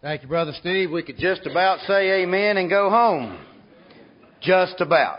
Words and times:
Thank 0.00 0.22
you, 0.22 0.28
Brother 0.28 0.52
Steve. 0.60 0.92
We 0.92 1.02
could 1.02 1.18
just 1.18 1.44
about 1.44 1.80
say 1.80 2.22
amen 2.22 2.56
and 2.56 2.70
go 2.70 2.88
home. 2.88 3.36
Just 4.40 4.80
about. 4.80 5.18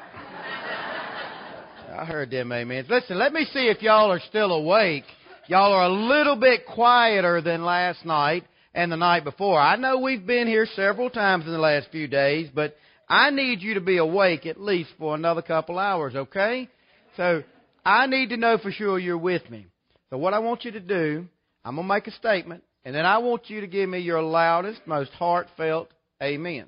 I 1.91 2.05
heard 2.05 2.31
them 2.31 2.53
amens. 2.53 2.87
Listen, 2.89 3.19
let 3.19 3.33
me 3.33 3.43
see 3.51 3.67
if 3.67 3.81
y'all 3.81 4.09
are 4.09 4.21
still 4.29 4.53
awake. 4.53 5.03
Y'all 5.47 5.73
are 5.73 5.83
a 5.83 5.89
little 5.89 6.37
bit 6.37 6.65
quieter 6.65 7.41
than 7.41 7.65
last 7.65 8.05
night 8.05 8.45
and 8.73 8.89
the 8.89 8.95
night 8.95 9.25
before. 9.25 9.59
I 9.59 9.75
know 9.75 9.99
we've 9.99 10.25
been 10.25 10.47
here 10.47 10.65
several 10.77 11.09
times 11.09 11.45
in 11.45 11.51
the 11.51 11.59
last 11.59 11.89
few 11.91 12.07
days, 12.07 12.49
but 12.55 12.77
I 13.09 13.31
need 13.31 13.61
you 13.61 13.73
to 13.73 13.81
be 13.81 13.97
awake 13.97 14.45
at 14.45 14.61
least 14.61 14.91
for 14.97 15.13
another 15.13 15.41
couple 15.41 15.77
hours, 15.77 16.15
okay? 16.15 16.69
So 17.17 17.43
I 17.83 18.07
need 18.07 18.29
to 18.29 18.37
know 18.37 18.57
for 18.57 18.71
sure 18.71 18.97
you're 18.97 19.17
with 19.17 19.49
me. 19.49 19.65
So 20.09 20.17
what 20.17 20.33
I 20.33 20.39
want 20.39 20.63
you 20.63 20.71
to 20.71 20.79
do, 20.79 21.27
I'm 21.65 21.75
going 21.75 21.85
to 21.85 21.93
make 21.93 22.07
a 22.07 22.11
statement, 22.11 22.63
and 22.85 22.95
then 22.95 23.05
I 23.05 23.17
want 23.19 23.49
you 23.49 23.61
to 23.61 23.67
give 23.67 23.89
me 23.89 23.99
your 23.99 24.21
loudest, 24.21 24.81
most 24.85 25.11
heartfelt 25.11 25.89
amen. 26.21 26.65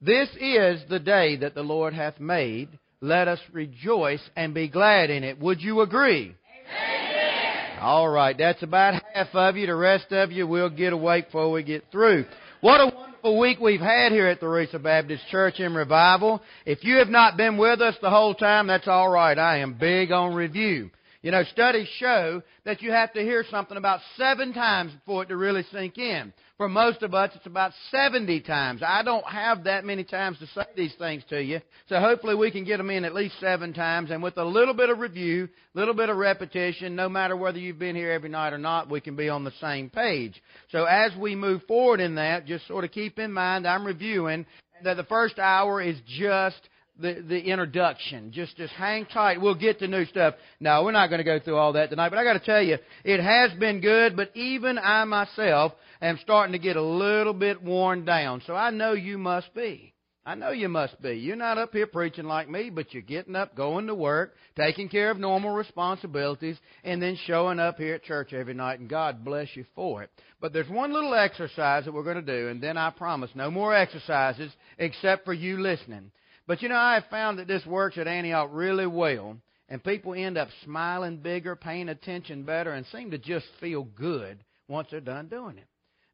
This 0.00 0.28
is 0.40 0.82
the 0.88 0.98
day 0.98 1.36
that 1.36 1.54
the 1.54 1.62
Lord 1.62 1.94
hath 1.94 2.20
made. 2.20 2.68
Let 3.00 3.28
us 3.28 3.40
rejoice 3.52 4.22
and 4.36 4.52
be 4.54 4.68
glad 4.68 5.10
in 5.10 5.24
it. 5.24 5.38
Would 5.40 5.60
you 5.60 5.80
agree? 5.80 6.34
Amen. 6.74 7.78
All 7.80 8.08
right, 8.08 8.36
that's 8.36 8.62
about 8.62 9.02
half 9.14 9.28
of 9.34 9.56
you. 9.56 9.66
The 9.66 9.74
rest 9.74 10.10
of 10.10 10.32
you 10.32 10.46
will 10.46 10.70
get 10.70 10.92
awake 10.92 11.26
before 11.26 11.50
we 11.50 11.62
get 11.62 11.84
through. 11.90 12.24
What 12.60 12.80
a 12.80 12.94
wonderful 12.94 13.38
week 13.38 13.60
we've 13.60 13.80
had 13.80 14.12
here 14.12 14.26
at 14.26 14.40
the 14.40 14.46
Theresa 14.46 14.78
Baptist 14.78 15.22
Church 15.30 15.60
in 15.60 15.74
Revival. 15.74 16.42
If 16.64 16.84
you 16.84 16.96
have 16.96 17.08
not 17.08 17.36
been 17.36 17.56
with 17.58 17.80
us 17.80 17.94
the 18.00 18.10
whole 18.10 18.34
time, 18.34 18.66
that's 18.66 18.88
all 18.88 19.08
right. 19.08 19.38
I 19.38 19.58
am 19.58 19.74
big 19.74 20.10
on 20.10 20.34
review. 20.34 20.90
You 21.26 21.32
know, 21.32 21.42
studies 21.42 21.88
show 21.98 22.40
that 22.64 22.82
you 22.82 22.92
have 22.92 23.12
to 23.14 23.20
hear 23.20 23.44
something 23.50 23.76
about 23.76 23.98
seven 24.16 24.52
times 24.52 24.92
for 25.04 25.24
it 25.24 25.26
to 25.26 25.36
really 25.36 25.64
sink 25.72 25.98
in. 25.98 26.32
For 26.56 26.68
most 26.68 27.02
of 27.02 27.14
us, 27.14 27.32
it's 27.34 27.46
about 27.46 27.72
70 27.90 28.42
times. 28.42 28.80
I 28.86 29.02
don't 29.02 29.26
have 29.26 29.64
that 29.64 29.84
many 29.84 30.04
times 30.04 30.38
to 30.38 30.46
say 30.46 30.62
these 30.76 30.94
things 31.00 31.24
to 31.30 31.42
you. 31.42 31.62
So 31.88 31.98
hopefully 31.98 32.36
we 32.36 32.52
can 32.52 32.62
get 32.62 32.76
them 32.76 32.90
in 32.90 33.04
at 33.04 33.12
least 33.12 33.40
seven 33.40 33.72
times. 33.72 34.12
And 34.12 34.22
with 34.22 34.36
a 34.36 34.44
little 34.44 34.72
bit 34.72 34.88
of 34.88 35.00
review, 35.00 35.48
a 35.74 35.78
little 35.80 35.94
bit 35.94 36.10
of 36.10 36.16
repetition, 36.16 36.94
no 36.94 37.08
matter 37.08 37.36
whether 37.36 37.58
you've 37.58 37.80
been 37.80 37.96
here 37.96 38.12
every 38.12 38.30
night 38.30 38.52
or 38.52 38.58
not, 38.58 38.88
we 38.88 39.00
can 39.00 39.16
be 39.16 39.28
on 39.28 39.42
the 39.42 39.52
same 39.60 39.90
page. 39.90 40.40
So 40.70 40.84
as 40.84 41.10
we 41.16 41.34
move 41.34 41.62
forward 41.64 41.98
in 41.98 42.14
that, 42.14 42.46
just 42.46 42.68
sort 42.68 42.84
of 42.84 42.92
keep 42.92 43.18
in 43.18 43.32
mind 43.32 43.66
I'm 43.66 43.84
reviewing 43.84 44.46
that 44.84 44.96
the 44.96 45.02
first 45.02 45.40
hour 45.40 45.82
is 45.82 45.96
just 46.06 46.68
the, 46.98 47.24
the 47.26 47.40
introduction. 47.40 48.32
Just, 48.32 48.56
just 48.56 48.72
hang 48.72 49.06
tight. 49.06 49.40
We'll 49.40 49.54
get 49.54 49.78
to 49.80 49.88
new 49.88 50.04
stuff. 50.06 50.34
No, 50.60 50.84
we're 50.84 50.92
not 50.92 51.08
going 51.08 51.18
to 51.18 51.24
go 51.24 51.38
through 51.38 51.56
all 51.56 51.74
that 51.74 51.90
tonight, 51.90 52.10
but 52.10 52.18
I 52.18 52.24
got 52.24 52.34
to 52.34 52.40
tell 52.40 52.62
you, 52.62 52.78
it 53.04 53.20
has 53.20 53.52
been 53.58 53.80
good, 53.80 54.16
but 54.16 54.34
even 54.36 54.78
I 54.78 55.04
myself 55.04 55.72
am 56.00 56.18
starting 56.22 56.52
to 56.52 56.58
get 56.58 56.76
a 56.76 56.82
little 56.82 57.34
bit 57.34 57.62
worn 57.62 58.04
down. 58.04 58.42
So 58.46 58.54
I 58.54 58.70
know 58.70 58.92
you 58.92 59.18
must 59.18 59.54
be. 59.54 59.92
I 60.26 60.34
know 60.34 60.50
you 60.50 60.68
must 60.68 61.00
be. 61.00 61.12
You're 61.12 61.36
not 61.36 61.56
up 61.56 61.72
here 61.72 61.86
preaching 61.86 62.24
like 62.24 62.50
me, 62.50 62.68
but 62.68 62.92
you're 62.92 63.00
getting 63.00 63.36
up, 63.36 63.54
going 63.54 63.86
to 63.86 63.94
work, 63.94 64.34
taking 64.56 64.88
care 64.88 65.12
of 65.12 65.18
normal 65.18 65.52
responsibilities, 65.52 66.58
and 66.82 67.00
then 67.00 67.16
showing 67.26 67.60
up 67.60 67.76
here 67.76 67.94
at 67.94 68.02
church 68.02 68.32
every 68.32 68.52
night, 68.52 68.80
and 68.80 68.88
God 68.88 69.24
bless 69.24 69.46
you 69.54 69.64
for 69.76 70.02
it. 70.02 70.10
But 70.40 70.52
there's 70.52 70.68
one 70.68 70.92
little 70.92 71.14
exercise 71.14 71.84
that 71.84 71.94
we're 71.94 72.02
going 72.02 72.16
to 72.16 72.22
do, 72.22 72.48
and 72.48 72.60
then 72.60 72.76
I 72.76 72.90
promise 72.90 73.30
no 73.36 73.52
more 73.52 73.72
exercises 73.72 74.50
except 74.78 75.24
for 75.24 75.32
you 75.32 75.58
listening. 75.60 76.10
But 76.46 76.62
you 76.62 76.68
know, 76.68 76.76
I 76.76 76.94
have 76.94 77.06
found 77.10 77.38
that 77.38 77.48
this 77.48 77.64
works 77.66 77.98
at 77.98 78.06
Antioch 78.06 78.50
really 78.52 78.86
well, 78.86 79.36
and 79.68 79.82
people 79.82 80.14
end 80.14 80.38
up 80.38 80.48
smiling 80.64 81.18
bigger, 81.18 81.56
paying 81.56 81.88
attention 81.88 82.44
better, 82.44 82.72
and 82.72 82.86
seem 82.86 83.10
to 83.10 83.18
just 83.18 83.46
feel 83.60 83.82
good 83.82 84.38
once 84.68 84.88
they're 84.90 85.00
done 85.00 85.28
doing 85.28 85.58
it. 85.58 85.66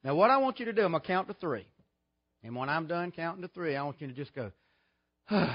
Now, 0.05 0.15
what 0.15 0.31
I 0.31 0.39
want 0.39 0.59
you 0.59 0.67
to 0.67 0.73
do, 0.73 0.83
I'm 0.83 0.93
going 0.93 1.03
to 1.03 1.07
count 1.07 1.29
to 1.29 1.35
three. 1.35 1.67
And 2.43 2.57
when 2.57 2.69
I'm 2.69 2.87
done 2.87 3.13
counting 3.13 3.43
to 3.43 3.49
three, 3.49 3.77
I 3.77 3.83
want 3.85 4.01
you 4.01 4.09
to 4.09 4.13
just 4.15 4.35
go, 4.35 4.51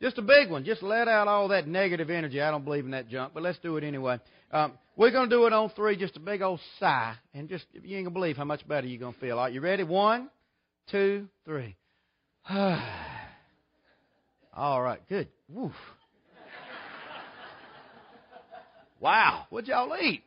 just 0.00 0.18
a 0.18 0.22
big 0.22 0.50
one. 0.50 0.64
Just 0.64 0.82
let 0.82 1.08
out 1.08 1.26
all 1.26 1.48
that 1.48 1.66
negative 1.66 2.10
energy. 2.10 2.40
I 2.40 2.50
don't 2.50 2.64
believe 2.64 2.84
in 2.84 2.92
that 2.92 3.08
junk, 3.08 3.32
but 3.34 3.42
let's 3.42 3.58
do 3.58 3.76
it 3.76 3.82
anyway. 3.82 4.20
Um, 4.52 4.74
we're 4.96 5.10
going 5.10 5.28
to 5.28 5.34
do 5.34 5.46
it 5.46 5.52
on 5.52 5.70
three, 5.70 5.96
just 5.96 6.16
a 6.16 6.20
big 6.20 6.42
old 6.42 6.60
sigh. 6.78 7.14
And 7.34 7.48
just, 7.48 7.64
you 7.72 7.96
ain't 7.96 8.04
going 8.04 8.04
to 8.04 8.10
believe 8.10 8.36
how 8.36 8.44
much 8.44 8.66
better 8.68 8.86
you're 8.86 9.00
going 9.00 9.14
to 9.14 9.20
feel. 9.20 9.38
All 9.38 9.44
right, 9.44 9.52
you 9.52 9.60
ready? 9.60 9.82
One, 9.82 10.28
two, 10.90 11.28
three. 11.44 11.76
All 14.58 14.82
right, 14.82 15.00
good. 15.08 15.28
Woof. 15.48 15.70
Wow, 18.98 19.46
what'd 19.50 19.68
y'all 19.68 19.96
eat? 19.96 20.24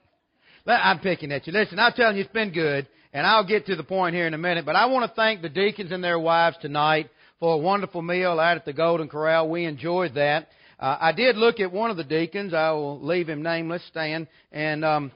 I'm 0.66 1.00
picking 1.00 1.34
at 1.34 1.46
you. 1.46 1.52
Listen, 1.52 1.80
I'm 1.80 1.92
telling 1.92 2.16
you, 2.16 2.24
it's 2.24 2.32
been 2.32 2.54
good, 2.54 2.88
and 3.12 3.28
I'll 3.28 3.46
get 3.46 3.66
to 3.66 3.76
the 3.76 3.84
point 3.84 4.16
here 4.16 4.28
in 4.28 4.34
a 4.34 4.38
minute. 4.38 4.66
But 4.66 4.78
I 4.78 4.86
want 4.86 5.10
to 5.10 5.14
thank 5.14 5.42
the 5.42 5.50
deacons 5.50 5.92
and 5.92 6.02
their 6.02 6.18
wives 6.18 6.56
tonight 6.62 7.10
for 7.42 7.56
a 7.56 7.58
wonderful 7.58 8.02
meal 8.02 8.40
out 8.40 8.56
at 8.56 8.64
the 8.64 8.72
Golden 8.72 9.10
Corral. 9.10 9.50
We 9.50 9.66
enjoyed 9.66 10.14
that. 10.16 10.48
Uh, 10.80 10.98
I 11.02 11.12
did 11.12 11.36
look 11.36 11.60
at 11.60 11.70
one 11.70 11.92
of 11.92 11.98
the 11.98 12.06
deacons. 12.06 12.54
I 12.54 12.72
will 12.72 13.02
leave 13.02 13.28
him 13.28 13.44
nameless, 13.44 13.84
Stan, 13.88 14.30
and 14.54 14.86
um, 14.86 15.12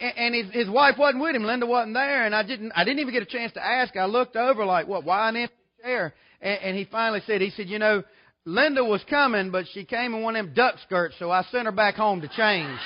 and 0.00 0.36
his, 0.36 0.52
his 0.52 0.70
wife 0.70 0.94
wasn't 0.96 1.20
with 1.20 1.34
him. 1.34 1.42
Linda 1.42 1.66
wasn't 1.66 1.94
there, 1.94 2.26
and 2.26 2.34
I 2.34 2.44
didn't. 2.44 2.70
I 2.76 2.84
didn't 2.84 3.00
even 3.00 3.12
get 3.12 3.24
a 3.24 3.26
chance 3.26 3.52
to 3.54 3.66
ask. 3.66 3.96
I 3.96 4.04
looked 4.04 4.36
over 4.36 4.64
like, 4.64 4.86
what? 4.86 5.02
Why 5.02 5.30
an 5.30 5.36
empty 5.36 5.54
chair? 5.82 6.14
And, 6.44 6.60
and 6.62 6.76
he 6.76 6.84
finally 6.84 7.22
said, 7.26 7.40
he 7.40 7.50
said, 7.50 7.68
you 7.68 7.80
know, 7.80 8.04
Linda 8.44 8.84
was 8.84 9.02
coming, 9.08 9.50
but 9.50 9.64
she 9.72 9.84
came 9.84 10.14
in 10.14 10.22
one 10.22 10.36
of 10.36 10.44
them 10.44 10.54
duck 10.54 10.74
skirts, 10.84 11.16
so 11.18 11.30
I 11.30 11.42
sent 11.50 11.64
her 11.64 11.72
back 11.72 11.94
home 11.94 12.20
to 12.20 12.28
change. 12.28 12.78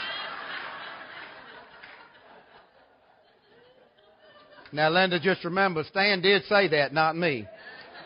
now, 4.73 4.89
Linda, 4.89 5.19
just 5.19 5.45
remember, 5.45 5.83
Stan 5.83 6.23
did 6.23 6.45
say 6.45 6.69
that, 6.69 6.95
not 6.95 7.17
me. 7.17 7.47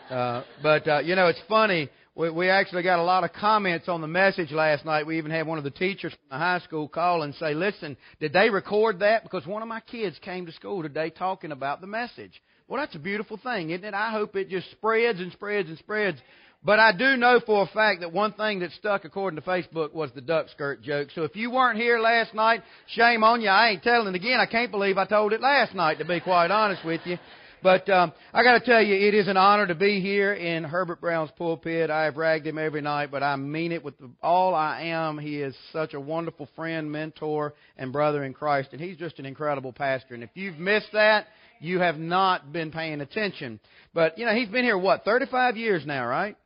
Uh, 0.08 0.42
but, 0.62 0.88
uh, 0.88 1.00
you 1.00 1.14
know, 1.14 1.26
it's 1.26 1.42
funny. 1.46 1.90
We, 2.14 2.30
we 2.30 2.48
actually 2.48 2.82
got 2.82 2.98
a 2.98 3.02
lot 3.02 3.24
of 3.24 3.34
comments 3.34 3.88
on 3.88 4.00
the 4.00 4.06
message 4.06 4.50
last 4.50 4.86
night. 4.86 5.06
We 5.06 5.18
even 5.18 5.30
had 5.30 5.46
one 5.46 5.58
of 5.58 5.64
the 5.64 5.70
teachers 5.70 6.12
from 6.12 6.38
the 6.38 6.38
high 6.38 6.60
school 6.60 6.88
call 6.88 7.22
and 7.22 7.34
say, 7.34 7.52
listen, 7.52 7.98
did 8.20 8.32
they 8.32 8.48
record 8.48 9.00
that? 9.00 9.22
Because 9.22 9.46
one 9.46 9.60
of 9.60 9.68
my 9.68 9.80
kids 9.80 10.18
came 10.22 10.46
to 10.46 10.52
school 10.52 10.82
today 10.82 11.10
talking 11.10 11.52
about 11.52 11.82
the 11.82 11.86
message. 11.86 12.40
Well, 12.72 12.80
that's 12.80 12.94
a 12.94 12.98
beautiful 12.98 13.36
thing, 13.36 13.68
isn't 13.68 13.84
it? 13.84 13.92
I 13.92 14.12
hope 14.12 14.34
it 14.34 14.48
just 14.48 14.70
spreads 14.70 15.20
and 15.20 15.30
spreads 15.32 15.68
and 15.68 15.76
spreads. 15.76 16.16
But 16.64 16.78
I 16.78 16.92
do 16.96 17.18
know 17.18 17.38
for 17.44 17.64
a 17.64 17.66
fact 17.66 18.00
that 18.00 18.14
one 18.14 18.32
thing 18.32 18.60
that 18.60 18.70
stuck 18.70 19.04
according 19.04 19.38
to 19.38 19.46
Facebook 19.46 19.92
was 19.92 20.08
the 20.14 20.22
duck 20.22 20.48
skirt 20.48 20.80
joke. 20.80 21.08
So 21.14 21.24
if 21.24 21.36
you 21.36 21.50
weren't 21.50 21.78
here 21.78 21.98
last 21.98 22.32
night, 22.32 22.62
shame 22.86 23.24
on 23.24 23.42
you. 23.42 23.50
I 23.50 23.72
ain't 23.72 23.82
telling 23.82 24.14
again. 24.14 24.40
I 24.40 24.46
can't 24.46 24.70
believe 24.70 24.96
I 24.96 25.04
told 25.04 25.34
it 25.34 25.42
last 25.42 25.74
night, 25.74 25.98
to 25.98 26.06
be 26.06 26.20
quite 26.20 26.50
honest 26.50 26.82
with 26.82 27.02
you. 27.04 27.18
But 27.62 27.90
um, 27.90 28.10
I 28.32 28.42
got 28.42 28.58
to 28.58 28.64
tell 28.64 28.80
you, 28.80 28.94
it 29.06 29.12
is 29.12 29.28
an 29.28 29.36
honor 29.36 29.66
to 29.66 29.74
be 29.74 30.00
here 30.00 30.32
in 30.32 30.64
Herbert 30.64 31.02
Brown's 31.02 31.30
pulpit. 31.36 31.90
I 31.90 32.04
have 32.04 32.16
ragged 32.16 32.46
him 32.46 32.56
every 32.56 32.80
night, 32.80 33.10
but 33.10 33.22
I 33.22 33.36
mean 33.36 33.72
it 33.72 33.84
with 33.84 33.96
all 34.22 34.54
I 34.54 34.84
am. 34.84 35.18
He 35.18 35.42
is 35.42 35.54
such 35.74 35.92
a 35.92 36.00
wonderful 36.00 36.48
friend, 36.56 36.90
mentor, 36.90 37.52
and 37.76 37.92
brother 37.92 38.24
in 38.24 38.32
Christ, 38.32 38.70
and 38.72 38.80
he's 38.80 38.96
just 38.96 39.18
an 39.18 39.26
incredible 39.26 39.74
pastor. 39.74 40.14
And 40.14 40.22
if 40.22 40.30
you've 40.32 40.58
missed 40.58 40.90
that, 40.94 41.26
you 41.62 41.78
have 41.78 41.96
not 41.96 42.52
been 42.52 42.72
paying 42.72 43.00
attention. 43.00 43.60
But, 43.94 44.18
you 44.18 44.26
know, 44.26 44.34
he's 44.34 44.48
been 44.48 44.64
here, 44.64 44.76
what, 44.76 45.04
35 45.04 45.56
years 45.56 45.86
now, 45.86 46.06
right? 46.06 46.36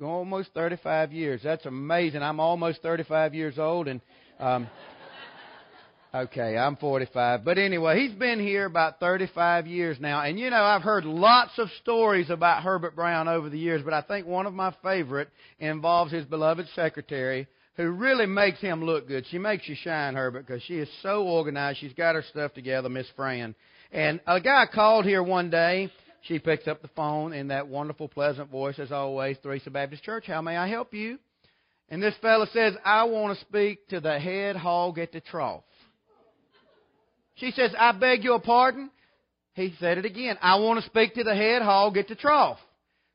Almost 0.00 0.50
35 0.54 1.12
years. 1.12 1.42
That's 1.44 1.66
amazing. 1.66 2.22
I'm 2.22 2.40
almost 2.40 2.82
35 2.82 3.34
years 3.34 3.58
old, 3.58 3.86
and, 3.86 4.00
um, 4.40 4.66
okay, 6.14 6.56
I'm 6.56 6.76
45. 6.76 7.44
But 7.44 7.58
anyway, 7.58 8.00
he's 8.00 8.18
been 8.18 8.40
here 8.40 8.64
about 8.64 8.98
35 8.98 9.66
years 9.66 9.98
now. 10.00 10.22
And, 10.22 10.40
you 10.40 10.48
know, 10.48 10.62
I've 10.62 10.82
heard 10.82 11.04
lots 11.04 11.52
of 11.58 11.68
stories 11.82 12.30
about 12.30 12.62
Herbert 12.62 12.96
Brown 12.96 13.28
over 13.28 13.50
the 13.50 13.58
years, 13.58 13.82
but 13.84 13.92
I 13.92 14.00
think 14.00 14.26
one 14.26 14.46
of 14.46 14.54
my 14.54 14.74
favorite 14.82 15.28
involves 15.60 16.12
his 16.12 16.24
beloved 16.24 16.66
secretary, 16.74 17.46
who 17.76 17.90
really 17.90 18.26
makes 18.26 18.60
him 18.60 18.82
look 18.82 19.06
good. 19.06 19.26
She 19.30 19.38
makes 19.38 19.68
you 19.68 19.76
shine, 19.76 20.14
Herbert, 20.14 20.46
because 20.46 20.62
she 20.62 20.78
is 20.78 20.88
so 21.02 21.24
organized. 21.24 21.78
She's 21.78 21.92
got 21.92 22.14
her 22.14 22.24
stuff 22.30 22.54
together, 22.54 22.88
Miss 22.88 23.06
Fran. 23.14 23.54
And 23.92 24.20
a 24.26 24.40
guy 24.40 24.66
called 24.72 25.04
here 25.04 25.22
one 25.22 25.50
day. 25.50 25.90
She 26.22 26.38
picks 26.38 26.66
up 26.66 26.80
the 26.80 26.88
phone 26.88 27.34
in 27.34 27.48
that 27.48 27.68
wonderful, 27.68 28.08
pleasant 28.08 28.48
voice, 28.48 28.78
as 28.78 28.90
always, 28.90 29.36
Theresa 29.42 29.70
Baptist 29.70 30.02
Church. 30.02 30.24
How 30.26 30.40
may 30.40 30.56
I 30.56 30.66
help 30.66 30.94
you? 30.94 31.18
And 31.90 32.02
this 32.02 32.14
fellow 32.22 32.46
says, 32.52 32.74
I 32.84 33.04
want 33.04 33.36
to 33.36 33.44
speak 33.44 33.86
to 33.88 34.00
the 34.00 34.18
head 34.18 34.56
hog 34.56 34.98
at 34.98 35.12
the 35.12 35.20
trough. 35.20 35.64
She 37.34 37.50
says, 37.50 37.74
I 37.78 37.92
beg 37.92 38.24
your 38.24 38.40
pardon. 38.40 38.90
He 39.54 39.74
said 39.78 39.98
it 39.98 40.06
again. 40.06 40.38
I 40.40 40.56
want 40.56 40.80
to 40.82 40.86
speak 40.88 41.14
to 41.14 41.24
the 41.24 41.34
head 41.34 41.60
hog 41.60 41.98
at 41.98 42.08
the 42.08 42.14
trough. 42.14 42.58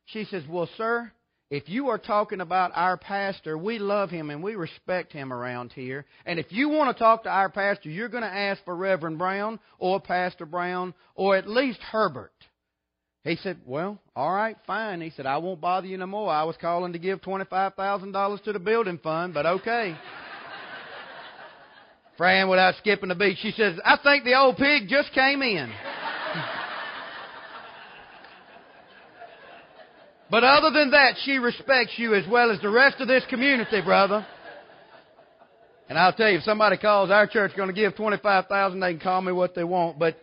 She 0.05 0.25
says, 0.25 0.43
Well, 0.47 0.69
sir, 0.77 1.11
if 1.49 1.69
you 1.69 1.89
are 1.89 1.97
talking 1.97 2.41
about 2.41 2.71
our 2.75 2.97
pastor, 2.97 3.57
we 3.57 3.79
love 3.79 4.09
him 4.09 4.29
and 4.29 4.43
we 4.43 4.55
respect 4.55 5.13
him 5.13 5.31
around 5.31 5.71
here. 5.71 6.05
And 6.25 6.39
if 6.39 6.51
you 6.51 6.67
want 6.67 6.95
to 6.95 6.99
talk 7.01 7.23
to 7.23 7.29
our 7.29 7.49
pastor, 7.49 7.89
you're 7.89 8.09
going 8.09 8.23
to 8.23 8.29
ask 8.29 8.63
for 8.65 8.75
Reverend 8.75 9.17
Brown 9.17 9.59
or 9.79 10.01
Pastor 10.01 10.45
Brown 10.45 10.93
or 11.15 11.37
at 11.37 11.49
least 11.49 11.79
Herbert. 11.79 12.33
He 13.23 13.37
said, 13.37 13.59
Well, 13.65 13.97
all 14.15 14.33
right, 14.33 14.57
fine. 14.67 14.99
He 14.99 15.09
said, 15.09 15.25
I 15.25 15.37
won't 15.37 15.61
bother 15.61 15.87
you 15.87 15.97
no 15.97 16.05
more. 16.05 16.29
I 16.29 16.43
was 16.43 16.57
calling 16.59 16.93
to 16.93 16.99
give 16.99 17.21
$25,000 17.21 18.43
to 18.43 18.53
the 18.53 18.59
building 18.59 18.99
fund, 19.01 19.33
but 19.33 19.45
okay. 19.45 19.95
Fran, 22.17 22.49
without 22.49 22.75
skipping 22.75 23.11
a 23.11 23.15
beat, 23.15 23.37
she 23.41 23.51
says, 23.51 23.79
I 23.85 23.97
think 24.03 24.25
the 24.25 24.37
old 24.37 24.57
pig 24.57 24.89
just 24.89 25.13
came 25.13 25.41
in. 25.41 25.71
But 30.29 30.43
other 30.43 30.71
than 30.71 30.91
that, 30.91 31.15
she 31.23 31.37
respects 31.37 31.93
you 31.97 32.13
as 32.13 32.27
well 32.27 32.51
as 32.51 32.59
the 32.61 32.69
rest 32.69 32.99
of 32.99 33.07
this 33.07 33.23
community, 33.29 33.81
brother. 33.81 34.25
And 35.89 35.97
I'll 35.97 36.13
tell 36.13 36.29
you, 36.29 36.39
if 36.39 36.43
somebody 36.43 36.77
calls 36.77 37.09
our 37.09 37.27
church 37.27 37.55
going 37.55 37.69
to 37.69 37.73
give 37.73 37.95
25000 37.95 38.79
they 38.79 38.93
can 38.93 38.99
call 38.99 39.21
me 39.21 39.31
what 39.31 39.55
they 39.55 39.63
want. 39.63 39.97
But 39.97 40.17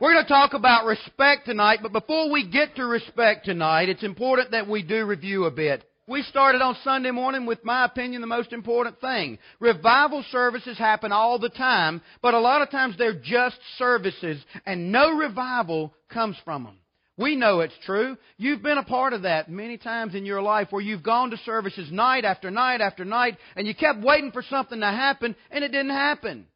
we're 0.00 0.14
going 0.14 0.24
to 0.24 0.28
talk 0.28 0.54
about 0.54 0.86
respect 0.86 1.44
tonight. 1.44 1.80
But 1.82 1.92
before 1.92 2.30
we 2.30 2.48
get 2.48 2.76
to 2.76 2.86
respect 2.86 3.44
tonight, 3.44 3.88
it's 3.88 4.02
important 4.02 4.52
that 4.52 4.68
we 4.68 4.82
do 4.82 5.04
review 5.04 5.44
a 5.44 5.50
bit. 5.50 5.84
We 6.06 6.22
started 6.22 6.62
on 6.62 6.74
Sunday 6.84 7.10
morning 7.10 7.44
with 7.44 7.62
my 7.64 7.84
opinion 7.84 8.22
the 8.22 8.26
most 8.26 8.54
important 8.54 8.98
thing. 8.98 9.38
Revival 9.60 10.24
services 10.30 10.78
happen 10.78 11.12
all 11.12 11.38
the 11.38 11.50
time, 11.50 12.00
but 12.22 12.32
a 12.32 12.40
lot 12.40 12.62
of 12.62 12.70
times 12.70 12.94
they're 12.96 13.12
just 13.12 13.58
services 13.76 14.42
and 14.64 14.90
no 14.90 15.10
revival 15.14 15.92
comes 16.08 16.36
from 16.46 16.64
them. 16.64 16.78
We 17.18 17.34
know 17.34 17.60
it's 17.60 17.74
true. 17.84 18.16
You've 18.36 18.62
been 18.62 18.78
a 18.78 18.84
part 18.84 19.12
of 19.12 19.22
that 19.22 19.50
many 19.50 19.76
times 19.76 20.14
in 20.14 20.24
your 20.24 20.40
life 20.40 20.68
where 20.70 20.80
you've 20.80 21.02
gone 21.02 21.30
to 21.30 21.36
services 21.38 21.90
night 21.90 22.24
after 22.24 22.48
night 22.48 22.80
after 22.80 23.04
night 23.04 23.36
and 23.56 23.66
you 23.66 23.74
kept 23.74 24.00
waiting 24.02 24.30
for 24.30 24.42
something 24.48 24.78
to 24.78 24.86
happen 24.86 25.34
and 25.50 25.64
it 25.64 25.72
didn't 25.72 25.90
happen. 25.90 26.46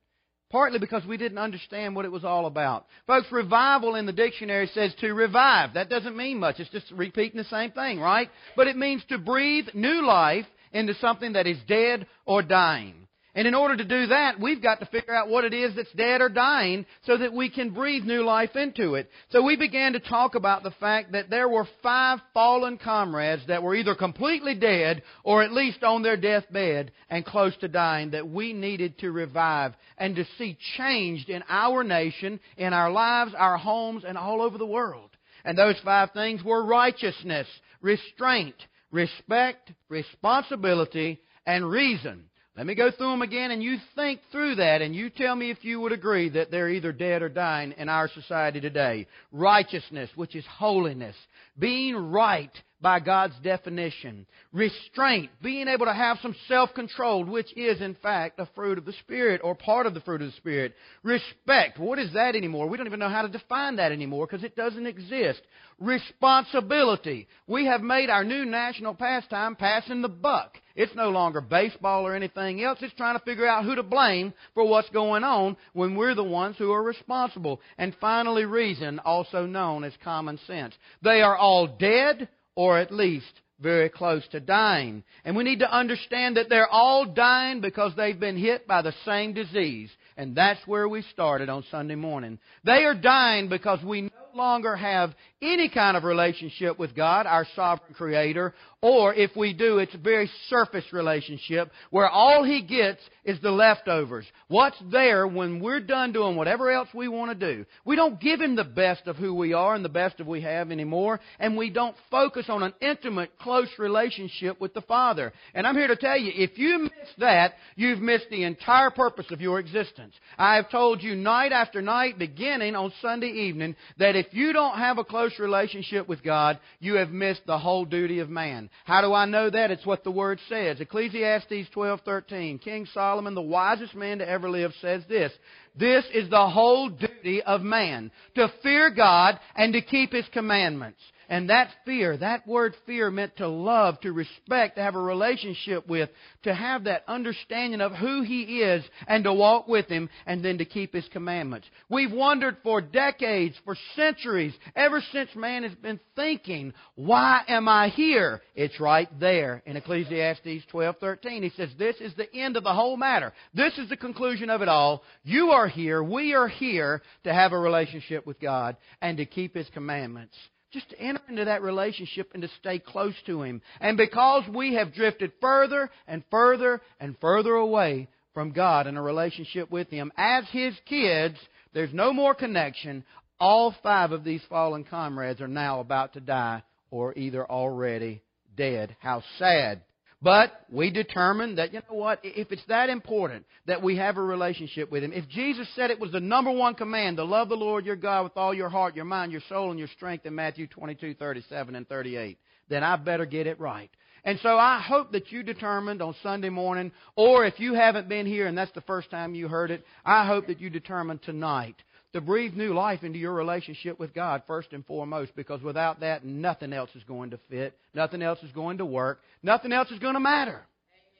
Partly 0.50 0.78
because 0.78 1.04
we 1.04 1.16
didn't 1.16 1.38
understand 1.38 1.96
what 1.96 2.04
it 2.04 2.12
was 2.12 2.24
all 2.24 2.46
about. 2.46 2.86
Folks, 3.06 3.26
revival 3.32 3.96
in 3.96 4.06
the 4.06 4.12
dictionary 4.12 4.70
says 4.72 4.94
to 5.00 5.12
revive. 5.14 5.74
That 5.74 5.88
doesn't 5.88 6.16
mean 6.16 6.38
much. 6.38 6.60
It's 6.60 6.70
just 6.70 6.92
repeating 6.92 7.38
the 7.38 7.44
same 7.44 7.72
thing, 7.72 7.98
right? 7.98 8.28
But 8.54 8.68
it 8.68 8.76
means 8.76 9.02
to 9.08 9.18
breathe 9.18 9.68
new 9.74 10.06
life 10.06 10.46
into 10.70 10.94
something 10.94 11.32
that 11.32 11.46
is 11.46 11.58
dead 11.66 12.06
or 12.24 12.42
dying. 12.42 13.01
And 13.34 13.48
in 13.48 13.54
order 13.54 13.78
to 13.78 13.84
do 13.84 14.08
that, 14.08 14.38
we've 14.38 14.62
got 14.62 14.80
to 14.80 14.86
figure 14.86 15.14
out 15.14 15.30
what 15.30 15.44
it 15.44 15.54
is 15.54 15.74
that's 15.74 15.92
dead 15.92 16.20
or 16.20 16.28
dying 16.28 16.84
so 17.06 17.16
that 17.16 17.32
we 17.32 17.48
can 17.48 17.70
breathe 17.70 18.04
new 18.04 18.22
life 18.24 18.54
into 18.56 18.94
it. 18.94 19.08
So 19.30 19.42
we 19.42 19.56
began 19.56 19.94
to 19.94 20.00
talk 20.00 20.34
about 20.34 20.62
the 20.62 20.70
fact 20.72 21.12
that 21.12 21.30
there 21.30 21.48
were 21.48 21.66
five 21.82 22.18
fallen 22.34 22.76
comrades 22.76 23.42
that 23.48 23.62
were 23.62 23.74
either 23.74 23.94
completely 23.94 24.54
dead 24.54 25.02
or 25.24 25.42
at 25.42 25.50
least 25.50 25.82
on 25.82 26.02
their 26.02 26.18
deathbed 26.18 26.92
and 27.08 27.24
close 27.24 27.56
to 27.60 27.68
dying 27.68 28.10
that 28.10 28.28
we 28.28 28.52
needed 28.52 28.98
to 28.98 29.10
revive 29.10 29.72
and 29.96 30.14
to 30.16 30.26
see 30.36 30.58
changed 30.76 31.30
in 31.30 31.42
our 31.48 31.82
nation, 31.82 32.38
in 32.58 32.74
our 32.74 32.90
lives, 32.90 33.32
our 33.34 33.56
homes, 33.56 34.04
and 34.06 34.18
all 34.18 34.42
over 34.42 34.58
the 34.58 34.66
world. 34.66 35.08
And 35.42 35.56
those 35.56 35.80
five 35.82 36.10
things 36.12 36.44
were 36.44 36.62
righteousness, 36.66 37.46
restraint, 37.80 38.56
respect, 38.90 39.72
responsibility, 39.88 41.22
and 41.46 41.68
reason. 41.68 42.24
Let 42.56 42.66
me 42.66 42.74
go 42.74 42.90
through 42.90 43.10
them 43.10 43.22
again 43.22 43.50
and 43.50 43.62
you 43.62 43.78
think 43.94 44.20
through 44.30 44.56
that 44.56 44.82
and 44.82 44.94
you 44.94 45.08
tell 45.08 45.34
me 45.34 45.50
if 45.50 45.64
you 45.64 45.80
would 45.80 45.92
agree 45.92 46.28
that 46.30 46.50
they're 46.50 46.68
either 46.68 46.92
dead 46.92 47.22
or 47.22 47.30
dying 47.30 47.72
in 47.78 47.88
our 47.88 48.08
society 48.08 48.60
today. 48.60 49.06
Righteousness, 49.32 50.10
which 50.16 50.36
is 50.36 50.44
holiness. 50.46 51.16
Being 51.58 51.96
right 51.96 52.52
by 52.82 52.98
God's 53.00 53.34
definition. 53.42 54.26
Restraint, 54.52 55.30
being 55.40 55.68
able 55.68 55.86
to 55.86 55.94
have 55.94 56.18
some 56.20 56.34
self-control, 56.48 57.24
which 57.24 57.56
is 57.56 57.80
in 57.80 57.94
fact 57.94 58.40
a 58.40 58.48
fruit 58.54 58.76
of 58.76 58.84
the 58.84 58.92
Spirit 58.94 59.40
or 59.44 59.54
part 59.54 59.86
of 59.86 59.94
the 59.94 60.00
fruit 60.00 60.20
of 60.20 60.28
the 60.28 60.36
Spirit. 60.36 60.74
Respect, 61.02 61.78
what 61.78 61.98
is 61.98 62.12
that 62.12 62.34
anymore? 62.34 62.68
We 62.68 62.76
don't 62.76 62.88
even 62.88 62.98
know 62.98 63.08
how 63.08 63.22
to 63.22 63.28
define 63.28 63.76
that 63.76 63.92
anymore 63.92 64.26
because 64.26 64.44
it 64.44 64.56
doesn't 64.56 64.86
exist. 64.86 65.40
Responsibility. 65.78 67.28
We 67.46 67.66
have 67.66 67.80
made 67.80 68.10
our 68.10 68.24
new 68.24 68.44
national 68.44 68.94
pastime 68.94 69.56
passing 69.56 70.02
the 70.02 70.08
buck. 70.08 70.58
It's 70.74 70.94
no 70.94 71.10
longer 71.10 71.40
baseball 71.40 72.06
or 72.06 72.14
anything 72.14 72.62
else. 72.62 72.78
It's 72.82 72.94
trying 72.94 73.18
to 73.18 73.24
figure 73.24 73.46
out 73.46 73.64
who 73.64 73.74
to 73.74 73.82
blame 73.82 74.32
for 74.54 74.66
what's 74.66 74.88
going 74.90 75.22
on 75.22 75.56
when 75.72 75.94
we're 75.94 76.14
the 76.14 76.24
ones 76.24 76.56
who 76.58 76.72
are 76.72 76.82
responsible. 76.82 77.60
And 77.78 77.94
finally, 78.00 78.44
reason, 78.44 78.98
also 79.00 79.46
known 79.46 79.84
as 79.84 79.92
common 80.02 80.38
sense. 80.46 80.74
They 81.02 81.20
are 81.22 81.36
all 81.36 81.66
dead 81.66 82.28
or 82.54 82.78
at 82.78 82.92
least 82.92 83.40
very 83.60 83.88
close 83.88 84.26
to 84.28 84.40
dying. 84.40 85.04
And 85.24 85.36
we 85.36 85.44
need 85.44 85.60
to 85.60 85.72
understand 85.72 86.36
that 86.36 86.48
they're 86.48 86.68
all 86.68 87.06
dying 87.06 87.60
because 87.60 87.92
they've 87.96 88.18
been 88.18 88.36
hit 88.36 88.66
by 88.66 88.82
the 88.82 88.94
same 89.04 89.32
disease. 89.32 89.90
And 90.16 90.34
that's 90.34 90.66
where 90.66 90.88
we 90.88 91.02
started 91.02 91.48
on 91.48 91.64
Sunday 91.70 91.94
morning. 91.94 92.38
They 92.64 92.84
are 92.84 92.94
dying 92.94 93.48
because 93.48 93.82
we 93.82 94.02
no 94.02 94.10
longer 94.34 94.76
have 94.76 95.14
any 95.42 95.68
kind 95.68 95.96
of 95.96 96.04
relationship 96.04 96.78
with 96.78 96.94
God, 96.94 97.26
our 97.26 97.46
sovereign 97.54 97.94
creator, 97.94 98.54
or 98.80 99.14
if 99.14 99.30
we 99.36 99.52
do, 99.52 99.78
it's 99.78 99.94
a 99.94 99.98
very 99.98 100.28
surface 100.48 100.84
relationship 100.92 101.70
where 101.90 102.08
all 102.08 102.42
he 102.42 102.62
gets 102.62 103.00
is 103.24 103.40
the 103.40 103.50
leftovers. 103.50 104.26
What's 104.48 104.76
there 104.90 105.24
when 105.26 105.60
we're 105.60 105.78
done 105.80 106.12
doing 106.12 106.34
whatever 106.34 106.68
else 106.68 106.88
we 106.92 107.06
want 107.06 107.38
to 107.38 107.54
do? 107.54 107.64
We 107.84 107.94
don't 107.94 108.20
give 108.20 108.40
him 108.40 108.56
the 108.56 108.64
best 108.64 109.06
of 109.06 109.14
who 109.14 109.34
we 109.34 109.52
are 109.52 109.76
and 109.76 109.84
the 109.84 109.88
best 109.88 110.18
of 110.18 110.26
we 110.26 110.40
have 110.40 110.72
anymore, 110.72 111.20
and 111.38 111.56
we 111.56 111.70
don't 111.70 111.94
focus 112.10 112.46
on 112.48 112.64
an 112.64 112.74
intimate, 112.80 113.38
close 113.38 113.68
relationship 113.78 114.60
with 114.60 114.74
the 114.74 114.80
Father. 114.82 115.32
And 115.54 115.64
I'm 115.64 115.76
here 115.76 115.86
to 115.86 115.96
tell 115.96 116.18
you, 116.18 116.32
if 116.34 116.58
you 116.58 116.80
miss 116.80 117.08
that, 117.18 117.54
you've 117.76 118.00
missed 118.00 118.30
the 118.30 118.42
entire 118.42 118.90
purpose 118.90 119.26
of 119.30 119.40
your 119.40 119.60
existence. 119.60 120.14
I 120.36 120.56
have 120.56 120.70
told 120.70 121.04
you 121.04 121.14
night 121.14 121.52
after 121.52 121.80
night, 121.80 122.18
beginning 122.18 122.74
on 122.74 122.92
Sunday 123.00 123.30
evening, 123.30 123.76
that 123.98 124.16
if 124.16 124.26
you 124.32 124.52
don't 124.52 124.78
have 124.78 124.98
a 124.98 125.04
close 125.04 125.31
relationship 125.38 126.08
with 126.08 126.22
God, 126.22 126.58
you 126.80 126.94
have 126.94 127.10
missed 127.10 127.42
the 127.46 127.58
whole 127.58 127.84
duty 127.84 128.18
of 128.20 128.28
man. 128.28 128.70
How 128.84 129.00
do 129.00 129.12
I 129.12 129.24
know 129.26 129.50
that? 129.50 129.70
It's 129.70 129.86
what 129.86 130.04
the 130.04 130.10
Word 130.10 130.38
says. 130.48 130.80
Ecclesiastes 130.80 131.70
12:13. 131.74 132.58
King 132.60 132.86
Solomon, 132.86 133.34
the 133.34 133.42
wisest 133.42 133.94
man 133.94 134.18
to 134.18 134.28
ever 134.28 134.48
live, 134.48 134.72
says 134.80 135.02
this: 135.08 135.32
This 135.76 136.04
is 136.12 136.28
the 136.30 136.48
whole 136.48 136.88
duty 136.88 137.42
of 137.42 137.62
man, 137.62 138.10
to 138.34 138.52
fear 138.62 138.90
God 138.90 139.38
and 139.54 139.72
to 139.72 139.80
keep 139.80 140.12
His 140.12 140.26
commandments. 140.32 141.00
And 141.32 141.48
that 141.48 141.70
fear, 141.86 142.14
that 142.18 142.46
word 142.46 142.74
fear 142.84 143.10
meant 143.10 143.38
to 143.38 143.48
love, 143.48 143.98
to 144.02 144.12
respect, 144.12 144.76
to 144.76 144.82
have 144.82 144.96
a 144.96 145.00
relationship 145.00 145.88
with, 145.88 146.10
to 146.42 146.54
have 146.54 146.84
that 146.84 147.04
understanding 147.08 147.80
of 147.80 147.92
who 147.92 148.20
He 148.20 148.60
is 148.60 148.84
and 149.06 149.24
to 149.24 149.32
walk 149.32 149.66
with 149.66 149.86
Him 149.86 150.10
and 150.26 150.44
then 150.44 150.58
to 150.58 150.66
keep 150.66 150.92
His 150.92 151.08
commandments. 151.10 151.66
We've 151.88 152.12
wondered 152.12 152.58
for 152.62 152.82
decades, 152.82 153.56
for 153.64 153.78
centuries, 153.96 154.52
ever 154.76 155.02
since 155.10 155.30
man 155.34 155.62
has 155.62 155.74
been 155.76 155.98
thinking, 156.14 156.74
why 156.96 157.40
am 157.48 157.66
I 157.66 157.88
here? 157.88 158.42
It's 158.54 158.78
right 158.78 159.08
there 159.18 159.62
in 159.64 159.78
Ecclesiastes 159.78 160.66
12:13. 160.70 161.44
He 161.44 161.52
says, 161.56 161.70
this 161.78 161.96
is 161.96 162.14
the 162.14 162.30
end 162.34 162.58
of 162.58 162.64
the 162.64 162.74
whole 162.74 162.98
matter. 162.98 163.32
This 163.54 163.78
is 163.78 163.88
the 163.88 163.96
conclusion 163.96 164.50
of 164.50 164.60
it 164.60 164.68
all. 164.68 165.02
You 165.24 165.52
are 165.52 165.66
here, 165.66 166.02
we 166.02 166.34
are 166.34 166.48
here 166.48 167.00
to 167.24 167.32
have 167.32 167.52
a 167.52 167.58
relationship 167.58 168.26
with 168.26 168.38
God 168.38 168.76
and 169.00 169.16
to 169.16 169.24
keep 169.24 169.54
His 169.54 169.70
commandments 169.72 170.36
just 170.72 170.90
to 170.90 171.00
enter 171.00 171.20
into 171.28 171.44
that 171.44 171.62
relationship 171.62 172.30
and 172.32 172.42
to 172.42 172.48
stay 172.60 172.78
close 172.78 173.14
to 173.26 173.42
Him. 173.42 173.62
And 173.80 173.96
because 173.96 174.44
we 174.48 174.74
have 174.74 174.94
drifted 174.94 175.32
further 175.40 175.90
and 176.06 176.22
further 176.30 176.80
and 176.98 177.16
further 177.20 177.54
away 177.54 178.08
from 178.34 178.52
God 178.52 178.86
in 178.86 178.96
a 178.96 179.02
relationship 179.02 179.70
with 179.70 179.88
Him, 179.88 180.12
as 180.16 180.44
His 180.50 180.74
kids, 180.86 181.36
there's 181.74 181.92
no 181.92 182.12
more 182.12 182.34
connection. 182.34 183.04
All 183.38 183.74
five 183.82 184.12
of 184.12 184.24
these 184.24 184.42
fallen 184.48 184.84
comrades 184.84 185.40
are 185.40 185.48
now 185.48 185.80
about 185.80 186.14
to 186.14 186.20
die 186.20 186.62
or 186.90 187.16
either 187.16 187.44
already 187.44 188.22
dead. 188.56 188.96
How 189.00 189.22
sad 189.38 189.82
but 190.22 190.52
we 190.70 190.90
determined 190.90 191.58
that, 191.58 191.72
you 191.72 191.80
know 191.90 191.96
what, 191.96 192.20
if 192.22 192.52
it's 192.52 192.64
that 192.68 192.88
important 192.88 193.44
that 193.66 193.82
we 193.82 193.96
have 193.96 194.16
a 194.16 194.22
relationship 194.22 194.90
with 194.90 195.02
Him, 195.02 195.12
if 195.12 195.28
Jesus 195.28 195.68
said 195.74 195.90
it 195.90 195.98
was 195.98 196.12
the 196.12 196.20
number 196.20 196.52
one 196.52 196.74
command 196.74 197.16
to 197.16 197.24
love 197.24 197.48
the 197.48 197.56
Lord 197.56 197.84
your 197.84 197.96
God 197.96 198.22
with 198.22 198.36
all 198.36 198.54
your 198.54 198.68
heart, 198.68 198.94
your 198.94 199.04
mind, 199.04 199.32
your 199.32 199.40
soul, 199.48 199.70
and 199.70 199.78
your 199.78 199.88
strength 199.88 200.24
in 200.24 200.34
Matthew 200.34 200.68
22, 200.68 201.14
37, 201.14 201.74
and 201.74 201.88
38, 201.88 202.38
then 202.68 202.84
I 202.84 202.94
better 202.96 203.26
get 203.26 203.48
it 203.48 203.58
right. 203.58 203.90
And 204.24 204.38
so 204.40 204.56
I 204.56 204.80
hope 204.80 205.10
that 205.12 205.32
you 205.32 205.42
determined 205.42 206.00
on 206.00 206.14
Sunday 206.22 206.50
morning, 206.50 206.92
or 207.16 207.44
if 207.44 207.58
you 207.58 207.74
haven't 207.74 208.08
been 208.08 208.24
here 208.24 208.46
and 208.46 208.56
that's 208.56 208.70
the 208.72 208.80
first 208.82 209.10
time 209.10 209.34
you 209.34 209.48
heard 209.48 209.72
it, 209.72 209.84
I 210.04 210.24
hope 210.26 210.46
that 210.46 210.60
you 210.60 210.70
determined 210.70 211.22
tonight 211.22 211.74
to 212.12 212.20
breathe 212.20 212.54
new 212.54 212.74
life 212.74 213.02
into 213.02 213.18
your 213.18 213.32
relationship 213.32 213.98
with 213.98 214.14
God 214.14 214.42
first 214.46 214.72
and 214.72 214.84
foremost, 214.84 215.34
because 215.34 215.62
without 215.62 216.00
that, 216.00 216.24
nothing 216.24 216.72
else 216.72 216.90
is 216.94 217.04
going 217.04 217.30
to 217.30 217.38
fit, 217.48 217.76
nothing 217.94 218.22
else 218.22 218.38
is 218.42 218.52
going 218.52 218.78
to 218.78 218.84
work, 218.84 219.20
nothing 219.42 219.72
else 219.72 219.90
is 219.90 219.98
going 219.98 220.14
to 220.14 220.20
matter. 220.20 220.60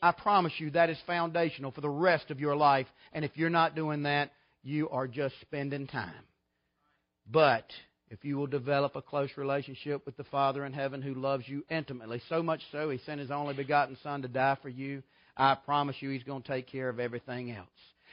I 0.03 0.13
promise 0.13 0.53
you 0.59 0.71
that 0.71 0.91
is 0.91 0.99
foundational 1.07 1.71
for 1.71 1.81
the 1.81 1.89
rest 1.89 2.31
of 2.31 2.41
your 2.41 2.57
life, 2.57 2.87
and 3.13 3.25
if 3.25 3.33
you're 3.37 3.51
not 3.51 3.77
doing 3.77 4.03
that, 4.03 4.33
you 4.63 4.89
are 4.91 5.09
just 5.09 5.35
spending 5.41 5.87
time. 5.87 6.13
But 7.31 7.67
if 8.11 8.25
you 8.25 8.37
will 8.37 8.47
develop 8.47 8.95
a 8.95 9.03
close 9.03 9.31
relationship 9.37 10.05
with 10.05 10.17
the 10.17 10.25
Father 10.25 10.67
in 10.67 10.73
heaven 10.73 11.01
who 11.01 11.15
loves 11.15 11.49
you 11.49 11.65
intimately, 11.71 12.21
so 12.29 12.43
much 12.43 12.61
so 12.71 12.91
he 12.91 12.99
sent 13.07 13.21
his 13.21 13.31
only 13.31 13.55
begotten 13.55 13.97
Son 14.03 14.23
to 14.23 14.29
die 14.29 14.59
for 14.61 14.69
you, 14.69 15.03
I 15.37 15.55
promise 15.55 15.97
you 16.01 16.11
he's 16.11 16.25
going 16.25 16.43
to 16.43 16.49
take 16.49 16.67
care 16.67 16.91
of 16.91 17.01
everything 17.01 17.51
else. 17.51 17.69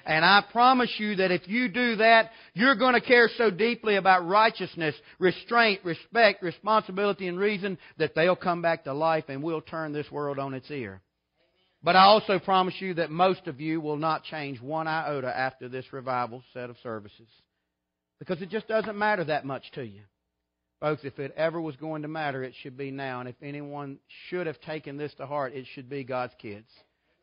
And 0.06 0.24
I 0.24 0.44
promise 0.52 0.94
you 0.98 1.18
that 1.18 1.32
if 1.32 1.48
you 1.48 1.68
do 1.68 1.98
that, 1.98 2.32
you're 2.54 2.76
going 2.76 2.94
to 2.94 3.02
care 3.02 3.30
so 3.38 3.52
deeply 3.52 3.96
about 3.96 4.28
righteousness, 4.28 4.96
restraint, 5.20 5.82
respect, 5.84 6.42
responsibility, 6.42 7.28
and 7.28 7.38
reason 7.38 7.78
that 7.98 8.16
they'll 8.16 8.36
come 8.36 8.62
back 8.62 8.86
to 8.86 8.94
life 8.94 9.26
and 9.28 9.44
we'll 9.44 9.62
turn 9.62 9.94
this 9.94 10.10
world 10.12 10.40
on 10.40 10.54
its 10.54 10.72
ear. 10.72 11.02
But 11.82 11.96
I 11.96 12.04
also 12.04 12.40
promise 12.40 12.76
you 12.80 12.96
that 12.96 13.10
most 13.10 13.48
of 13.48 13.62
you 13.62 13.80
will 13.80 13.98
not 13.98 14.24
change 14.24 14.62
one 14.62 14.88
iota 14.88 15.36
after 15.36 15.70
this 15.70 15.86
revival 15.94 16.44
set 16.54 16.70
of 16.70 16.78
services. 16.84 17.28
Because 18.20 18.42
it 18.42 18.50
just 18.50 18.68
doesn't 18.68 18.98
matter 18.98 19.24
that 19.26 19.46
much 19.46 19.72
to 19.76 19.84
you. 19.84 20.02
Folks, 20.82 21.04
if 21.04 21.20
it 21.20 21.34
ever 21.36 21.60
was 21.60 21.76
going 21.78 22.02
to 22.02 22.08
matter, 22.08 22.44
it 22.44 22.54
should 22.62 22.78
be 22.78 22.92
now. 22.92 23.20
And 23.20 23.30
if 23.30 23.36
anyone 23.42 24.00
should 24.28 24.48
have 24.48 24.60
taken 24.62 24.98
this 24.98 25.14
to 25.16 25.26
heart, 25.26 25.54
it 25.54 25.66
should 25.74 25.90
be 25.90 26.04
God's 26.04 26.34
kids. 26.40 26.68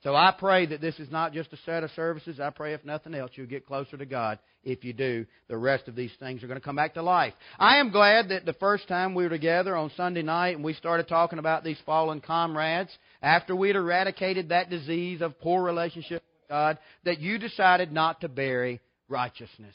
So 0.02 0.14
I 0.14 0.32
pray 0.38 0.66
that 0.66 0.80
this 0.80 0.98
is 0.98 1.10
not 1.10 1.32
just 1.32 1.52
a 1.52 1.56
set 1.64 1.82
of 1.82 1.90
services. 1.92 2.38
I 2.38 2.50
pray, 2.50 2.74
if 2.74 2.84
nothing 2.84 3.14
else, 3.14 3.32
you'll 3.34 3.46
get 3.46 3.66
closer 3.66 3.96
to 3.96 4.06
God. 4.06 4.38
If 4.62 4.84
you 4.84 4.92
do, 4.92 5.26
the 5.48 5.56
rest 5.56 5.88
of 5.88 5.96
these 5.96 6.12
things 6.20 6.42
are 6.42 6.46
going 6.46 6.60
to 6.60 6.64
come 6.64 6.76
back 6.76 6.94
to 6.94 7.02
life. 7.02 7.32
I 7.58 7.78
am 7.78 7.90
glad 7.90 8.28
that 8.28 8.44
the 8.44 8.52
first 8.52 8.88
time 8.88 9.14
we 9.14 9.24
were 9.24 9.30
together 9.30 9.74
on 9.74 9.90
Sunday 9.96 10.22
night 10.22 10.54
and 10.54 10.64
we 10.64 10.74
started 10.74 11.08
talking 11.08 11.38
about 11.38 11.64
these 11.64 11.78
fallen 11.86 12.20
comrades, 12.20 12.96
after 13.22 13.56
we'd 13.56 13.76
eradicated 13.76 14.50
that 14.50 14.70
disease 14.70 15.22
of 15.22 15.40
poor 15.40 15.62
relationship 15.62 16.22
with 16.22 16.48
God, 16.50 16.78
that 17.04 17.20
you 17.20 17.38
decided 17.38 17.90
not 17.90 18.20
to 18.20 18.28
bury 18.28 18.80
righteousness. 19.08 19.74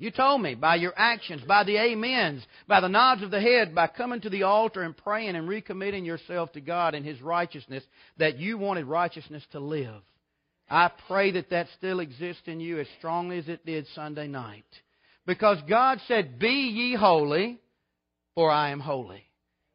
You 0.00 0.10
told 0.10 0.40
me 0.40 0.54
by 0.54 0.76
your 0.76 0.94
actions, 0.96 1.42
by 1.46 1.62
the 1.62 1.78
amens, 1.78 2.42
by 2.66 2.80
the 2.80 2.88
nods 2.88 3.22
of 3.22 3.30
the 3.30 3.40
head, 3.40 3.74
by 3.74 3.86
coming 3.86 4.22
to 4.22 4.30
the 4.30 4.44
altar 4.44 4.80
and 4.80 4.96
praying 4.96 5.36
and 5.36 5.46
recommitting 5.46 6.06
yourself 6.06 6.50
to 6.52 6.62
God 6.62 6.94
and 6.94 7.04
His 7.04 7.20
righteousness, 7.20 7.84
that 8.16 8.38
you 8.38 8.56
wanted 8.56 8.86
righteousness 8.86 9.44
to 9.52 9.60
live. 9.60 10.00
I 10.70 10.90
pray 11.06 11.32
that 11.32 11.50
that 11.50 11.66
still 11.76 12.00
exists 12.00 12.44
in 12.46 12.60
you 12.60 12.80
as 12.80 12.86
strongly 12.96 13.36
as 13.36 13.48
it 13.48 13.66
did 13.66 13.86
Sunday 13.94 14.26
night. 14.26 14.64
Because 15.26 15.58
God 15.68 16.00
said, 16.08 16.38
Be 16.38 16.48
ye 16.48 16.94
holy, 16.94 17.60
for 18.34 18.50
I 18.50 18.70
am 18.70 18.80
holy. 18.80 19.29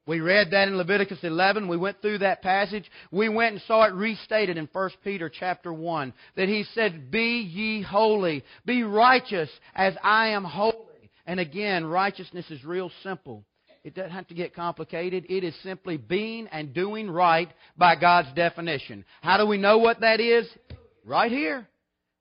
We 0.07 0.19
read 0.19 0.51
that 0.51 0.67
in 0.67 0.77
Leviticus 0.77 1.23
11. 1.23 1.67
We 1.67 1.77
went 1.77 1.99
through 2.01 2.19
that 2.19 2.43
passage. 2.43 2.89
We 3.11 3.27
went 3.27 3.53
and 3.53 3.61
saw 3.63 3.85
it 3.85 3.93
restated 3.93 4.55
in 4.55 4.69
1 4.71 4.89
Peter 5.03 5.29
chapter 5.29 5.73
1 5.73 6.13
that 6.35 6.47
he 6.47 6.63
said, 6.75 7.09
"Be 7.09 7.39
ye 7.39 7.81
holy, 7.81 8.43
be 8.65 8.83
righteous 8.83 9.49
as 9.73 9.97
I 10.03 10.27
am 10.27 10.43
holy." 10.43 11.09
And 11.25 11.39
again, 11.39 11.85
righteousness 11.85 12.51
is 12.51 12.63
real 12.63 12.91
simple. 13.01 13.43
It 13.83 13.95
doesn't 13.95 14.11
have 14.11 14.27
to 14.27 14.35
get 14.35 14.53
complicated. 14.53 15.25
It 15.27 15.43
is 15.43 15.55
simply 15.61 15.97
being 15.97 16.47
and 16.47 16.73
doing 16.73 17.09
right 17.09 17.49
by 17.75 17.95
God's 17.95 18.31
definition. 18.33 19.05
How 19.21 19.37
do 19.37 19.47
we 19.47 19.57
know 19.57 19.79
what 19.79 20.01
that 20.01 20.19
is? 20.19 20.47
Right 21.03 21.31
here. 21.31 21.67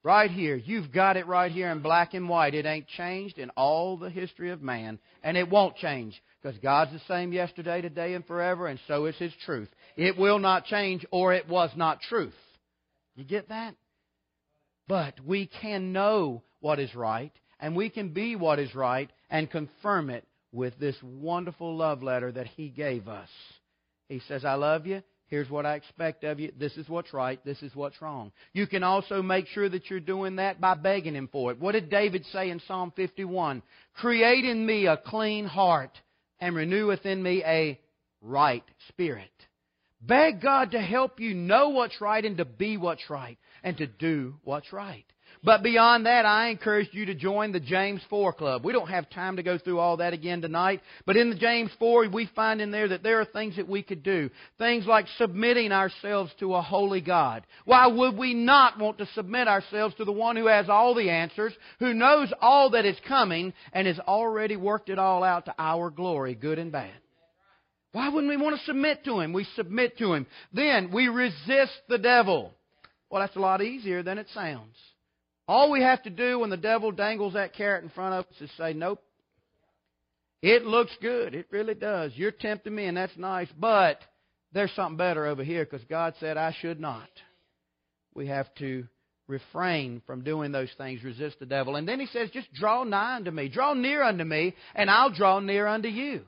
Right 0.03 0.31
here. 0.31 0.57
You've 0.57 0.93
got 0.93 1.17
it 1.17 1.27
right 1.27 1.51
here 1.51 1.71
in 1.71 1.81
black 1.81 2.13
and 2.13 2.29
white. 2.29 2.55
It 2.55 2.67
ain't 2.67 2.87
changed 2.87 3.39
in 3.39 3.51
all 3.51 3.97
the 3.97 4.11
history 4.11 4.51
of 4.51 4.63
man, 4.63 4.99
and 5.23 5.37
it 5.37 5.49
won't 5.49 5.77
change 5.77 6.23
because 6.45 6.59
God's 6.59 6.93
the 6.93 7.01
same 7.09 7.33
yesterday, 7.33 7.81
today, 7.81 8.13
and 8.13 8.25
forever, 8.27 8.67
and 8.67 8.79
so 8.87 9.07
is 9.07 9.17
His 9.17 9.33
truth. 9.47 9.71
It 9.97 10.19
will 10.19 10.39
not 10.39 10.67
change, 10.67 11.07
or 11.11 11.33
it 11.33 11.49
was 11.49 11.71
not 11.75 12.03
truth. 12.03 12.35
You 13.17 13.25
get 13.25 13.49
that? 13.49 13.75
But 14.87 15.19
we 15.25 15.47
can 15.63 15.95
know 15.95 16.43
what 16.61 16.79
is 16.79 16.95
right, 16.95 17.33
and 17.61 17.75
we 17.75 17.89
can 17.89 18.11
be 18.11 18.37
what 18.37 18.59
is 18.59 18.75
right, 18.75 19.11
and 19.31 19.51
confirm 19.51 20.11
it 20.11 20.27
with 20.53 20.79
this 20.79 20.97
wonderful 21.03 21.77
love 21.77 22.03
letter 22.03 22.31
that 22.31 22.49
He 22.49 22.69
gave 22.69 23.09
us. 23.09 23.31
He 24.11 24.21
says, 24.29 24.45
I 24.45 24.55
love 24.55 24.87
you. 24.87 25.03
Here's 25.29 25.49
what 25.49 25.65
I 25.65 25.77
expect 25.77 26.25
of 26.25 26.39
you. 26.39 26.53
This 26.59 26.77
is 26.77 26.87
what's 26.91 27.15
right. 27.15 27.43
This 27.43 27.63
is 27.63 27.75
what's 27.75 28.03
wrong. 28.03 28.33
You 28.53 28.67
can 28.67 28.83
also 28.83 29.23
make 29.23 29.47
sure 29.47 29.71
that 29.71 29.89
you're 29.89 29.99
doing 29.99 30.37
that 30.37 30.61
by 30.61 30.75
begging 30.75 31.15
Him 31.15 31.31
for 31.33 31.53
it. 31.53 31.59
What 31.59 31.73
did 31.73 31.89
David 31.89 32.27
say 32.27 32.51
in 32.51 32.61
Psalm 32.69 32.93
51? 32.95 33.63
Create 33.95 34.45
in 34.45 34.67
me 34.67 34.87
a 34.87 34.99
clean 34.99 35.47
heart 35.47 35.99
and 36.45 36.55
renew 36.55 36.87
within 36.87 37.23
me 37.23 37.43
a 37.43 37.81
right 38.21 38.65
spirit. 38.89 39.31
Beg 40.03 40.43
God 40.43 40.73
to 40.73 40.79
help 40.79 41.19
you 41.19 41.33
know 41.33 41.71
what's 41.71 42.03
right 42.03 42.23
and 42.23 42.37
to 42.37 42.45
be 42.45 42.77
what's 42.77 43.09
right 43.09 43.39
and 43.63 43.79
to 43.79 43.87
do 43.87 44.35
what's 44.45 44.71
right. 44.71 45.07
But 45.45 45.63
beyond 45.63 46.07
that, 46.07 46.25
I 46.25 46.49
encourage 46.49 46.89
you 46.93 47.05
to 47.05 47.15
join 47.15 47.53
the 47.53 47.61
James 47.61 48.01
4 48.09 48.33
Club. 48.33 48.65
We 48.65 48.73
don't 48.73 48.89
have 48.89 49.11
time 49.11 49.37
to 49.37 49.43
go 49.43 49.59
through 49.59 49.79
all 49.79 49.99
that 49.99 50.15
again 50.15 50.41
tonight, 50.41 50.81
but 51.05 51.19
in 51.19 51.29
the 51.29 51.37
James 51.37 51.71
4, 51.79 52.09
we 52.09 52.31
find 52.35 52.63
in 52.63 52.71
there 52.71 52.89
that 52.89 53.03
there 53.03 53.21
are 53.21 53.27
things 53.27 53.57
that 53.57 53.69
we 53.69 53.83
could 53.83 54.03
do. 54.03 54.31
Things 54.57 54.87
like 54.87 55.05
submitting 55.19 55.71
ourselves 55.71 56.33
to 56.41 56.55
a 56.55 56.63
holy 56.63 57.03
God. 57.03 57.47
Why 57.67 57.87
would 57.87 58.17
we 58.17 58.33
not 58.33 58.79
want 58.79 58.97
to 58.99 59.09
submit 59.15 59.47
ourselves 59.47 59.95
to 59.97 60.07
the 60.07 60.13
one 60.13 60.37
who 60.37 60.47
has 60.47 60.71
all 60.71 60.95
the 60.95 61.11
answers, 61.11 61.53
who 61.79 61.93
knows 61.93 62.33
all 62.41 62.71
that 62.71 62.87
is 62.87 62.97
coming, 63.07 63.53
and 63.75 63.87
has 63.87 63.99
already 63.99 64.57
worked 64.57 64.89
it 64.89 64.99
all 64.99 65.23
out 65.23 65.45
to 65.45 65.55
our 65.59 65.91
glory, 65.91 66.35
good 66.35 66.59
and 66.59 66.73
bad? 66.73 66.91
Why 67.93 68.09
wouldn't 68.09 68.31
we 68.31 68.43
want 68.43 68.59
to 68.59 68.65
submit 68.65 69.05
to 69.05 69.21
him? 69.21 69.35
We 69.35 69.45
submit 69.57 69.99
to 69.99 70.15
him. 70.15 70.27
Then 70.55 70.91
we 70.91 71.09
resist 71.09 71.75
the 71.87 71.99
devil. 71.99 72.55
Well, 73.11 73.21
that's 73.21 73.37
a 73.37 73.41
lot 73.41 73.61
easier 73.61 74.03
than 74.03 74.17
it 74.17 74.29
sounds. 74.33 74.75
All 75.47 75.71
we 75.71 75.83
have 75.83 76.03
to 76.05 76.11
do 76.11 76.39
when 76.39 76.51
the 76.51 76.57
devil 76.57 76.91
dangles 76.91 77.35
that 77.35 77.55
carrot 77.55 77.85
in 77.85 77.91
front 77.91 78.15
of 78.15 78.25
us 78.27 78.41
is 78.41 78.51
say, 78.57 78.73
Nope. 78.73 79.03
It 80.43 80.67
looks 80.67 80.93
good. 81.01 81.35
It 81.35 81.47
really 81.51 81.75
does. 81.75 82.13
You're 82.17 82.31
tempting 82.31 82.75
me, 82.75 82.85
and 82.85 82.97
that's 82.97 83.17
nice, 83.17 83.49
but 83.59 83.99
there's 84.53 84.73
something 84.73 84.99
better 84.99 85.25
over 85.25 85.43
here 85.43 85.65
because 85.65 85.85
God 85.89 86.15
said 86.21 86.37
I 86.37 86.55
should 86.61 86.79
not. 86.79 87.09
We 88.15 88.27
have 88.27 88.55
to 88.57 88.87
refrain 89.27 90.03
from 90.07 90.23
doing 90.23 90.53
those 90.53 90.69
things, 90.77 91.03
resist 91.03 91.39
the 91.41 91.47
devil. 91.47 91.77
And 91.77 91.89
then 91.89 91.99
he 91.99 92.07
says, 92.07 92.31
just 92.31 92.53
draw 92.53 92.85
nigh 92.85 93.17
unto 93.17 93.31
me. 93.31 93.49
Draw 93.49 93.75
near 93.75 94.03
unto 94.03 94.25
me, 94.25 94.55
and 94.75 94.91
I'll 94.91 95.11
draw 95.11 95.41
near 95.41 95.67
unto 95.67 95.89
you. 95.89 96.23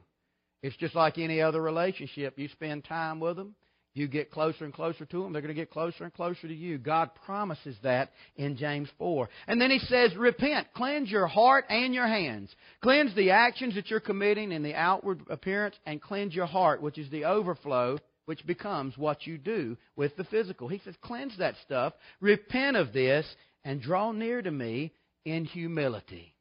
It's 0.62 0.76
just 0.76 0.94
like 0.94 1.18
any 1.18 1.40
other 1.40 1.60
relationship. 1.60 2.38
You 2.38 2.48
spend 2.48 2.84
time 2.84 3.20
with 3.20 3.36
them, 3.36 3.54
you 3.96 4.08
get 4.08 4.30
closer 4.30 4.64
and 4.64 4.74
closer 4.74 5.04
to 5.06 5.22
them, 5.22 5.32
they're 5.32 5.42
going 5.42 5.54
to 5.54 5.60
get 5.60 5.70
closer 5.70 6.04
and 6.04 6.12
closer 6.12 6.46
to 6.46 6.54
you. 6.54 6.78
God 6.78 7.10
promises 7.24 7.76
that 7.82 8.10
in 8.36 8.56
James 8.56 8.88
4. 8.98 9.28
And 9.46 9.60
then 9.60 9.70
he 9.70 9.78
says, 9.78 10.14
Repent, 10.16 10.68
cleanse 10.74 11.10
your 11.10 11.26
heart 11.26 11.64
and 11.68 11.94
your 11.94 12.06
hands. 12.06 12.54
Cleanse 12.82 13.14
the 13.14 13.30
actions 13.30 13.74
that 13.74 13.88
you're 13.88 14.00
committing 14.00 14.52
in 14.52 14.62
the 14.62 14.74
outward 14.74 15.22
appearance, 15.30 15.76
and 15.86 16.02
cleanse 16.02 16.34
your 16.34 16.46
heart, 16.46 16.82
which 16.82 16.98
is 16.98 17.10
the 17.10 17.24
overflow, 17.24 17.98
which 18.26 18.46
becomes 18.46 18.98
what 18.98 19.26
you 19.26 19.38
do 19.38 19.76
with 19.96 20.14
the 20.16 20.24
physical. 20.24 20.68
He 20.68 20.80
says, 20.84 20.94
Cleanse 21.00 21.38
that 21.38 21.54
stuff, 21.64 21.94
repent 22.20 22.76
of 22.76 22.92
this, 22.92 23.26
and 23.64 23.80
draw 23.80 24.12
near 24.12 24.42
to 24.42 24.50
me 24.50 24.92
in 25.24 25.44
humility. 25.44 26.34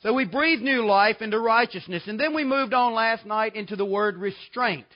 So 0.00 0.12
we 0.12 0.24
breathed 0.26 0.62
new 0.62 0.86
life 0.86 1.16
into 1.20 1.38
righteousness, 1.38 2.02
and 2.06 2.20
then 2.20 2.34
we 2.34 2.44
moved 2.44 2.74
on 2.74 2.94
last 2.94 3.24
night 3.24 3.56
into 3.56 3.76
the 3.76 3.84
word 3.84 4.18
restraint. 4.18 4.86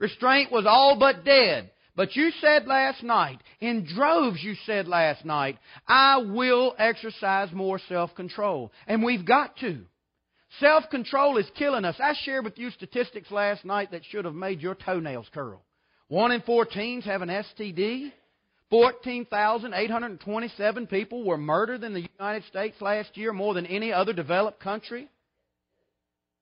Restraint 0.00 0.50
was 0.50 0.64
all 0.66 0.96
but 0.98 1.24
dead. 1.24 1.70
But 1.94 2.16
you 2.16 2.30
said 2.40 2.66
last 2.66 3.02
night, 3.02 3.38
in 3.60 3.84
droves 3.84 4.42
you 4.42 4.54
said 4.64 4.88
last 4.88 5.24
night, 5.24 5.58
I 5.86 6.18
will 6.18 6.74
exercise 6.78 7.52
more 7.52 7.78
self 7.88 8.14
control. 8.14 8.72
And 8.86 9.04
we've 9.04 9.26
got 9.26 9.56
to. 9.58 9.84
Self 10.58 10.88
control 10.90 11.36
is 11.36 11.48
killing 11.56 11.84
us. 11.84 11.94
I 12.02 12.14
shared 12.22 12.44
with 12.44 12.58
you 12.58 12.70
statistics 12.70 13.30
last 13.30 13.64
night 13.64 13.92
that 13.92 14.04
should 14.06 14.24
have 14.24 14.34
made 14.34 14.60
your 14.60 14.74
toenails 14.74 15.28
curl. 15.32 15.62
One 16.08 16.32
in 16.32 16.40
four 16.42 16.64
teens 16.64 17.04
have 17.04 17.22
an 17.22 17.28
STD. 17.28 18.10
14,827 18.70 20.86
people 20.86 21.24
were 21.24 21.36
murdered 21.36 21.84
in 21.84 21.92
the 21.92 22.08
United 22.18 22.44
States 22.48 22.80
last 22.80 23.16
year, 23.16 23.32
more 23.32 23.52
than 23.52 23.66
any 23.66 23.92
other 23.92 24.12
developed 24.12 24.60
country. 24.60 25.08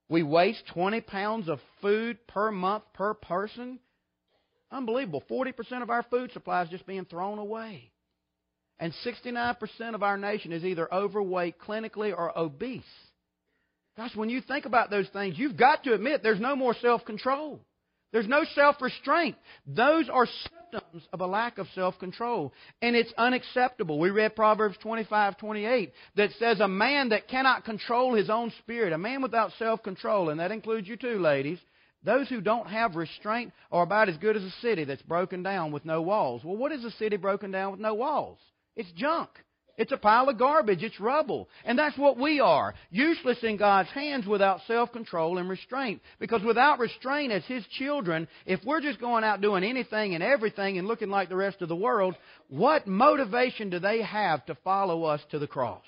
We 0.09 0.23
waste 0.23 0.63
20 0.73 1.03
pounds 1.03 1.49
of 1.49 1.61
food 1.83 2.19
per 2.27 2.51
month 2.51 2.85
per 2.95 3.15
person. 3.15 3.79
Unbelievable. 4.71 5.23
40% 5.31 5.83
of 5.83 5.91
our 5.91 6.03
food 6.05 6.33
supply 6.33 6.63
is 6.63 6.71
just 6.71 6.87
being 6.87 7.05
thrown 7.05 7.39
away. 7.39 7.91
And 8.79 8.93
69% 9.05 9.95
of 9.95 10.03
our 10.03 10.17
nation 10.17 10.53
is 10.53 10.65
either 10.65 10.93
overweight 10.93 11.59
clinically 11.59 12.17
or 12.17 12.37
obese. 12.39 12.83
Gosh, 13.97 14.15
when 14.15 14.31
you 14.31 14.41
think 14.41 14.65
about 14.65 14.91
those 14.91 15.09
things, 15.09 15.37
you've 15.37 15.57
got 15.57 15.83
to 15.85 15.95
admit 15.95 16.23
there's 16.23 16.41
no 16.41 16.55
more 16.55 16.75
self 16.75 17.05
control. 17.05 17.61
There's 18.13 18.29
no 18.29 18.45
self 18.55 18.81
restraint. 18.81 19.37
Those 19.67 20.09
are 20.09 20.27
symptoms 20.71 21.09
of 21.13 21.21
a 21.21 21.27
lack 21.27 21.59
of 21.59 21.67
self 21.75 21.99
control. 21.99 22.53
And 22.83 22.97
it's 22.97 23.13
unacceptable. 23.19 23.99
We 23.99 24.11
read 24.11 24.37
Proverbs 24.37 24.77
25 24.83 25.39
28 25.39 25.93
that 26.17 26.31
says, 26.39 26.61
A 26.61 26.69
man 26.69 27.11
that 27.11 27.29
cannot 27.29 27.65
control 27.65 28.15
his 28.15 28.31
own 28.31 28.53
spirit, 28.59 28.93
a 28.93 28.99
man 28.99 29.23
without 29.23 29.53
self 29.59 29.83
control, 29.83 30.31
and 30.31 30.41
that 30.41 30.53
includes 30.53 30.89
you 30.89 30.97
too, 30.97 31.19
ladies, 31.19 31.59
those 32.03 32.29
who 32.29 32.41
don't 32.41 32.69
have 32.69 32.97
restraint 32.97 33.53
are 33.73 33.83
about 33.83 34.09
as 34.09 34.17
good 34.19 34.37
as 34.37 34.43
a 34.45 34.51
city 34.63 34.85
that's 34.85 35.03
broken 35.03 35.43
down 35.43 35.73
with 35.73 35.85
no 35.85 36.03
walls. 36.03 36.45
Well, 36.45 36.57
what 36.57 36.73
is 36.73 36.85
a 36.85 36.91
city 36.93 37.17
broken 37.17 37.51
down 37.51 37.73
with 37.73 37.81
no 37.81 37.95
walls? 37.95 38.39
It's 38.77 38.91
junk. 38.93 39.31
It's 39.79 39.93
a 39.93 39.97
pile 39.97 40.29
of 40.29 40.39
garbage. 40.39 40.83
It's 40.83 40.99
rubble. 40.99 41.49
And 41.65 41.79
that's 41.79 41.97
what 41.97 42.19
we 42.19 42.41
are. 42.41 42.75
Useless 42.91 43.39
in 43.45 43.57
God's 43.57 43.89
hands 43.91 44.27
without 44.27 44.61
self 44.67 44.93
control 44.93 45.39
and 45.39 45.49
restraint. 45.49 46.03
Because 46.19 46.43
without 46.43 46.81
restraint 46.81 47.33
as 47.33 47.45
His 47.45 47.65
children, 47.79 48.27
if 48.45 48.61
we're 48.65 48.81
just 48.81 49.01
going 49.01 49.23
out 49.23 49.41
doing 49.41 49.63
anything 49.63 50.15
and 50.15 50.23
everything 50.23 50.79
and 50.79 50.89
looking 50.89 51.11
like 51.11 51.29
the 51.29 51.37
rest 51.37 51.63
of 51.63 51.69
the 51.69 51.77
world, 51.77 52.17
what 52.49 52.89
motivation 52.89 53.71
do 53.71 53.79
they 53.79 54.03
have 54.03 54.45
to 54.47 54.57
follow 54.65 55.05
us 55.05 55.21
to 55.31 55.39
the 55.39 55.47
cross? 55.47 55.85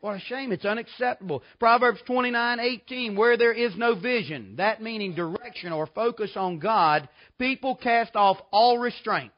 What 0.00 0.16
a 0.16 0.20
shame. 0.20 0.52
It's 0.52 0.64
unacceptable. 0.64 1.42
Proverbs 1.58 2.00
29:18 2.08 3.16
where 3.16 3.36
there 3.36 3.52
is 3.52 3.76
no 3.76 3.96
vision, 3.96 4.54
that 4.56 4.80
meaning 4.80 5.14
direction 5.14 5.72
or 5.72 5.88
focus 5.88 6.30
on 6.36 6.60
God, 6.60 7.08
people 7.36 7.74
cast 7.74 8.14
off 8.14 8.38
all 8.52 8.78
restraint. 8.78 9.32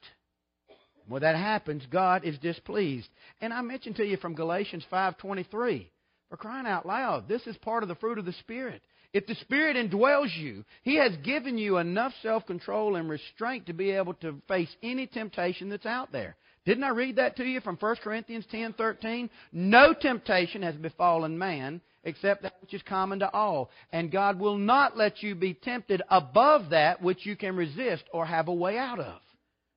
When 1.09 1.23
that 1.23 1.37
happens, 1.37 1.85
God 1.91 2.25
is 2.25 2.39
displeased. 2.39 3.09
And 3.41 3.53
I 3.53 3.61
mentioned 3.63 3.97
to 3.97 4.07
you 4.07 4.17
from 4.17 4.35
Galatians 4.35 4.85
5:23. 4.91 5.91
For 6.31 6.37
crying 6.37 6.67
out 6.67 6.87
loud, 6.87 7.29
this 7.29 7.47
is 7.47 7.57
part 7.59 7.83
of 7.83 7.89
the 7.89 7.95
fruit 7.97 8.19
of 8.19 8.25
the 8.25 8.33
Spirit. 8.33 8.83
If 9.13 9.27
the 9.27 9.35
Spirit 9.35 9.77
indwells 9.77 10.35
you, 10.35 10.65
He 10.83 10.97
has 10.97 11.15
given 11.19 11.59
you 11.59 11.77
enough 11.77 12.15
self 12.23 12.47
control 12.47 12.97
and 12.97 13.09
restraint 13.09 13.67
to 13.67 13.75
be 13.75 13.91
able 13.91 14.15
to 14.15 14.41
face 14.49 14.75
any 14.83 15.07
temptation 15.07 15.69
that's 15.69 15.87
out 15.87 16.13
there. 16.13 16.37
Didn't 16.65 16.85
I 16.85 16.91
read 16.91 17.17
that 17.17 17.37
to 17.37 17.45
you 17.45 17.61
from 17.61 17.77
1 17.77 17.97
Corinthians 17.97 18.47
10:13? 18.47 19.29
No 19.53 19.93
temptation 19.93 20.63
has 20.63 20.77
befallen 20.77 21.37
man 21.37 21.81
except 22.05 22.43
that 22.43 22.57
which 22.61 22.75
is 22.75 22.83
common 22.83 23.21
to 23.21 23.31
all, 23.33 23.71
and 23.93 24.11
God 24.11 24.39
will 24.39 24.57
not 24.57 24.97
let 24.97 25.23
you 25.23 25.35
be 25.35 25.55
tempted 25.55 26.03
above 26.09 26.71
that 26.71 27.01
which 27.01 27.25
you 27.27 27.37
can 27.37 27.57
resist 27.57 28.05
or 28.13 28.27
have 28.27 28.49
a 28.49 28.55
way 28.55 28.77
out 28.77 28.99
of. 28.99 29.21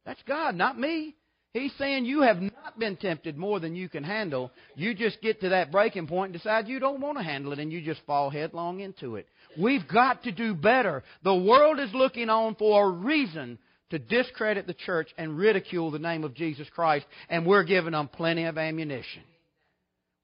That's 0.05 0.21
God, 0.27 0.55
not 0.55 0.79
me. 0.79 1.15
He's 1.53 1.71
saying 1.77 2.03
you 2.03 2.21
have 2.21 2.41
not 2.41 2.77
been 2.77 2.97
tempted 2.97 3.37
more 3.37 3.61
than 3.61 3.77
you 3.77 3.87
can 3.87 4.03
handle. 4.03 4.51
You 4.75 4.93
just 4.93 5.21
get 5.21 5.39
to 5.39 5.49
that 5.49 5.71
breaking 5.71 6.05
point 6.05 6.33
and 6.33 6.41
decide 6.41 6.67
you 6.67 6.79
don't 6.79 6.99
want 6.99 7.17
to 7.17 7.23
handle 7.23 7.53
it 7.53 7.59
and 7.59 7.71
you 7.71 7.81
just 7.81 8.01
fall 8.05 8.29
headlong 8.29 8.81
into 8.81 9.15
it. 9.15 9.25
We've 9.57 9.87
got 9.87 10.23
to 10.23 10.33
do 10.33 10.53
better. 10.53 11.01
The 11.23 11.33
world 11.33 11.79
is 11.79 11.93
looking 11.93 12.29
on 12.29 12.55
for 12.55 12.89
a 12.89 12.91
reason 12.91 13.57
to 13.91 13.99
discredit 13.99 14.67
the 14.67 14.73
church 14.73 15.09
and 15.17 15.37
ridicule 15.37 15.91
the 15.91 15.99
name 15.99 16.25
of 16.25 16.33
Jesus 16.33 16.67
Christ, 16.75 17.05
and 17.29 17.45
we're 17.45 17.63
giving 17.63 17.93
them 17.93 18.09
plenty 18.09 18.43
of 18.43 18.57
ammunition. 18.57 19.23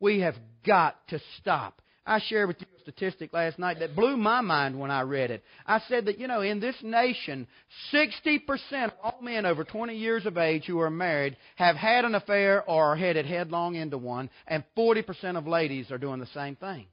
We 0.01 0.19
have 0.19 0.35
got 0.65 0.95
to 1.09 1.19
stop. 1.39 1.81
I 2.11 2.19
shared 2.19 2.49
with 2.49 2.59
you 2.59 2.67
a 2.77 2.81
statistic 2.81 3.31
last 3.31 3.57
night 3.57 3.79
that 3.79 3.95
blew 3.95 4.17
my 4.17 4.41
mind 4.41 4.77
when 4.77 4.91
I 4.91 4.99
read 5.03 5.31
it. 5.31 5.45
I 5.65 5.79
said 5.87 6.07
that, 6.07 6.19
you 6.19 6.27
know, 6.27 6.41
in 6.41 6.59
this 6.59 6.75
nation, 6.83 7.47
60% 7.93 8.41
of 8.83 8.91
all 9.01 9.21
men 9.21 9.45
over 9.45 9.63
20 9.63 9.95
years 9.95 10.25
of 10.25 10.37
age 10.37 10.65
who 10.65 10.81
are 10.81 10.89
married 10.89 11.37
have 11.55 11.77
had 11.77 12.03
an 12.03 12.13
affair 12.13 12.69
or 12.69 12.91
are 12.91 12.95
headed 12.97 13.25
headlong 13.25 13.75
into 13.75 13.97
one, 13.97 14.29
and 14.45 14.65
40% 14.77 15.37
of 15.37 15.47
ladies 15.47 15.89
are 15.89 15.97
doing 15.97 16.19
the 16.19 16.27
same 16.33 16.57
thing. 16.57 16.87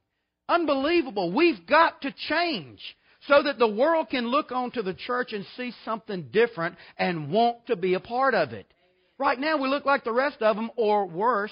Unbelievable. 0.47 1.33
We've 1.33 1.67
got 1.67 2.01
to 2.03 2.15
change 2.29 2.79
so 3.27 3.43
that 3.43 3.59
the 3.59 3.67
world 3.67 4.07
can 4.09 4.25
look 4.25 4.53
onto 4.53 4.81
the 4.81 4.93
church 4.93 5.33
and 5.33 5.45
see 5.57 5.73
something 5.83 6.29
different 6.31 6.77
and 6.97 7.29
want 7.29 7.67
to 7.67 7.75
be 7.75 7.95
a 7.95 7.99
part 7.99 8.35
of 8.35 8.53
it. 8.53 8.73
Right 9.17 9.37
now, 9.37 9.61
we 9.61 9.67
look 9.67 9.85
like 9.85 10.05
the 10.05 10.13
rest 10.13 10.41
of 10.41 10.55
them 10.55 10.71
or 10.77 11.05
worse, 11.07 11.51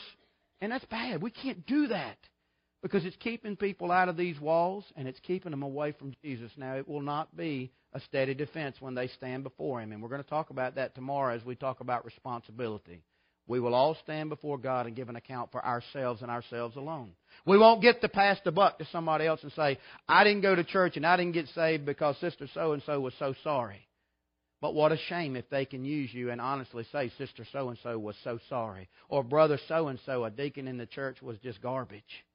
and 0.61 0.71
that's 0.71 0.85
bad. 0.85 1.21
We 1.21 1.31
can't 1.31 1.67
do 1.67 1.87
that 1.87 2.15
because 2.81 3.05
it's 3.05 3.15
keeping 3.17 3.55
people 3.55 3.91
out 3.91 4.09
of 4.09 4.17
these 4.17 4.39
walls 4.39 4.85
and 4.95 5.07
it's 5.07 5.19
keeping 5.21 5.51
them 5.51 5.63
away 5.63 5.93
from 5.93 6.13
Jesus. 6.23 6.51
Now, 6.57 6.75
it 6.75 6.87
will 6.87 7.01
not 7.01 7.35
be 7.35 7.71
a 7.93 7.99
steady 8.01 8.33
defense 8.33 8.77
when 8.79 8.95
they 8.95 9.07
stand 9.07 9.43
before 9.43 9.81
Him, 9.81 9.91
and 9.91 10.01
we're 10.01 10.09
going 10.09 10.23
to 10.23 10.29
talk 10.29 10.49
about 10.49 10.75
that 10.75 10.95
tomorrow 10.95 11.35
as 11.35 11.43
we 11.43 11.55
talk 11.55 11.79
about 11.79 12.05
responsibility. 12.05 13.03
We 13.47 13.61
will 13.61 13.73
all 13.73 13.95
stand 14.03 14.29
before 14.29 14.57
God 14.57 14.87
and 14.87 14.95
give 14.95 15.07
an 15.07 15.15
account 15.15 15.51
for 15.51 15.65
ourselves 15.65 16.21
and 16.21 16.29
ourselves 16.29 16.75
alone. 16.75 17.13
We 17.45 17.57
won't 17.57 17.81
get 17.81 18.01
to 18.01 18.09
pass 18.09 18.37
the 18.43 18.51
buck 18.51 18.77
to 18.79 18.85
somebody 18.91 19.25
else 19.25 19.41
and 19.41 19.53
say, 19.53 19.79
I 20.07 20.25
didn't 20.25 20.41
go 20.41 20.53
to 20.53 20.65
church 20.65 20.97
and 20.97 21.05
I 21.05 21.15
didn't 21.15 21.31
get 21.31 21.47
saved 21.55 21.85
because 21.85 22.17
Sister 22.19 22.47
so 22.53 22.73
and 22.73 22.83
so 22.85 22.99
was 22.99 23.13
so 23.17 23.33
sorry. 23.43 23.87
But 24.59 24.73
what 24.73 24.91
a 24.91 24.97
shame 24.97 25.35
if 25.35 25.49
they 25.49 25.65
can 25.65 25.85
use 25.85 26.13
you 26.13 26.31
and 26.31 26.41
honestly 26.41 26.85
say, 26.91 27.09
Sister 27.17 27.45
so 27.53 27.69
and 27.69 27.77
so 27.83 27.97
was 27.97 28.15
so 28.23 28.39
sorry. 28.49 28.89
Or 29.07 29.23
Brother 29.23 29.59
so 29.67 29.87
and 29.87 29.99
so, 30.05 30.25
a 30.25 30.31
deacon 30.31 30.67
in 30.67 30.77
the 30.77 30.85
church, 30.85 31.21
was 31.21 31.37
just 31.39 31.61
garbage. 31.61 32.25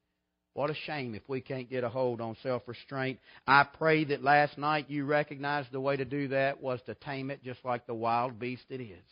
What 0.53 0.69
a 0.69 0.75
shame 0.75 1.15
if 1.15 1.27
we 1.27 1.41
can't 1.41 1.69
get 1.69 1.83
a 1.83 1.89
hold 1.89 2.21
on 2.21 2.35
self 2.43 2.67
restraint. 2.67 3.19
I 3.47 3.63
pray 3.63 4.03
that 4.05 4.23
last 4.23 4.57
night 4.57 4.89
you 4.89 5.05
recognized 5.05 5.71
the 5.71 5.81
way 5.81 5.97
to 5.97 6.05
do 6.05 6.27
that 6.27 6.61
was 6.61 6.79
to 6.85 6.93
tame 6.93 7.31
it 7.31 7.43
just 7.43 7.65
like 7.65 7.87
the 7.87 7.95
wild 7.95 8.39
beast 8.39 8.65
it 8.69 8.79
is. 8.79 9.03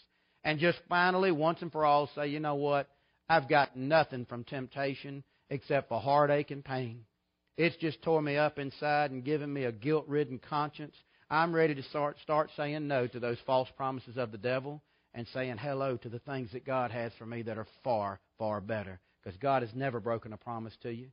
And 0.43 0.59
just 0.59 0.79
finally, 0.87 1.31
once 1.31 1.61
and 1.61 1.71
for 1.71 1.85
all, 1.85 2.09
say, 2.15 2.27
you 2.27 2.39
know 2.39 2.55
what? 2.55 2.87
I've 3.27 3.49
got 3.49 3.75
nothing 3.75 4.25
from 4.25 4.43
temptation 4.43 5.23
except 5.49 5.89
for 5.89 5.99
heartache 5.99 6.51
and 6.51 6.63
pain. 6.63 7.05
It's 7.57 7.75
just 7.77 8.01
tore 8.01 8.21
me 8.21 8.37
up 8.37 8.59
inside 8.59 9.11
and 9.11 9.23
given 9.23 9.51
me 9.51 9.65
a 9.65 9.71
guilt 9.71 10.05
ridden 10.07 10.39
conscience. 10.39 10.95
I'm 11.29 11.53
ready 11.55 11.73
to 11.75 11.83
start, 11.83 12.17
start 12.21 12.49
saying 12.55 12.87
no 12.87 13.07
to 13.07 13.19
those 13.19 13.37
false 13.45 13.69
promises 13.75 14.17
of 14.17 14.31
the 14.31 14.37
devil 14.37 14.81
and 15.13 15.27
saying 15.33 15.57
hello 15.57 15.97
to 15.97 16.09
the 16.09 16.19
things 16.19 16.51
that 16.53 16.65
God 16.65 16.91
has 16.91 17.11
for 17.17 17.25
me 17.25 17.41
that 17.43 17.57
are 17.57 17.67
far, 17.83 18.19
far 18.37 18.61
better. 18.61 18.99
Because 19.23 19.37
God 19.37 19.61
has 19.61 19.71
never 19.73 19.99
broken 19.99 20.33
a 20.33 20.37
promise 20.37 20.73
to 20.81 20.91
you. 20.91 21.09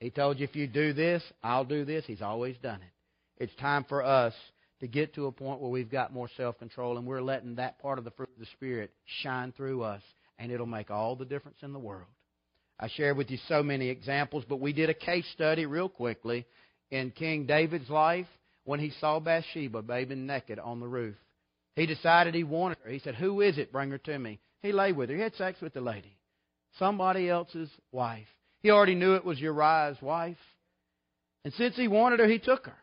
He 0.00 0.10
told 0.10 0.38
you 0.38 0.44
if 0.44 0.56
you 0.56 0.66
do 0.66 0.92
this, 0.92 1.22
I'll 1.42 1.64
do 1.64 1.84
this. 1.84 2.04
He's 2.06 2.22
always 2.22 2.56
done 2.62 2.80
it. 2.80 3.44
It's 3.44 3.54
time 3.56 3.84
for 3.88 4.02
us 4.02 4.34
to 4.80 4.88
get 4.88 5.14
to 5.14 5.26
a 5.26 5.32
point 5.32 5.60
where 5.60 5.70
we've 5.70 5.90
got 5.90 6.12
more 6.12 6.28
self 6.36 6.58
control 6.58 6.98
and 6.98 7.06
we're 7.06 7.22
letting 7.22 7.56
that 7.56 7.78
part 7.80 7.98
of 7.98 8.04
the 8.04 8.10
fruit 8.10 8.30
of 8.34 8.40
the 8.40 8.50
Spirit 8.52 8.90
shine 9.22 9.52
through 9.52 9.82
us, 9.82 10.02
and 10.38 10.50
it'll 10.50 10.66
make 10.66 10.90
all 10.90 11.16
the 11.16 11.26
difference 11.26 11.58
in 11.62 11.74
the 11.74 11.78
world. 11.78 12.08
I 12.78 12.88
shared 12.88 13.18
with 13.18 13.30
you 13.30 13.38
so 13.46 13.62
many 13.62 13.88
examples, 13.90 14.44
but 14.48 14.58
we 14.58 14.72
did 14.72 14.88
a 14.88 14.94
case 14.94 15.26
study 15.34 15.66
real 15.66 15.90
quickly 15.90 16.46
in 16.90 17.10
King 17.10 17.44
David's 17.44 17.90
life 17.90 18.26
when 18.64 18.80
he 18.80 18.90
saw 19.00 19.20
Bathsheba 19.20 19.82
bathing 19.82 20.26
naked 20.26 20.58
on 20.58 20.80
the 20.80 20.88
roof. 20.88 21.16
He 21.76 21.84
decided 21.84 22.34
he 22.34 22.44
wanted 22.44 22.78
her. 22.82 22.90
He 22.90 23.00
said, 23.00 23.16
Who 23.16 23.42
is 23.42 23.58
it? 23.58 23.70
Bring 23.70 23.90
her 23.90 23.98
to 23.98 24.18
me. 24.18 24.40
He 24.62 24.72
lay 24.72 24.92
with 24.92 25.10
her. 25.10 25.16
He 25.16 25.22
had 25.22 25.34
sex 25.34 25.60
with 25.60 25.74
the 25.74 25.80
lady. 25.82 26.16
Somebody 26.78 27.28
else's 27.28 27.70
wife. 27.92 28.26
He 28.62 28.70
already 28.70 28.94
knew 28.94 29.14
it 29.14 29.24
was 29.24 29.40
Uriah's 29.40 30.00
wife. 30.02 30.36
And 31.44 31.54
since 31.54 31.76
he 31.76 31.88
wanted 31.88 32.20
her, 32.20 32.28
he 32.28 32.38
took 32.38 32.66
her 32.66 32.76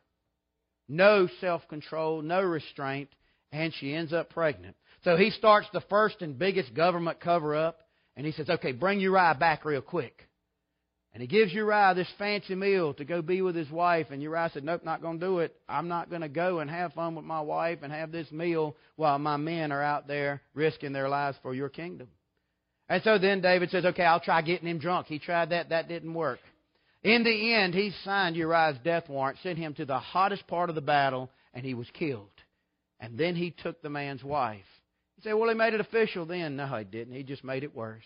no 0.88 1.28
self 1.42 1.68
control, 1.68 2.22
no 2.22 2.42
restraint, 2.42 3.10
and 3.52 3.74
she 3.74 3.94
ends 3.94 4.14
up 4.14 4.30
pregnant. 4.30 4.76
So 5.04 5.16
he 5.16 5.30
starts 5.32 5.68
the 5.74 5.82
first 5.82 6.22
and 6.22 6.40
biggest 6.40 6.74
government 6.74 7.20
cover 7.20 7.56
up, 7.56 7.82
and 8.16 8.26
he 8.26 8.32
says, 8.32 8.50
Okay, 8.50 8.72
bring 8.72 9.00
Uriah 9.00 9.38
back 9.40 9.66
real 9.66 9.82
quick. 9.82 10.28
And 11.14 11.22
he 11.22 11.28
gives 11.28 11.52
Uriah 11.52 11.94
this 11.96 12.12
fancy 12.20 12.54
meal 12.54 12.94
to 12.96 13.06
go 13.06 13.22
be 13.22 13.42
with 13.42 13.56
his 13.56 13.72
wife. 13.72 14.08
And 14.12 14.22
Uriah 14.22 14.52
said, 14.54 14.64
Nope, 14.64 14.84
not 14.84 15.02
going 15.02 15.20
to 15.20 15.26
do 15.26 15.40
it. 15.40 15.56
I'm 15.68 15.88
not 15.88 16.10
going 16.10 16.22
to 16.22 16.30
go 16.30 16.60
and 16.60 16.70
have 16.70 16.94
fun 16.94 17.16
with 17.16 17.26
my 17.26 17.42
wife 17.42 17.80
and 17.82 17.92
have 17.92 18.12
this 18.12 18.32
meal 18.32 18.76
while 18.98 19.18
my 19.18 19.38
men 19.38 19.72
are 19.72 19.82
out 19.82 20.08
there 20.08 20.42
risking 20.54 20.94
their 20.94 21.10
lives 21.10 21.38
for 21.42 21.56
your 21.56 21.70
kingdom. 21.70 22.08
And 22.90 23.04
so 23.04 23.18
then 23.18 23.42
David 23.42 23.70
says, 23.70 23.86
Okay, 23.86 24.04
I'll 24.04 24.20
try 24.20 24.42
getting 24.42 24.68
him 24.68 24.80
drunk. 24.80 25.08
He 25.08 25.20
tried 25.20 25.50
that, 25.50 25.70
that 25.70 25.88
didn't 25.88 26.14
work. 26.14 26.40
In 27.04 27.24
the 27.24 27.54
end, 27.54 27.74
he 27.74 27.92
signed 28.04 28.36
Uriah's 28.36 28.78
death 28.84 29.08
warrant, 29.08 29.38
sent 29.44 29.58
him 29.58 29.74
to 29.76 29.86
the 29.86 30.00
hottest 30.00 30.48
part 30.48 30.70
of 30.70 30.76
the 30.76 30.82
battle, 30.82 31.30
and 31.54 31.66
he 31.66 31.74
was 31.74 31.88
killed. 31.94 32.30
And 33.00 33.18
then 33.18 33.36
he 33.36 33.52
took 33.52 33.82
the 33.82 33.90
man's 33.90 34.24
wife. 34.24 34.66
You 35.18 35.24
say, 35.24 35.34
well, 35.34 35.50
he 35.50 35.56
made 35.56 35.74
it 35.74 35.80
official 35.80 36.26
then. 36.26 36.56
No, 36.56 36.66
he 36.68 36.84
didn't. 36.84 37.14
He 37.14 37.24
just 37.24 37.44
made 37.44 37.64
it 37.64 37.76
worse. 37.76 38.04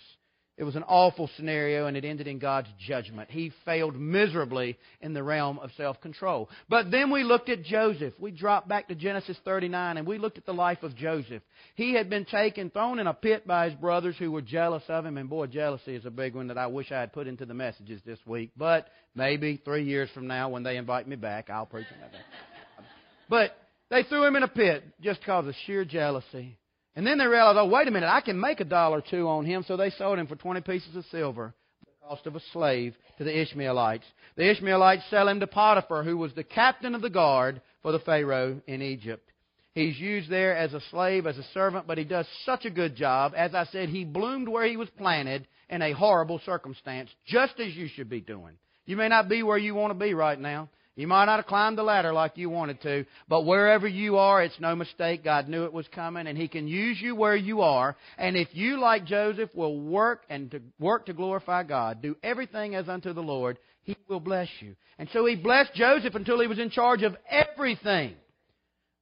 It 0.61 0.63
was 0.63 0.75
an 0.75 0.83
awful 0.83 1.27
scenario, 1.37 1.87
and 1.87 1.97
it 1.97 2.05
ended 2.05 2.27
in 2.27 2.37
God's 2.37 2.67
judgment. 2.77 3.31
He 3.31 3.51
failed 3.65 3.95
miserably 3.95 4.77
in 5.01 5.11
the 5.11 5.23
realm 5.23 5.57
of 5.57 5.71
self 5.75 5.99
control. 6.01 6.51
But 6.69 6.91
then 6.91 7.09
we 7.09 7.23
looked 7.23 7.49
at 7.49 7.63
Joseph. 7.63 8.13
We 8.19 8.29
dropped 8.29 8.67
back 8.67 8.87
to 8.89 8.93
Genesis 8.93 9.37
39, 9.43 9.97
and 9.97 10.05
we 10.05 10.19
looked 10.19 10.37
at 10.37 10.45
the 10.45 10.53
life 10.53 10.83
of 10.83 10.95
Joseph. 10.95 11.41
He 11.73 11.95
had 11.95 12.11
been 12.11 12.25
taken, 12.25 12.69
thrown 12.69 12.99
in 12.99 13.07
a 13.07 13.13
pit 13.15 13.47
by 13.47 13.71
his 13.71 13.79
brothers 13.79 14.15
who 14.19 14.31
were 14.31 14.43
jealous 14.43 14.83
of 14.87 15.03
him, 15.03 15.17
and 15.17 15.27
boy, 15.27 15.47
jealousy 15.47 15.95
is 15.95 16.05
a 16.05 16.11
big 16.11 16.35
one 16.35 16.49
that 16.49 16.59
I 16.59 16.67
wish 16.67 16.91
I 16.91 16.99
had 16.99 17.11
put 17.11 17.25
into 17.25 17.47
the 17.47 17.55
messages 17.55 17.99
this 18.05 18.19
week. 18.27 18.51
But 18.55 18.87
maybe 19.15 19.59
three 19.65 19.85
years 19.85 20.11
from 20.13 20.27
now, 20.27 20.49
when 20.49 20.61
they 20.61 20.77
invite 20.77 21.07
me 21.07 21.15
back, 21.15 21.49
I'll 21.49 21.65
preach 21.65 21.87
on 21.91 22.01
that. 22.01 22.85
But 23.27 23.57
they 23.89 24.03
threw 24.03 24.23
him 24.25 24.35
in 24.35 24.43
a 24.43 24.47
pit 24.47 24.83
just 25.01 25.21
because 25.21 25.47
of 25.47 25.55
sheer 25.65 25.85
jealousy. 25.85 26.59
And 26.95 27.07
then 27.07 27.17
they 27.17 27.25
realized, 27.25 27.57
oh, 27.57 27.67
wait 27.67 27.87
a 27.87 27.91
minute, 27.91 28.09
I 28.09 28.21
can 28.21 28.39
make 28.39 28.59
a 28.59 28.65
dollar 28.65 28.97
or 28.97 29.03
two 29.09 29.27
on 29.27 29.45
him, 29.45 29.63
so 29.67 29.77
they 29.77 29.91
sold 29.91 30.19
him 30.19 30.27
for 30.27 30.35
20 30.35 30.61
pieces 30.61 30.95
of 30.95 31.05
silver, 31.05 31.53
the 31.85 32.07
cost 32.07 32.27
of 32.27 32.35
a 32.35 32.41
slave, 32.51 32.95
to 33.17 33.23
the 33.23 33.41
Ishmaelites. 33.41 34.05
The 34.35 34.49
Ishmaelites 34.49 35.03
sell 35.09 35.29
him 35.29 35.39
to 35.39 35.47
Potiphar, 35.47 36.03
who 36.03 36.17
was 36.17 36.33
the 36.33 36.43
captain 36.43 36.93
of 36.93 37.01
the 37.01 37.09
guard 37.09 37.61
for 37.81 37.91
the 37.91 37.99
Pharaoh 37.99 38.61
in 38.67 38.81
Egypt. 38.81 39.31
He's 39.73 39.97
used 39.97 40.29
there 40.29 40.55
as 40.57 40.73
a 40.73 40.81
slave, 40.91 41.25
as 41.25 41.37
a 41.37 41.45
servant, 41.53 41.87
but 41.87 41.97
he 41.97 42.03
does 42.03 42.27
such 42.45 42.65
a 42.65 42.69
good 42.69 42.95
job. 42.95 43.33
As 43.37 43.55
I 43.55 43.63
said, 43.65 43.87
he 43.87 44.03
bloomed 44.03 44.49
where 44.49 44.67
he 44.67 44.75
was 44.75 44.89
planted 44.97 45.47
in 45.69 45.81
a 45.81 45.93
horrible 45.93 46.41
circumstance, 46.45 47.09
just 47.25 47.57
as 47.57 47.73
you 47.73 47.87
should 47.87 48.09
be 48.09 48.19
doing. 48.19 48.55
You 48.85 48.97
may 48.97 49.07
not 49.07 49.29
be 49.29 49.43
where 49.43 49.57
you 49.57 49.73
want 49.73 49.91
to 49.91 50.05
be 50.05 50.13
right 50.13 50.39
now. 50.39 50.67
You 51.01 51.07
might 51.07 51.25
not 51.25 51.37
have 51.37 51.47
climbed 51.47 51.79
the 51.79 51.83
ladder 51.83 52.13
like 52.13 52.37
you 52.37 52.51
wanted 52.51 52.79
to, 52.83 53.07
but 53.27 53.43
wherever 53.43 53.87
you 53.87 54.17
are, 54.17 54.43
it's 54.43 54.59
no 54.59 54.75
mistake. 54.75 55.23
God 55.23 55.49
knew 55.49 55.63
it 55.63 55.73
was 55.73 55.87
coming, 55.87 56.27
and 56.27 56.37
He 56.37 56.47
can 56.47 56.67
use 56.67 57.01
you 57.01 57.15
where 57.15 57.35
you 57.35 57.61
are. 57.61 57.95
And 58.19 58.37
if 58.37 58.49
you, 58.51 58.79
like 58.79 59.05
Joseph, 59.05 59.49
will 59.55 59.81
work 59.81 60.21
and 60.29 60.51
to 60.51 60.61
work 60.79 61.07
to 61.07 61.13
glorify 61.13 61.63
God, 61.63 62.03
do 62.03 62.15
everything 62.21 62.75
as 62.75 62.87
unto 62.87 63.13
the 63.13 63.23
Lord, 63.23 63.57
He 63.81 63.97
will 64.07 64.19
bless 64.19 64.47
you. 64.59 64.75
And 64.99 65.09
so 65.11 65.25
He 65.25 65.35
blessed 65.35 65.73
Joseph 65.73 66.13
until 66.13 66.39
he 66.39 66.45
was 66.45 66.59
in 66.59 66.69
charge 66.69 67.01
of 67.01 67.17
everything. 67.27 68.13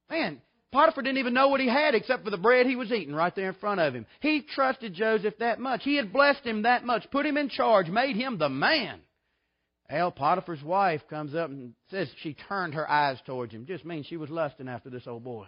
Man, 0.08 0.40
Potiphar 0.72 1.02
didn't 1.02 1.18
even 1.18 1.34
know 1.34 1.48
what 1.48 1.60
he 1.60 1.68
had 1.68 1.94
except 1.94 2.24
for 2.24 2.30
the 2.30 2.38
bread 2.38 2.64
he 2.64 2.76
was 2.76 2.90
eating 2.92 3.14
right 3.14 3.36
there 3.36 3.48
in 3.48 3.54
front 3.56 3.80
of 3.80 3.92
him. 3.92 4.06
He 4.20 4.40
trusted 4.40 4.94
Joseph 4.94 5.34
that 5.40 5.60
much. 5.60 5.82
He 5.84 5.96
had 5.96 6.14
blessed 6.14 6.44
him 6.44 6.62
that 6.62 6.82
much, 6.82 7.10
put 7.10 7.26
him 7.26 7.36
in 7.36 7.50
charge, 7.50 7.88
made 7.88 8.16
him 8.16 8.38
the 8.38 8.48
man. 8.48 9.00
El 9.90 10.12
Potiphar's 10.12 10.62
wife 10.62 11.02
comes 11.10 11.34
up 11.34 11.50
and 11.50 11.74
says 11.90 12.08
she 12.22 12.36
turned 12.48 12.74
her 12.74 12.88
eyes 12.88 13.18
towards 13.26 13.52
him. 13.52 13.66
Just 13.66 13.84
means 13.84 14.06
she 14.06 14.16
was 14.16 14.30
lusting 14.30 14.68
after 14.68 14.88
this 14.88 15.06
old 15.06 15.24
boy. 15.24 15.46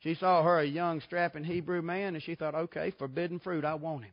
She 0.00 0.14
saw 0.14 0.42
her 0.42 0.60
a 0.60 0.66
young, 0.66 1.00
strapping 1.00 1.44
Hebrew 1.44 1.82
man, 1.82 2.14
and 2.14 2.22
she 2.22 2.34
thought, 2.34 2.54
okay, 2.54 2.92
forbidden 2.98 3.40
fruit, 3.40 3.64
I 3.64 3.74
want 3.74 4.04
him. 4.04 4.12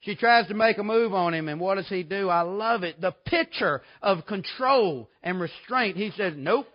She 0.00 0.16
tries 0.16 0.48
to 0.48 0.54
make 0.54 0.78
a 0.78 0.84
move 0.84 1.14
on 1.14 1.32
him, 1.32 1.48
and 1.48 1.60
what 1.60 1.76
does 1.76 1.88
he 1.88 2.02
do? 2.02 2.28
I 2.28 2.42
love 2.42 2.82
it. 2.82 3.00
The 3.00 3.12
picture 3.24 3.82
of 4.02 4.26
control 4.26 5.08
and 5.22 5.40
restraint. 5.40 5.96
He 5.96 6.10
says, 6.16 6.34
Nope. 6.36 6.66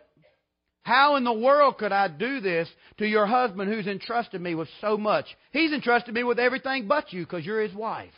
How 0.82 1.18
in 1.18 1.26
the 1.26 1.34
world 1.34 1.78
could 1.78 1.92
I 1.92 2.08
do 2.08 2.40
this 2.40 2.70
to 3.00 3.06
your 3.06 3.26
husband 3.26 3.70
who's 3.70 3.88
entrusted 3.88 4.40
me 4.40 4.56
with 4.56 4.70
so 4.80 4.98
much? 4.98 5.26
He's 5.52 5.74
entrusted 5.74 6.14
me 6.14 6.24
with 6.24 6.40
everything 6.40 6.88
but 6.88 7.12
you 7.12 7.24
because 7.24 7.46
you're 7.46 7.62
his 7.62 7.74
wife. 7.74 8.14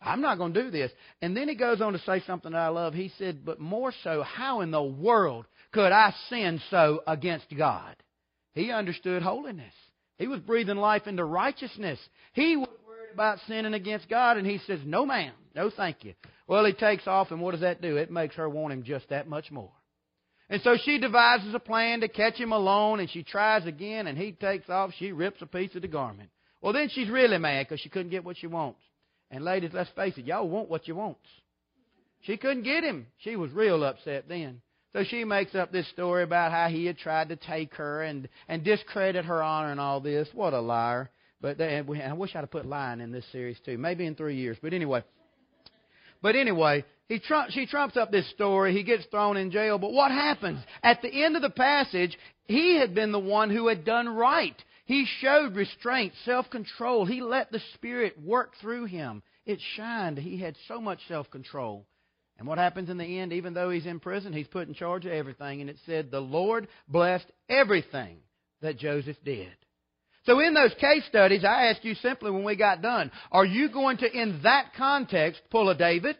I'm 0.00 0.20
not 0.20 0.38
going 0.38 0.52
to 0.52 0.62
do 0.64 0.70
this. 0.70 0.92
And 1.22 1.36
then 1.36 1.48
he 1.48 1.54
goes 1.54 1.80
on 1.80 1.92
to 1.92 1.98
say 2.00 2.22
something 2.26 2.52
that 2.52 2.58
I 2.58 2.68
love. 2.68 2.94
He 2.94 3.10
said, 3.18 3.44
But 3.44 3.60
more 3.60 3.92
so, 4.04 4.22
how 4.22 4.60
in 4.60 4.70
the 4.70 4.82
world 4.82 5.46
could 5.72 5.92
I 5.92 6.14
sin 6.28 6.60
so 6.70 7.02
against 7.06 7.46
God? 7.56 7.96
He 8.54 8.70
understood 8.70 9.22
holiness. 9.22 9.74
He 10.18 10.28
was 10.28 10.40
breathing 10.40 10.76
life 10.76 11.06
into 11.06 11.24
righteousness. 11.24 11.98
He 12.32 12.56
was 12.56 12.68
worried 12.86 13.12
about 13.12 13.38
sinning 13.46 13.74
against 13.74 14.08
God, 14.08 14.36
and 14.36 14.46
he 14.46 14.58
says, 14.66 14.80
No, 14.84 15.04
ma'am. 15.04 15.32
No, 15.54 15.70
thank 15.74 16.04
you. 16.04 16.14
Well, 16.46 16.64
he 16.64 16.72
takes 16.72 17.06
off, 17.06 17.30
and 17.30 17.40
what 17.40 17.52
does 17.52 17.60
that 17.62 17.82
do? 17.82 17.96
It 17.96 18.10
makes 18.10 18.36
her 18.36 18.48
want 18.48 18.72
him 18.72 18.84
just 18.84 19.08
that 19.08 19.28
much 19.28 19.50
more. 19.50 19.72
And 20.48 20.62
so 20.62 20.76
she 20.84 20.98
devises 20.98 21.52
a 21.54 21.58
plan 21.58 22.00
to 22.00 22.08
catch 22.08 22.36
him 22.36 22.52
alone, 22.52 23.00
and 23.00 23.10
she 23.10 23.22
tries 23.22 23.66
again, 23.66 24.06
and 24.06 24.16
he 24.16 24.32
takes 24.32 24.70
off. 24.70 24.92
She 24.98 25.12
rips 25.12 25.42
a 25.42 25.46
piece 25.46 25.74
of 25.74 25.82
the 25.82 25.88
garment. 25.88 26.30
Well, 26.60 26.72
then 26.72 26.88
she's 26.88 27.08
really 27.08 27.38
mad 27.38 27.66
because 27.66 27.80
she 27.80 27.88
couldn't 27.88 28.10
get 28.10 28.24
what 28.24 28.36
she 28.36 28.46
wants. 28.46 28.80
And 29.30 29.44
ladies, 29.44 29.70
let's 29.72 29.90
face 29.90 30.14
it, 30.16 30.26
y'all 30.26 30.48
want 30.48 30.68
what 30.68 30.86
you 30.86 30.94
wants. 30.94 31.20
She 32.22 32.36
couldn't 32.36 32.62
get 32.62 32.84
him. 32.84 33.06
She 33.18 33.36
was 33.36 33.50
real 33.52 33.84
upset 33.84 34.28
then. 34.28 34.60
So 34.92 35.04
she 35.04 35.24
makes 35.24 35.54
up 35.54 35.72
this 35.72 35.88
story 35.90 36.22
about 36.22 36.52
how 36.52 36.68
he 36.68 36.86
had 36.86 36.96
tried 36.96 37.28
to 37.28 37.36
take 37.36 37.74
her 37.74 38.02
and, 38.02 38.28
and 38.48 38.64
discredit 38.64 39.26
her 39.26 39.42
honor 39.42 39.70
and 39.70 39.80
all 39.80 40.00
this. 40.00 40.28
What 40.32 40.54
a 40.54 40.60
liar. 40.60 41.10
But 41.40 41.58
they, 41.58 41.76
I 41.76 42.12
wish 42.12 42.34
I'd 42.34 42.40
have 42.40 42.50
put 42.50 42.66
lying 42.66 43.00
in 43.00 43.12
this 43.12 43.26
series 43.30 43.58
too. 43.64 43.76
Maybe 43.78 44.06
in 44.06 44.14
three 44.14 44.36
years. 44.36 44.56
But 44.62 44.72
anyway. 44.72 45.04
But 46.22 46.34
anyway, 46.34 46.84
he 47.08 47.18
trump, 47.20 47.50
she 47.50 47.66
trumps 47.66 47.96
up 47.96 48.10
this 48.10 48.28
story. 48.30 48.72
He 48.74 48.82
gets 48.82 49.04
thrown 49.06 49.36
in 49.36 49.50
jail. 49.50 49.78
But 49.78 49.92
what 49.92 50.10
happens? 50.10 50.60
At 50.82 51.02
the 51.02 51.24
end 51.24 51.36
of 51.36 51.42
the 51.42 51.50
passage, 51.50 52.18
he 52.46 52.78
had 52.78 52.94
been 52.94 53.12
the 53.12 53.18
one 53.18 53.50
who 53.50 53.68
had 53.68 53.84
done 53.84 54.08
right. 54.08 54.56
He 54.86 55.04
showed 55.20 55.56
restraint, 55.56 56.14
self 56.24 56.48
control. 56.48 57.04
He 57.04 57.20
let 57.20 57.50
the 57.50 57.60
Spirit 57.74 58.20
work 58.22 58.52
through 58.60 58.86
him. 58.86 59.22
It 59.44 59.58
shined. 59.74 60.18
He 60.18 60.38
had 60.38 60.56
so 60.68 60.80
much 60.80 61.00
self 61.08 61.30
control. 61.30 61.86
And 62.38 62.46
what 62.46 62.58
happens 62.58 62.88
in 62.88 62.98
the 62.98 63.18
end, 63.18 63.32
even 63.32 63.54
though 63.54 63.70
he's 63.70 63.86
in 63.86 63.98
prison, 63.98 64.32
he's 64.32 64.46
put 64.46 64.68
in 64.68 64.74
charge 64.74 65.04
of 65.06 65.12
everything. 65.12 65.60
And 65.60 65.70
it 65.70 65.78
said, 65.86 66.10
the 66.10 66.20
Lord 66.20 66.68
blessed 66.86 67.26
everything 67.48 68.18
that 68.60 68.78
Joseph 68.78 69.16
did. 69.24 69.52
So 70.24 70.38
in 70.40 70.54
those 70.54 70.74
case 70.74 71.04
studies, 71.08 71.44
I 71.44 71.66
asked 71.68 71.84
you 71.84 71.94
simply 71.94 72.30
when 72.30 72.44
we 72.44 72.56
got 72.56 72.82
done, 72.82 73.10
are 73.32 73.46
you 73.46 73.70
going 73.70 73.96
to, 73.98 74.10
in 74.10 74.40
that 74.42 74.72
context, 74.76 75.40
pull 75.50 75.68
a 75.68 75.74
David? 75.74 76.16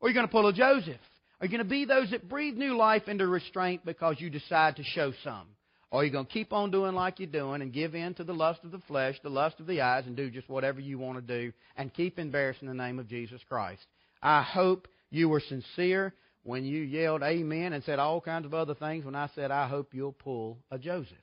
Or 0.00 0.06
are 0.06 0.10
you 0.10 0.14
going 0.14 0.26
to 0.26 0.32
pull 0.32 0.46
a 0.48 0.52
Joseph? 0.52 1.00
Are 1.40 1.46
you 1.46 1.50
going 1.50 1.64
to 1.64 1.68
be 1.68 1.84
those 1.84 2.10
that 2.10 2.28
breathe 2.28 2.56
new 2.56 2.76
life 2.76 3.06
into 3.06 3.26
restraint 3.26 3.84
because 3.84 4.16
you 4.18 4.30
decide 4.30 4.76
to 4.76 4.82
show 4.82 5.12
some? 5.22 5.46
Or 5.90 6.00
are 6.00 6.04
you 6.04 6.10
going 6.10 6.26
to 6.26 6.32
keep 6.32 6.52
on 6.52 6.70
doing 6.70 6.94
like 6.94 7.18
you're 7.18 7.28
doing 7.28 7.62
and 7.62 7.72
give 7.72 7.94
in 7.94 8.14
to 8.14 8.24
the 8.24 8.32
lust 8.32 8.60
of 8.62 8.70
the 8.70 8.78
flesh, 8.86 9.16
the 9.22 9.28
lust 9.28 9.58
of 9.58 9.66
the 9.66 9.80
eyes, 9.80 10.06
and 10.06 10.16
do 10.16 10.30
just 10.30 10.48
whatever 10.48 10.80
you 10.80 10.98
want 10.98 11.18
to 11.18 11.22
do 11.22 11.52
and 11.76 11.92
keep 11.92 12.18
embarrassing 12.18 12.68
the 12.68 12.74
name 12.74 12.98
of 13.00 13.08
Jesus 13.08 13.40
Christ? 13.48 13.82
I 14.22 14.42
hope 14.42 14.86
you 15.10 15.28
were 15.28 15.40
sincere 15.40 16.14
when 16.44 16.64
you 16.64 16.82
yelled 16.82 17.22
amen 17.22 17.72
and 17.72 17.82
said 17.82 17.98
all 17.98 18.20
kinds 18.20 18.46
of 18.46 18.54
other 18.54 18.74
things 18.74 19.04
when 19.04 19.16
I 19.16 19.28
said, 19.34 19.50
I 19.50 19.66
hope 19.66 19.92
you'll 19.92 20.12
pull 20.12 20.58
a 20.70 20.78
Joseph. 20.78 21.16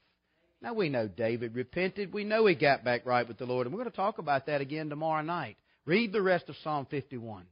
Now 0.62 0.74
we 0.74 0.90
know 0.90 1.08
David 1.08 1.56
repented. 1.56 2.14
We 2.14 2.24
know 2.24 2.46
he 2.46 2.56
got 2.56 2.84
back 2.84 3.06
right 3.06 3.28
with 3.28 3.38
the 3.38 3.46
Lord. 3.46 3.68
And 3.68 3.74
we're 3.74 3.84
going 3.84 3.92
to 3.92 3.96
talk 3.96 4.18
about 4.18 4.48
that 4.48 4.60
again 4.60 4.90
tomorrow 4.90 5.22
night. 5.22 5.56
Read 5.86 6.12
the 6.12 6.22
rest 6.22 6.50
of 6.50 6.56
Psalm 6.64 6.88
51. 6.90 7.46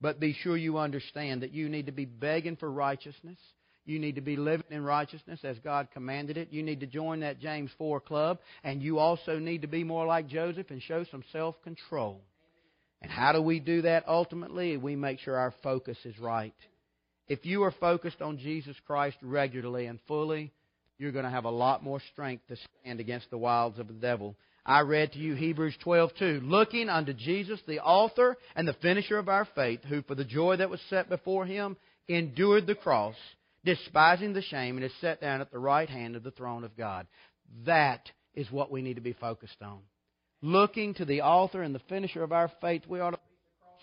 But 0.00 0.20
be 0.20 0.32
sure 0.32 0.56
you 0.56 0.78
understand 0.78 1.42
that 1.42 1.52
you 1.52 1.68
need 1.68 1.86
to 1.86 1.92
be 1.92 2.04
begging 2.04 2.56
for 2.56 2.70
righteousness. 2.70 3.38
You 3.86 3.98
need 3.98 4.14
to 4.14 4.22
be 4.22 4.36
living 4.36 4.66
in 4.70 4.82
righteousness 4.82 5.40
as 5.44 5.58
God 5.58 5.88
commanded 5.92 6.38
it. 6.38 6.48
You 6.50 6.62
need 6.62 6.80
to 6.80 6.86
join 6.86 7.20
that 7.20 7.40
James 7.40 7.70
4 7.76 8.00
club. 8.00 8.38
And 8.62 8.82
you 8.82 8.98
also 8.98 9.38
need 9.38 9.62
to 9.62 9.68
be 9.68 9.84
more 9.84 10.06
like 10.06 10.26
Joseph 10.26 10.70
and 10.70 10.82
show 10.82 11.04
some 11.10 11.22
self 11.32 11.60
control. 11.62 12.20
And 13.02 13.10
how 13.10 13.32
do 13.32 13.42
we 13.42 13.60
do 13.60 13.82
that 13.82 14.04
ultimately? 14.08 14.78
We 14.78 14.96
make 14.96 15.20
sure 15.20 15.36
our 15.36 15.52
focus 15.62 15.98
is 16.04 16.18
right. 16.18 16.54
If 17.28 17.44
you 17.44 17.62
are 17.64 17.72
focused 17.72 18.22
on 18.22 18.38
Jesus 18.38 18.76
Christ 18.86 19.16
regularly 19.22 19.86
and 19.86 19.98
fully, 20.08 20.52
you're 20.98 21.12
going 21.12 21.24
to 21.24 21.30
have 21.30 21.44
a 21.44 21.50
lot 21.50 21.82
more 21.82 22.00
strength 22.12 22.46
to 22.48 22.56
stand 22.80 23.00
against 23.00 23.30
the 23.30 23.38
wiles 23.38 23.78
of 23.78 23.88
the 23.88 23.94
devil. 23.94 24.36
I 24.64 24.80
read 24.80 25.12
to 25.12 25.18
you 25.18 25.34
Hebrews 25.34 25.76
12:2, 25.84 26.48
looking 26.48 26.88
unto 26.88 27.12
Jesus, 27.12 27.60
the 27.66 27.80
author 27.80 28.38
and 28.56 28.66
the 28.66 28.72
finisher 28.74 29.18
of 29.18 29.28
our 29.28 29.46
faith, 29.54 29.80
who 29.84 30.00
for 30.02 30.14
the 30.14 30.24
joy 30.24 30.56
that 30.56 30.70
was 30.70 30.80
set 30.88 31.10
before 31.10 31.44
him 31.44 31.76
endured 32.08 32.66
the 32.66 32.74
cross, 32.74 33.16
despising 33.64 34.32
the 34.32 34.42
shame, 34.42 34.76
and 34.76 34.84
is 34.84 34.92
set 35.00 35.20
down 35.20 35.40
at 35.40 35.50
the 35.50 35.58
right 35.58 35.88
hand 35.88 36.16
of 36.16 36.22
the 36.22 36.30
throne 36.30 36.64
of 36.64 36.76
God. 36.76 37.06
That 37.66 38.10
is 38.34 38.50
what 38.50 38.70
we 38.70 38.82
need 38.82 38.94
to 38.94 39.00
be 39.00 39.12
focused 39.12 39.62
on 39.62 39.80
looking 40.44 40.92
to 40.92 41.06
the 41.06 41.22
author 41.22 41.62
and 41.62 41.74
the 41.74 41.80
finisher 41.88 42.22
of 42.22 42.30
our 42.30 42.50
faith, 42.60 42.82
we 42.86 43.00
ought 43.00 43.12
to 43.12 43.18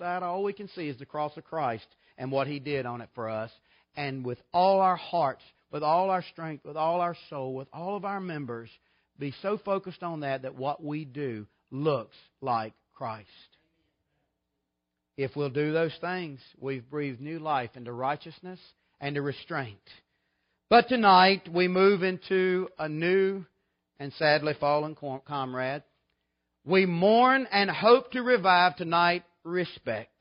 out. 0.04 0.24
All 0.24 0.44
we 0.44 0.54
can 0.54 0.68
see 0.70 0.88
is 0.88 0.98
the 0.98 1.06
cross 1.06 1.36
of 1.38 1.44
Christ 1.44 1.86
and 2.18 2.32
what 2.32 2.48
He 2.48 2.60
did 2.60 2.86
on 2.86 3.02
it 3.02 3.10
for 3.14 3.30
us. 3.30 3.52
And 3.96 4.26
with 4.26 4.40
all 4.54 4.80
our 4.80 4.96
hearts, 4.96 5.44
with 5.72 5.84
all 5.84 6.10
our 6.10 6.24
strength, 6.32 6.66
with 6.66 6.78
all 6.78 7.02
our 7.02 7.16
soul, 7.30 7.54
with 7.54 7.68
all 7.72 7.96
of 7.96 8.06
our 8.06 8.20
members, 8.20 8.70
be 9.20 9.34
so 9.42 9.60
focused 9.64 10.02
on 10.02 10.22
that 10.22 10.44
that 10.44 10.56
what 10.56 10.84
we 10.84 11.06
do 11.06 11.46
looks 11.70 12.16
like 12.42 12.74
Christ. 12.94 13.28
If 15.18 15.36
we'll 15.36 15.50
do 15.50 15.72
those 15.72 15.96
things, 16.02 16.40
we've 16.60 16.90
breathed 16.90 17.22
new 17.22 17.38
life 17.38 17.72
into 17.76 17.92
righteousness 17.92 18.60
and 19.02 19.18
a 19.18 19.22
restraint. 19.22 19.82
But 20.70 20.88
tonight 20.88 21.50
we 21.52 21.68
move 21.68 22.04
into 22.04 22.70
a 22.80 22.88
new 22.88 23.44
and 24.00 24.14
sadly 24.14 24.54
fallen 24.58 24.96
comrade. 25.28 25.84
We 26.64 26.86
mourn 26.86 27.48
and 27.52 27.70
hope 27.70 28.12
to 28.12 28.22
revive 28.22 28.78
tonight 28.78 29.24
respect. 29.44 30.14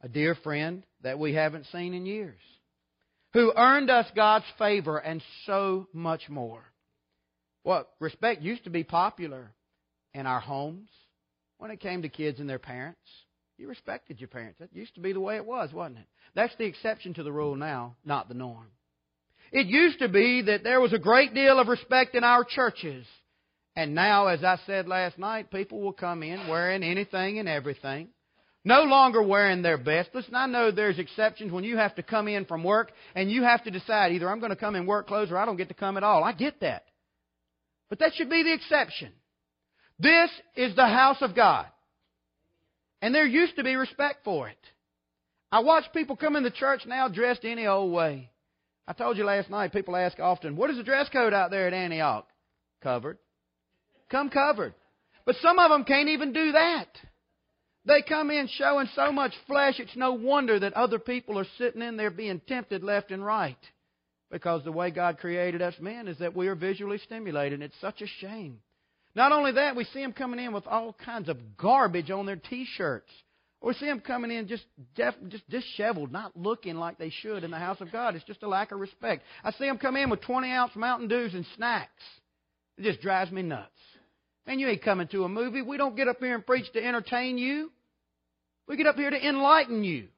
A 0.00 0.08
dear 0.08 0.34
friend 0.34 0.82
that 1.02 1.18
we 1.18 1.34
haven't 1.34 1.66
seen 1.66 1.94
in 1.94 2.06
years, 2.06 2.40
who 3.34 3.52
earned 3.56 3.90
us 3.90 4.06
God's 4.16 4.46
favor 4.58 4.98
and 4.98 5.22
so 5.46 5.86
much 5.92 6.28
more. 6.28 6.64
Well, 7.62 7.86
respect 8.00 8.42
used 8.42 8.64
to 8.64 8.70
be 8.70 8.82
popular 8.82 9.52
in 10.14 10.26
our 10.26 10.40
homes 10.40 10.88
when 11.58 11.70
it 11.70 11.78
came 11.78 12.02
to 12.02 12.08
kids 12.08 12.40
and 12.40 12.50
their 12.50 12.58
parents. 12.58 12.98
You 13.58 13.68
respected 13.68 14.20
your 14.20 14.28
parents. 14.28 14.58
That 14.58 14.74
used 14.74 14.94
to 14.94 15.00
be 15.00 15.12
the 15.12 15.20
way 15.20 15.36
it 15.36 15.46
was, 15.46 15.72
wasn't 15.72 15.98
it? 15.98 16.06
That's 16.34 16.54
the 16.56 16.64
exception 16.64 17.14
to 17.14 17.22
the 17.22 17.32
rule 17.32 17.54
now, 17.54 17.96
not 18.04 18.28
the 18.28 18.34
norm. 18.34 18.68
It 19.52 19.66
used 19.66 19.98
to 19.98 20.08
be 20.08 20.42
that 20.42 20.64
there 20.64 20.80
was 20.80 20.92
a 20.92 20.98
great 20.98 21.34
deal 21.34 21.58
of 21.58 21.68
respect 21.68 22.14
in 22.14 22.24
our 22.24 22.44
churches 22.44 23.06
and 23.74 23.94
now, 23.94 24.26
as 24.26 24.44
I 24.44 24.58
said 24.66 24.86
last 24.86 25.18
night, 25.18 25.50
people 25.50 25.80
will 25.80 25.92
come 25.92 26.22
in 26.22 26.46
wearing 26.48 26.82
anything 26.82 27.38
and 27.38 27.48
everything. 27.48 28.08
No 28.64 28.82
longer 28.82 29.22
wearing 29.22 29.62
their 29.62 29.78
best. 29.78 30.10
Listen, 30.14 30.34
I 30.34 30.46
know 30.46 30.70
there's 30.70 30.98
exceptions 30.98 31.50
when 31.50 31.64
you 31.64 31.78
have 31.78 31.94
to 31.96 32.02
come 32.02 32.28
in 32.28 32.44
from 32.44 32.62
work 32.62 32.92
and 33.14 33.30
you 33.30 33.42
have 33.42 33.64
to 33.64 33.70
decide 33.70 34.12
either 34.12 34.28
I'm 34.28 34.38
going 34.38 34.50
to 34.50 34.56
come 34.56 34.76
in 34.76 34.86
work 34.86 35.08
clothes 35.08 35.32
or 35.32 35.38
I 35.38 35.46
don't 35.46 35.56
get 35.56 35.68
to 35.68 35.74
come 35.74 35.96
at 35.96 36.04
all. 36.04 36.22
I 36.22 36.32
get 36.32 36.60
that. 36.60 36.84
But 37.88 37.98
that 38.00 38.12
should 38.14 38.30
be 38.30 38.42
the 38.42 38.52
exception. 38.52 39.12
This 39.98 40.30
is 40.54 40.76
the 40.76 40.86
house 40.86 41.18
of 41.22 41.34
God. 41.34 41.66
And 43.02 43.14
there 43.14 43.26
used 43.26 43.56
to 43.56 43.64
be 43.64 43.74
respect 43.74 44.24
for 44.24 44.48
it. 44.48 44.58
I 45.50 45.60
watch 45.60 45.84
people 45.92 46.16
come 46.16 46.36
in 46.36 46.44
the 46.44 46.50
church 46.50 46.82
now 46.86 47.08
dressed 47.08 47.44
any 47.44 47.66
old 47.66 47.92
way. 47.92 48.30
I 48.86 48.94
told 48.94 49.18
you 49.18 49.24
last 49.24 49.50
night, 49.50 49.72
people 49.72 49.96
ask 49.96 50.18
often, 50.18 50.56
what 50.56 50.70
is 50.70 50.76
the 50.76 50.82
dress 50.82 51.08
code 51.12 51.34
out 51.34 51.50
there 51.50 51.66
at 51.66 51.74
Antioch? 51.74 52.26
Covered. 52.82 53.18
Come 54.08 54.30
covered. 54.30 54.74
But 55.26 55.36
some 55.42 55.58
of 55.58 55.70
them 55.70 55.84
can't 55.84 56.08
even 56.08 56.32
do 56.32 56.52
that. 56.52 56.88
They 57.84 58.02
come 58.02 58.30
in 58.30 58.48
showing 58.48 58.88
so 58.94 59.10
much 59.10 59.32
flesh, 59.46 59.80
it's 59.80 59.96
no 59.96 60.12
wonder 60.12 60.58
that 60.58 60.74
other 60.74 61.00
people 61.00 61.38
are 61.38 61.46
sitting 61.58 61.82
in 61.82 61.96
there 61.96 62.10
being 62.10 62.40
tempted 62.46 62.84
left 62.84 63.10
and 63.10 63.24
right. 63.24 63.58
Because 64.30 64.62
the 64.64 64.72
way 64.72 64.90
God 64.90 65.18
created 65.18 65.60
us 65.60 65.74
men 65.80 66.08
is 66.08 66.18
that 66.18 66.36
we 66.36 66.48
are 66.48 66.54
visually 66.54 66.98
stimulated. 66.98 67.54
And 67.54 67.64
it's 67.64 67.80
such 67.80 68.00
a 68.00 68.06
shame. 68.06 68.60
Not 69.14 69.32
only 69.32 69.52
that, 69.52 69.76
we 69.76 69.84
see 69.84 70.00
them 70.00 70.12
coming 70.12 70.40
in 70.40 70.52
with 70.52 70.66
all 70.66 70.94
kinds 71.04 71.28
of 71.28 71.56
garbage 71.56 72.10
on 72.10 72.26
their 72.26 72.36
T-shirts. 72.36 73.10
Or 73.60 73.68
we 73.68 73.74
see 73.74 73.86
them 73.86 74.00
coming 74.00 74.30
in 74.30 74.48
just 74.48 74.64
def, 74.96 75.14
just 75.28 75.48
disheveled, 75.48 76.10
not 76.10 76.36
looking 76.36 76.76
like 76.76 76.98
they 76.98 77.10
should 77.10 77.44
in 77.44 77.50
the 77.50 77.58
house 77.58 77.80
of 77.80 77.92
God. 77.92 78.16
It's 78.16 78.24
just 78.24 78.42
a 78.42 78.48
lack 78.48 78.72
of 78.72 78.80
respect. 78.80 79.22
I 79.44 79.52
see 79.52 79.66
them 79.66 79.78
come 79.78 79.96
in 79.96 80.10
with 80.10 80.22
20 80.22 80.50
ounce 80.50 80.74
Mountain 80.74 81.08
Dews 81.08 81.34
and 81.34 81.46
snacks. 81.56 82.02
It 82.78 82.82
just 82.82 83.00
drives 83.00 83.30
me 83.30 83.42
nuts. 83.42 83.68
Man, 84.46 84.58
you 84.58 84.66
ain't 84.66 84.82
coming 84.82 85.06
to 85.08 85.24
a 85.24 85.28
movie. 85.28 85.62
We 85.62 85.76
don't 85.76 85.96
get 85.96 86.08
up 86.08 86.18
here 86.18 86.34
and 86.34 86.44
preach 86.44 86.72
to 86.72 86.84
entertain 86.84 87.38
you. 87.38 87.70
We 88.66 88.76
get 88.76 88.86
up 88.86 88.96
here 88.96 89.10
to 89.10 89.28
enlighten 89.28 89.84
you. 89.84 90.08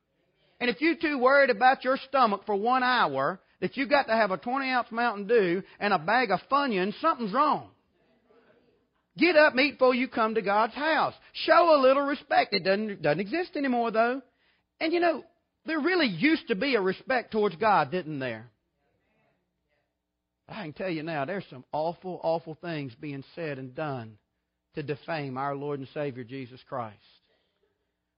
And 0.60 0.70
if 0.70 0.80
you're 0.80 0.94
too 0.94 1.18
worried 1.18 1.50
about 1.50 1.84
your 1.84 1.98
stomach 2.08 2.42
for 2.46 2.54
one 2.54 2.82
hour, 2.82 3.40
that 3.60 3.76
you 3.76 3.86
got 3.86 4.06
to 4.06 4.12
have 4.14 4.30
a 4.30 4.38
20 4.38 4.70
ounce 4.70 4.90
Mountain 4.90 5.26
Dew 5.26 5.62
and 5.78 5.92
a 5.92 5.98
bag 5.98 6.30
of 6.30 6.40
Funyuns, 6.50 6.98
something's 7.00 7.32
wrong. 7.32 7.68
Get 9.16 9.36
up, 9.36 9.54
meet 9.54 9.72
before 9.72 9.94
you 9.94 10.08
come 10.08 10.34
to 10.34 10.42
God's 10.42 10.74
house. 10.74 11.14
Show 11.32 11.74
a 11.74 11.80
little 11.80 12.02
respect. 12.02 12.52
It 12.52 12.64
doesn't, 12.64 13.00
doesn't 13.00 13.20
exist 13.20 13.52
anymore, 13.56 13.92
though. 13.92 14.22
And 14.80 14.92
you 14.92 15.00
know, 15.00 15.24
there 15.66 15.80
really 15.80 16.08
used 16.08 16.48
to 16.48 16.56
be 16.56 16.74
a 16.74 16.80
respect 16.80 17.32
towards 17.32 17.56
God, 17.56 17.90
didn't 17.90 18.18
there? 18.18 18.50
I 20.48 20.64
can 20.64 20.72
tell 20.72 20.90
you 20.90 21.02
now, 21.02 21.24
there's 21.24 21.44
some 21.48 21.64
awful, 21.72 22.20
awful 22.22 22.58
things 22.60 22.92
being 23.00 23.24
said 23.34 23.58
and 23.58 23.74
done 23.74 24.18
to 24.74 24.82
defame 24.82 25.38
our 25.38 25.54
Lord 25.54 25.78
and 25.78 25.88
Savior 25.94 26.24
Jesus 26.24 26.60
Christ. 26.68 26.98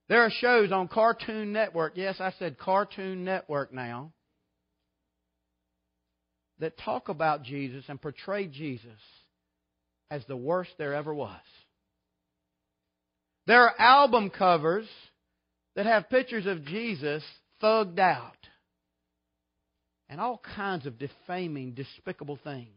There 0.09 0.23
are 0.23 0.31
shows 0.31 0.73
on 0.73 0.89
Cartoon 0.89 1.53
Network, 1.53 1.93
yes, 1.97 2.17
I 2.21 2.33
said 2.39 2.59
Cartoon 2.59 3.25
Network 3.25 3.73
now, 3.73 4.13
that 6.59 6.79
talk 6.79 7.09
about 7.09 7.43
Jesus 7.43 7.85
and 7.89 8.01
portray 8.01 8.47
Jesus 8.47 8.99
as 10.11 10.25
the 10.27 10.37
worst 10.37 10.71
there 10.79 10.95
ever 10.95 11.15
was. 11.15 11.41
There 13.47 13.63
are 13.63 13.75
album 13.79 14.31
covers 14.31 14.87
that 15.77 15.87
have 15.87 16.11
pictures 16.11 16.47
of 16.47 16.65
Jesus 16.65 17.23
thugged 17.63 17.99
out 17.99 18.37
and 20.09 20.21
all 20.21 20.41
kinds 20.57 20.87
of 20.87 20.99
defaming, 20.99 21.73
despicable 21.73 22.39
things. 22.43 22.69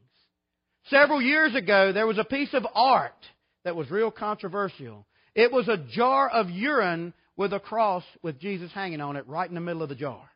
Several 0.89 1.21
years 1.21 1.55
ago, 1.55 1.91
there 1.91 2.07
was 2.07 2.17
a 2.17 2.23
piece 2.23 2.53
of 2.53 2.65
art 2.73 3.25
that 3.63 3.75
was 3.75 3.91
real 3.91 4.11
controversial. 4.11 5.05
It 5.35 5.51
was 5.51 5.67
a 5.67 5.77
jar 5.77 6.29
of 6.29 6.49
urine 6.49 7.13
with 7.37 7.53
a 7.53 7.59
cross 7.59 8.03
with 8.21 8.39
Jesus 8.39 8.71
hanging 8.73 9.01
on 9.01 9.15
it 9.15 9.27
right 9.27 9.47
in 9.47 9.55
the 9.55 9.61
middle 9.61 9.83
of 9.83 9.89
the 9.89 9.95
jar. 9.95 10.29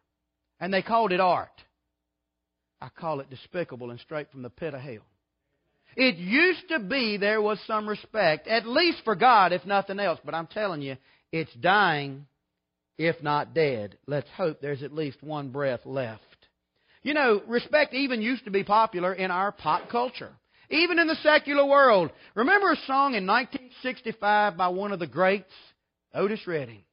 And 0.59 0.73
they 0.73 0.81
called 0.81 1.11
it 1.11 1.19
art. 1.19 1.49
I 2.79 2.89
call 2.89 3.19
it 3.19 3.29
despicable 3.29 3.91
and 3.91 3.99
straight 3.99 4.31
from 4.31 4.41
the 4.41 4.49
pit 4.49 4.73
of 4.73 4.81
hell. 4.81 5.01
It 5.95 6.15
used 6.15 6.69
to 6.69 6.79
be 6.79 7.17
there 7.17 7.41
was 7.41 7.59
some 7.67 7.87
respect, 7.87 8.47
at 8.47 8.67
least 8.67 8.99
for 9.03 9.15
God, 9.15 9.53
if 9.53 9.65
nothing 9.65 9.99
else. 9.99 10.19
But 10.23 10.35
I'm 10.35 10.47
telling 10.47 10.81
you, 10.81 10.97
it's 11.31 11.53
dying, 11.55 12.25
if 12.97 13.21
not 13.21 13.53
dead. 13.53 13.97
Let's 14.07 14.29
hope 14.35 14.61
there's 14.61 14.83
at 14.83 14.93
least 14.93 15.21
one 15.21 15.49
breath 15.49 15.81
left. 15.85 16.21
You 17.03 17.13
know, 17.13 17.41
respect 17.47 17.93
even 17.93 18.21
used 18.21 18.45
to 18.45 18.51
be 18.51 18.63
popular 18.63 19.13
in 19.13 19.29
our 19.29 19.51
pop 19.51 19.89
culture, 19.89 20.31
even 20.69 20.99
in 20.99 21.07
the 21.07 21.17
secular 21.21 21.65
world. 21.65 22.11
Remember 22.33 22.71
a 22.71 22.77
song 22.87 23.13
in 23.15 23.27
1965 23.27 24.55
by 24.55 24.69
one 24.69 24.93
of 24.93 24.99
the 24.99 25.07
greats, 25.07 25.51
Otis 26.13 26.47
Redding? 26.47 26.83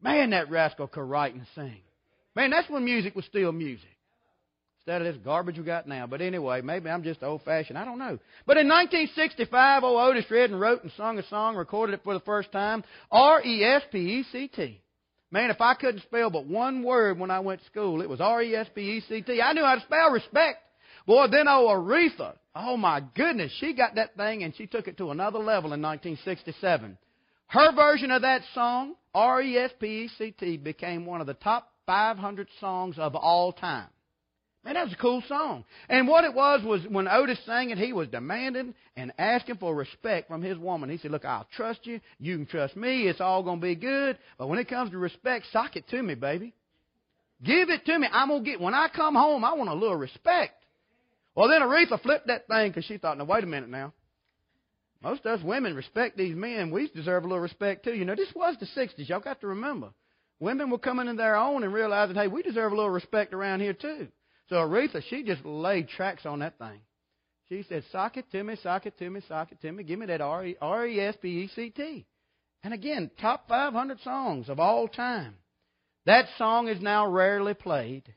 Man, 0.00 0.30
that 0.30 0.48
rascal 0.48 0.86
could 0.86 1.02
write 1.02 1.34
and 1.34 1.46
sing. 1.56 1.80
Man, 2.36 2.50
that's 2.50 2.70
when 2.70 2.84
music 2.84 3.16
was 3.16 3.24
still 3.24 3.50
music. 3.50 3.97
Instead 4.88 5.06
of 5.06 5.14
this 5.14 5.22
garbage 5.22 5.58
we 5.58 5.64
got 5.64 5.86
now. 5.86 6.06
But 6.06 6.22
anyway, 6.22 6.62
maybe 6.62 6.88
I'm 6.88 7.02
just 7.02 7.22
old 7.22 7.42
fashioned. 7.42 7.76
I 7.76 7.84
don't 7.84 7.98
know. 7.98 8.18
But 8.46 8.56
in 8.56 8.66
1965, 8.68 9.84
old 9.84 10.00
Otis 10.00 10.24
Redding 10.30 10.56
wrote 10.56 10.82
and 10.82 10.90
sung 10.96 11.18
a 11.18 11.28
song, 11.28 11.56
recorded 11.56 11.92
it 11.92 12.00
for 12.04 12.14
the 12.14 12.20
first 12.20 12.50
time. 12.52 12.82
R 13.12 13.42
E 13.44 13.62
S 13.62 13.82
P 13.92 13.98
E 13.98 14.24
C 14.32 14.48
T. 14.48 14.80
Man, 15.30 15.50
if 15.50 15.60
I 15.60 15.74
couldn't 15.74 16.04
spell 16.04 16.30
but 16.30 16.46
one 16.46 16.82
word 16.82 17.18
when 17.18 17.30
I 17.30 17.40
went 17.40 17.60
to 17.60 17.66
school, 17.66 18.00
it 18.00 18.08
was 18.08 18.22
R 18.22 18.42
E 18.42 18.56
S 18.56 18.66
P 18.74 18.80
E 18.80 19.02
C 19.06 19.20
T. 19.20 19.42
I 19.42 19.52
knew 19.52 19.62
how 19.62 19.74
to 19.74 19.82
spell 19.82 20.10
respect. 20.10 20.60
Boy, 21.06 21.26
then 21.30 21.48
old 21.48 21.68
Aretha, 21.68 22.36
oh 22.54 22.78
my 22.78 23.02
goodness, 23.14 23.52
she 23.60 23.74
got 23.74 23.96
that 23.96 24.16
thing 24.16 24.42
and 24.42 24.56
she 24.56 24.66
took 24.66 24.88
it 24.88 24.96
to 24.96 25.10
another 25.10 25.38
level 25.38 25.74
in 25.74 25.82
1967. 25.82 26.96
Her 27.48 27.72
version 27.74 28.10
of 28.10 28.22
that 28.22 28.40
song, 28.54 28.94
R 29.14 29.42
E 29.42 29.58
S 29.58 29.70
P 29.78 29.86
E 29.86 30.10
C 30.16 30.30
T, 30.30 30.56
became 30.56 31.04
one 31.04 31.20
of 31.20 31.26
the 31.26 31.34
top 31.34 31.70
500 31.84 32.48
songs 32.58 32.98
of 32.98 33.14
all 33.14 33.52
time. 33.52 33.88
Man, 34.64 34.74
that 34.74 34.84
was 34.84 34.92
a 34.92 34.96
cool 34.96 35.22
song. 35.28 35.64
And 35.88 36.08
what 36.08 36.24
it 36.24 36.34
was 36.34 36.62
was 36.64 36.82
when 36.88 37.06
Otis 37.08 37.38
sang 37.46 37.70
it, 37.70 37.78
he 37.78 37.92
was 37.92 38.08
demanding 38.08 38.74
and 38.96 39.12
asking 39.18 39.56
for 39.56 39.74
respect 39.74 40.28
from 40.28 40.42
his 40.42 40.58
woman. 40.58 40.90
He 40.90 40.98
said, 40.98 41.10
Look, 41.12 41.24
I'll 41.24 41.46
trust 41.56 41.86
you. 41.86 42.00
You 42.18 42.36
can 42.36 42.46
trust 42.46 42.76
me. 42.76 43.06
It's 43.06 43.20
all 43.20 43.42
going 43.42 43.60
to 43.60 43.66
be 43.66 43.76
good. 43.76 44.18
But 44.36 44.48
when 44.48 44.58
it 44.58 44.68
comes 44.68 44.90
to 44.90 44.98
respect, 44.98 45.46
sock 45.52 45.76
it 45.76 45.88
to 45.90 46.02
me, 46.02 46.14
baby. 46.14 46.54
Give 47.42 47.70
it 47.70 47.86
to 47.86 47.98
me. 47.98 48.08
I'm 48.12 48.28
going 48.28 48.44
to 48.44 48.50
get, 48.50 48.60
when 48.60 48.74
I 48.74 48.88
come 48.94 49.14
home, 49.14 49.44
I 49.44 49.54
want 49.54 49.70
a 49.70 49.74
little 49.74 49.96
respect. 49.96 50.54
Well, 51.36 51.48
then 51.48 51.62
Aretha 51.62 52.02
flipped 52.02 52.26
that 52.26 52.48
thing 52.48 52.70
because 52.70 52.84
she 52.84 52.98
thought, 52.98 53.16
now, 53.16 53.24
wait 53.24 53.44
a 53.44 53.46
minute 53.46 53.68
now. 53.68 53.92
Most 55.00 55.24
of 55.24 55.38
us 55.38 55.46
women 55.46 55.76
respect 55.76 56.16
these 56.16 56.34
men. 56.34 56.72
We 56.72 56.88
deserve 56.88 57.22
a 57.22 57.28
little 57.28 57.42
respect 57.42 57.84
too. 57.84 57.94
You 57.94 58.04
know, 58.04 58.16
this 58.16 58.32
was 58.34 58.56
the 58.58 58.66
60s. 58.66 59.08
Y'all 59.08 59.20
got 59.20 59.40
to 59.42 59.46
remember. 59.46 59.90
Women 60.40 60.70
were 60.70 60.78
coming 60.78 61.06
in 61.06 61.16
their 61.16 61.36
own 61.36 61.62
and 61.62 61.72
realizing, 61.72 62.16
hey, 62.16 62.26
we 62.26 62.42
deserve 62.42 62.72
a 62.72 62.74
little 62.74 62.90
respect 62.90 63.32
around 63.32 63.60
here 63.60 63.72
too. 63.72 64.08
So 64.48 64.56
Aretha, 64.56 65.02
she 65.08 65.22
just 65.22 65.44
laid 65.44 65.88
tracks 65.88 66.24
on 66.24 66.38
that 66.40 66.58
thing. 66.58 66.80
She 67.48 67.64
said, 67.68 67.84
Sock 67.90 68.16
it 68.16 68.30
to 68.32 68.42
me, 68.42 68.56
sock 68.62 68.86
it 68.86 68.98
to 68.98 69.08
me, 69.08 69.20
sock 69.26 69.52
it 69.52 69.60
to 69.62 69.72
me. 69.72 69.82
Give 69.84 69.98
me 69.98 70.06
that 70.06 70.20
R 70.20 70.44
E 70.44 71.00
S 71.00 71.16
P 71.20 71.28
E 71.28 71.50
C 71.54 71.70
T. 71.70 72.06
And 72.62 72.74
again, 72.74 73.10
top 73.20 73.48
500 73.48 74.00
songs 74.00 74.48
of 74.48 74.58
all 74.58 74.88
time. 74.88 75.34
That 76.06 76.26
song 76.36 76.68
is 76.68 76.80
now 76.80 77.06
rarely 77.06 77.54
played, 77.54 78.14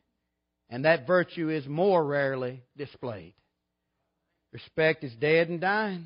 and 0.70 0.86
that 0.86 1.06
virtue 1.06 1.50
is 1.50 1.68
more 1.68 2.04
rarely 2.04 2.64
displayed. 2.78 3.34
Respect 4.54 5.04
is 5.04 5.14
dead 5.16 5.50
and 5.50 5.62
dying. 5.62 6.06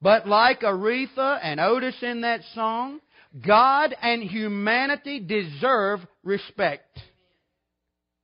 But 0.00 0.26
like 0.26 0.60
Aretha 0.60 1.38
and 1.42 1.60
Otis 1.60 1.96
in 2.02 2.22
that 2.22 2.40
song, 2.54 3.00
God 3.46 3.94
and 4.00 4.22
humanity 4.22 5.20
deserve 5.20 6.00
respect. 6.24 6.98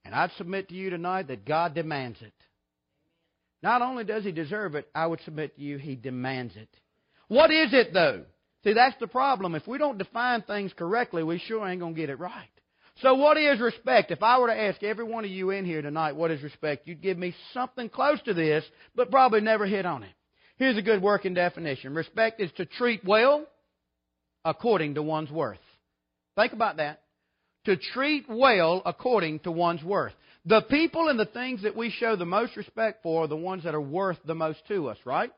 And 0.09 0.14
I'd 0.14 0.33
submit 0.38 0.71
to 0.71 0.75
you 0.75 0.88
tonight 0.88 1.29
that 1.29 1.44
God 1.44 1.75
demands 1.75 2.23
it. 2.23 2.33
Not 3.62 3.83
only 3.83 4.05
does 4.05 4.25
He 4.25 4.33
deserve 4.33 4.75
it, 4.75 4.88
I 4.94 5.07
would 5.07 5.21
submit 5.21 5.55
to 5.57 5.61
you 5.61 5.77
He 5.77 5.97
demands 5.97 6.57
it. 6.57 6.71
What 7.29 7.51
is 7.51 7.75
it, 7.75 7.92
though? 7.92 8.25
See, 8.64 8.73
that's 8.73 8.97
the 9.01 9.07
problem. 9.07 9.55
If 9.55 9.68
we 9.68 9.77
don't 9.77 9.99
define 9.99 10.40
things 10.40 10.73
correctly, 10.73 11.23
we 11.23 11.38
sure 11.38 11.68
ain't 11.68 11.81
going 11.81 11.94
to 11.94 12.01
get 12.01 12.09
it 12.09 12.18
right. 12.18 12.49
So, 13.03 13.16
what 13.16 13.37
is 13.37 13.61
respect? 13.61 14.11
If 14.11 14.23
I 14.23 14.38
were 14.38 14.47
to 14.47 14.59
ask 14.59 14.83
every 14.83 15.05
one 15.05 15.27
of 15.27 15.31
you 15.31 15.51
in 15.51 15.66
here 15.66 15.83
tonight, 15.83 16.16
what 16.16 16.31
is 16.31 16.42
respect? 16.42 16.88
You'd 16.88 17.03
give 17.03 17.18
me 17.18 17.35
something 17.53 17.90
close 17.90 18.18
to 18.23 18.33
this, 18.33 18.64
but 18.94 19.11
probably 19.11 19.42
never 19.42 19.66
hit 19.66 19.85
on 19.85 20.05
it. 20.05 20.14
Here's 20.57 20.79
a 20.79 20.83
good 20.83 21.03
working 21.03 21.35
definition 21.35 21.94
respect 21.94 22.40
is 22.40 22.51
to 22.53 22.64
treat 22.64 23.05
well 23.05 23.44
according 24.42 24.94
to 24.94 25.03
one's 25.03 25.31
worth. 25.31 25.59
Think 26.35 26.55
about 26.55 26.79
that 26.79 27.03
to 27.64 27.77
treat 27.77 28.27
well 28.29 28.83
according 28.85 29.40
to 29.40 29.51
one's 29.51 29.83
worth. 29.83 30.12
The 30.44 30.62
people 30.62 31.09
and 31.09 31.18
the 31.18 31.27
things 31.27 31.62
that 31.62 31.77
we 31.77 31.90
show 31.90 32.16
the 32.16 32.25
most 32.25 32.57
respect 32.57 33.03
for 33.03 33.25
are 33.25 33.29
the 33.29 33.37
ones 33.37 33.64
that 33.64 33.75
are 33.75 33.81
worth 33.81 34.18
the 34.25 34.35
most 34.35 34.61
to 34.68 34.88
us, 34.88 34.99
right? 35.05 35.31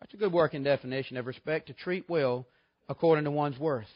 That's 0.00 0.14
a 0.14 0.18
good 0.18 0.32
working 0.32 0.62
definition 0.62 1.16
of 1.16 1.26
respect, 1.26 1.68
to 1.68 1.72
treat 1.72 2.08
well 2.08 2.46
according 2.88 3.24
to 3.24 3.30
one's 3.30 3.58
worth. 3.58 3.88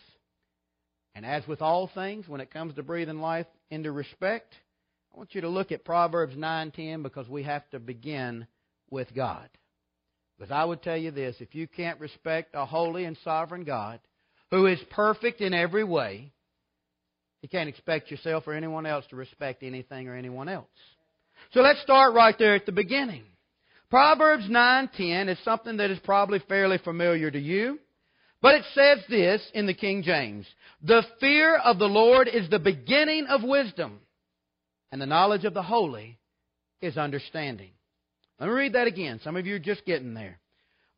And 1.15 1.27
as 1.27 1.47
with 1.47 1.61
all 1.61 1.91
things, 1.95 2.29
when 2.29 2.41
it 2.41 2.51
comes 2.51 2.75
to 2.75 2.83
breathing 2.83 3.21
life 3.21 3.47
into 3.71 3.93
respect, 3.93 4.55
I 5.13 5.19
want 5.19 5.35
you 5.35 5.43
to 5.43 5.49
look 5.49 5.73
at 5.73 5.85
Proverbs 5.85 6.37
9:10 6.37 7.03
because 7.03 7.29
we 7.29 7.43
have 7.43 7.69
to 7.71 7.79
begin 7.79 8.47
with 8.91 9.15
God. 9.15 9.49
Because 10.39 10.53
I 10.53 10.65
would 10.65 10.83
tell 10.83 10.97
you 10.97 11.11
this, 11.11 11.37
if 11.41 11.55
you 11.55 11.67
can't 11.67 12.01
respect 12.01 12.55
a 12.55 12.65
holy 12.65 13.05
and 13.05 13.17
sovereign 13.25 13.65
God 13.65 14.01
who 14.51 14.67
is 14.67 14.81
perfect 14.91 15.41
in 15.41 15.53
every 15.53 15.85
way, 15.85 16.33
you 17.42 17.48
can't 17.48 17.68
expect 17.68 18.11
yourself 18.11 18.46
or 18.46 18.53
anyone 18.53 18.87
else 18.87 19.07
to 19.11 19.16
respect 19.16 19.62
anything 19.62 20.09
or 20.09 20.14
anyone 20.14 20.48
else. 20.48 20.66
So 21.53 21.61
let's 21.61 21.81
start 21.83 22.14
right 22.14 22.37
there 22.38 22.55
at 22.55 22.66
the 22.66 22.72
beginning. 22.72 23.24
Proverbs 23.90 24.48
9:10 24.48 25.29
is 25.29 25.38
something 25.40 25.79
that 25.79 25.90
is 25.90 25.98
probably 26.01 26.40
fairly 26.40 26.79
familiar 26.79 27.31
to 27.31 27.38
you, 27.38 27.79
but 28.42 28.55
it 28.55 28.64
says 28.74 28.98
this 29.09 29.51
in 29.55 29.66
the 29.66 29.74
King 29.74 30.03
James: 30.03 30.46
"The 30.83 31.03
fear 31.20 31.57
of 31.57 31.79
the 31.79 31.88
Lord 31.88 32.29
is 32.29 32.51
the 32.51 32.59
beginning 32.59 33.27
of 33.27 33.42
wisdom, 33.42 34.01
and 34.92 35.01
the 35.01 35.07
knowledge 35.07 35.44
of 35.44 35.55
the 35.55 35.62
holy 35.62 36.18
is 36.83 36.98
understanding." 36.98 37.70
Let 38.38 38.48
me 38.48 38.53
read 38.53 38.74
that 38.74 38.87
again. 38.87 39.20
Some 39.20 39.37
of 39.37 39.46
you 39.46 39.57
are 39.57 39.61
just 39.61 39.87
getting 39.87 40.14
there. 40.14 40.38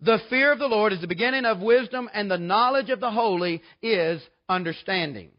The 0.00 0.18
fear 0.31 0.50
of 0.50 0.59
the 0.59 0.68
Lord 0.68 0.92
is 0.92 1.00
the 1.00 1.07
beginning 1.07 1.44
of 1.44 1.61
wisdom, 1.61 2.11
and 2.12 2.31
the 2.31 2.38
knowledge 2.38 2.90
of 2.90 3.00
the 3.00 3.11
holy 3.11 3.62
is 3.83 4.20
understanding. 4.48 5.31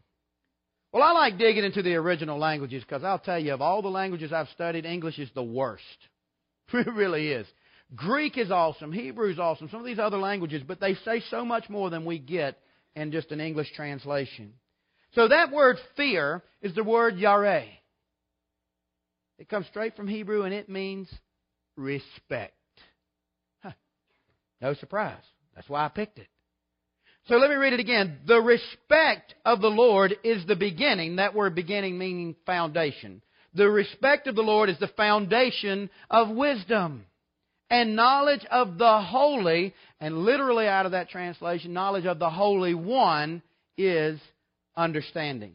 Well, 0.91 1.03
I 1.03 1.11
like 1.13 1.37
digging 1.37 1.63
into 1.63 1.81
the 1.81 1.95
original 1.95 2.37
languages 2.37 2.83
because 2.83 3.03
I'll 3.03 3.19
tell 3.19 3.39
you, 3.39 3.53
of 3.53 3.61
all 3.61 3.81
the 3.81 3.87
languages 3.87 4.33
I've 4.33 4.49
studied, 4.49 4.85
English 4.85 5.19
is 5.19 5.29
the 5.33 5.43
worst. 5.43 5.83
It 6.73 6.87
really 6.87 7.27
is. 7.27 7.45
Greek 7.93 8.37
is 8.37 8.49
awesome. 8.49 8.93
Hebrew 8.93 9.29
is 9.29 9.39
awesome. 9.39 9.67
Some 9.69 9.81
of 9.81 9.85
these 9.85 9.99
other 9.99 10.17
languages, 10.17 10.63
but 10.65 10.79
they 10.79 10.95
say 10.95 11.21
so 11.29 11.43
much 11.43 11.69
more 11.69 11.89
than 11.89 12.05
we 12.05 12.17
get 12.17 12.57
in 12.95 13.11
just 13.11 13.31
an 13.31 13.41
English 13.41 13.73
translation. 13.75 14.53
So 15.13 15.27
that 15.27 15.51
word 15.51 15.77
fear 15.97 16.41
is 16.61 16.73
the 16.73 16.83
word 16.83 17.15
yareh. 17.15 17.67
It 19.37 19.49
comes 19.49 19.67
straight 19.67 19.97
from 19.97 20.07
Hebrew 20.07 20.43
and 20.43 20.53
it 20.53 20.69
means 20.69 21.09
respect. 21.75 22.53
Huh. 23.61 23.71
No 24.61 24.73
surprise. 24.75 25.23
That's 25.55 25.67
why 25.67 25.83
I 25.83 25.89
picked 25.89 26.19
it. 26.19 26.27
So 27.27 27.37
let 27.37 27.49
me 27.49 27.55
read 27.55 27.73
it 27.73 27.79
again. 27.79 28.19
The 28.25 28.41
respect 28.41 29.35
of 29.45 29.61
the 29.61 29.69
Lord 29.69 30.15
is 30.23 30.45
the 30.45 30.55
beginning. 30.55 31.17
That 31.17 31.35
word 31.35 31.55
beginning 31.55 31.97
meaning 31.97 32.35
foundation. 32.45 33.21
The 33.53 33.69
respect 33.69 34.27
of 34.27 34.35
the 34.35 34.41
Lord 34.41 34.69
is 34.69 34.79
the 34.79 34.87
foundation 34.87 35.89
of 36.09 36.29
wisdom. 36.29 37.05
and 37.71 37.95
knowledge 37.95 38.45
of 38.51 38.77
the 38.77 39.01
holy, 39.01 39.73
and 40.01 40.25
literally 40.25 40.67
out 40.67 40.85
of 40.85 40.91
that 40.91 41.09
translation, 41.09 41.71
knowledge 41.73 42.05
of 42.05 42.19
the 42.19 42.29
Holy 42.29 42.73
One 42.73 43.41
is 43.77 44.19
understanding. 44.75 45.53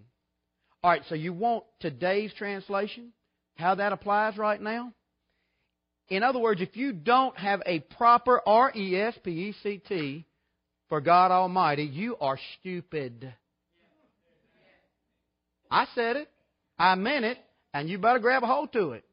All 0.83 0.91
right, 0.91 1.03
so 1.11 1.15
you 1.15 1.35
want 1.35 1.65
today's 1.81 2.33
translation? 2.33 3.13
How 3.57 3.75
that 3.75 3.93
applies 3.93 4.39
right 4.39 4.61
now? 4.61 4.93
In 6.09 6.23
other 6.23 6.39
words, 6.39 6.63
if 6.63 6.75
you 6.77 6.93
don't 6.93 7.37
have 7.37 7.61
a 7.67 7.81
proper 7.81 8.41
R 8.47 8.73
E 8.75 8.97
S 8.97 9.15
P 9.23 9.31
E 9.31 9.55
C 9.63 9.83
T 9.87 10.25
for 10.89 11.01
God 11.01 11.31
Almighty, 11.31 11.85
you 11.85 12.17
are 12.21 12.39
stupid. 12.61 13.33
I 15.71 15.87
said 15.95 16.17
it, 16.17 16.29
I 16.79 16.95
meant 16.95 17.25
it, 17.25 17.39
and 17.75 17.89
you 17.89 17.99
better 17.99 18.19
grab 18.19 18.43
a 18.43 18.47
hold 18.47 18.73
to 18.73 18.93
it. 18.93 19.05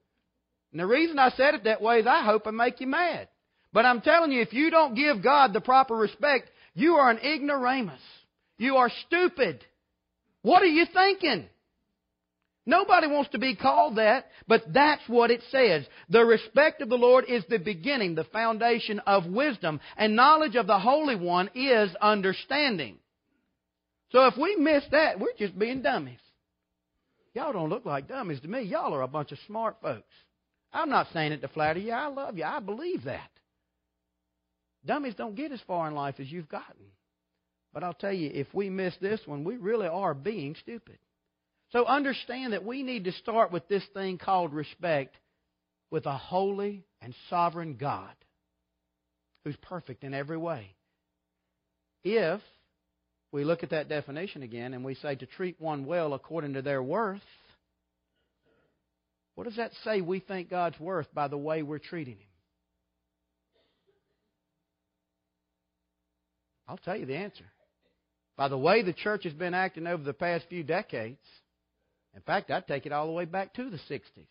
And 0.72 0.80
the 0.80 0.86
reason 0.86 1.20
I 1.20 1.30
said 1.32 1.56
it 1.56 1.64
that 1.66 1.82
way 1.82 2.00
is 2.00 2.08
I 2.08 2.24
hope 2.24 2.48
I 2.48 2.52
make 2.52 2.80
you 2.80 2.88
mad. 2.88 3.28
But 3.72 3.86
I'm 3.86 4.02
telling 4.02 4.32
you, 4.32 4.42
if 4.42 4.54
you 4.54 4.70
don't 4.70 4.96
give 4.96 5.24
God 5.24 5.54
the 5.54 5.62
proper 5.62 5.96
respect, 5.96 6.50
you 6.76 6.94
are 6.94 7.10
an 7.10 7.18
ignoramus. 7.18 8.00
You 8.58 8.78
are 8.78 8.92
stupid. 9.08 9.64
What 10.44 10.62
are 10.62 10.68
you 10.68 10.86
thinking? 10.94 11.48
Nobody 12.66 13.08
wants 13.08 13.32
to 13.32 13.40
be 13.40 13.56
called 13.56 13.98
that, 13.98 14.28
but 14.48 14.64
that's 14.74 15.02
what 15.08 15.32
it 15.32 15.42
says. 15.52 15.86
The 16.10 16.24
respect 16.24 16.82
of 16.82 16.88
the 16.88 16.96
Lord 16.96 17.26
is 17.28 17.44
the 17.50 17.58
beginning, 17.58 18.16
the 18.16 18.24
foundation 18.24 19.00
of 19.00 19.26
wisdom, 19.26 19.82
and 19.98 20.16
knowledge 20.16 20.56
of 20.56 20.68
the 20.68 20.80
Holy 20.80 21.18
One 21.18 21.50
is 21.56 21.94
understanding. 22.02 23.00
So 24.12 24.28
if 24.28 24.38
we 24.38 24.56
miss 24.56 24.84
that, 24.92 25.20
we're 25.20 25.34
just 25.38 25.60
being 25.60 25.82
dummies. 25.82 26.20
Y'all 27.34 27.52
don't 27.52 27.70
look 27.70 27.86
like 27.86 28.08
dummies 28.08 28.40
to 28.42 28.48
me. 28.48 28.62
Y'all 28.62 28.94
are 28.94 29.02
a 29.02 29.08
bunch 29.08 29.32
of 29.32 29.40
smart 29.48 29.78
folks. 29.82 30.14
I'm 30.72 30.90
not 30.90 31.08
saying 31.12 31.34
it 31.34 31.42
to 31.42 31.48
flatter 31.50 31.80
you. 31.80 31.92
I 31.92 32.08
love 32.08 32.38
you. 32.38 32.44
I 32.46 32.60
believe 32.60 33.04
that. 33.06 33.30
Dummies 34.86 35.16
don't 35.16 35.36
get 35.36 35.52
as 35.52 35.62
far 35.68 35.88
in 35.88 35.96
life 35.96 36.16
as 36.20 36.32
you've 36.32 36.50
gotten. 36.50 36.86
But 37.74 37.84
I'll 37.84 37.94
tell 37.94 38.14
you, 38.14 38.30
if 38.34 38.48
we 38.54 38.70
miss 38.70 38.94
this 39.02 39.20
one, 39.26 39.44
we 39.44 39.58
really 39.58 39.88
are 39.88 40.14
being 40.14 40.56
stupid. 40.62 40.98
So 41.74 41.86
understand 41.86 42.54
that 42.54 42.64
we 42.64 42.84
need 42.84 43.06
to 43.06 43.12
start 43.14 43.52
with 43.52 43.68
this 43.68 43.84
thing 43.96 44.20
called 44.20 44.54
respect 44.54 45.16
with 45.90 46.06
a 46.06 46.16
holy 46.16 46.86
and 47.02 47.16
sovereign 47.32 47.78
God 47.80 48.14
who's 49.44 49.56
perfect 49.58 50.04
in 50.04 50.14
every 50.14 50.38
way. 50.38 50.76
If 52.04 52.42
we 53.32 53.44
look 53.44 53.64
at 53.64 53.72
that 53.72 53.90
definition 53.90 54.44
again 54.44 54.76
and 54.76 54.86
we 54.86 54.94
say 54.94 55.16
to 55.16 55.26
treat 55.26 55.60
one 55.60 55.86
well 55.86 56.14
according 56.14 56.54
to 56.54 56.62
their 56.62 56.84
worth, 56.84 57.22
what 59.34 59.46
does 59.46 59.56
that 59.56 59.72
say 59.84 60.00
we 60.00 60.20
think 60.20 60.52
God's 60.52 60.80
worth 60.80 61.08
by 61.12 61.28
the 61.28 61.38
way 61.38 61.64
we're 61.64 61.80
treating 61.80 62.18
Him? 62.18 62.28
I'll 66.68 66.78
tell 66.78 66.96
you 66.96 67.08
the 67.08 67.16
answer. 67.16 67.46
By 68.38 68.48
the 68.48 68.60
way 68.60 68.84
the 68.84 68.94
church 68.94 69.24
has 69.24 69.34
been 69.34 69.56
acting 69.56 69.88
over 69.88 70.04
the 70.04 70.14
past 70.14 70.46
few 70.50 70.64
decades, 70.64 71.18
in 72.16 72.22
fact, 72.22 72.52
I'd 72.52 72.68
take 72.68 72.86
it 72.86 72.92
all 72.92 73.08
the 73.08 73.14
way 73.14 73.26
back 73.26 73.54
to 73.56 73.70
the 73.70 73.80
60s. 73.90 74.28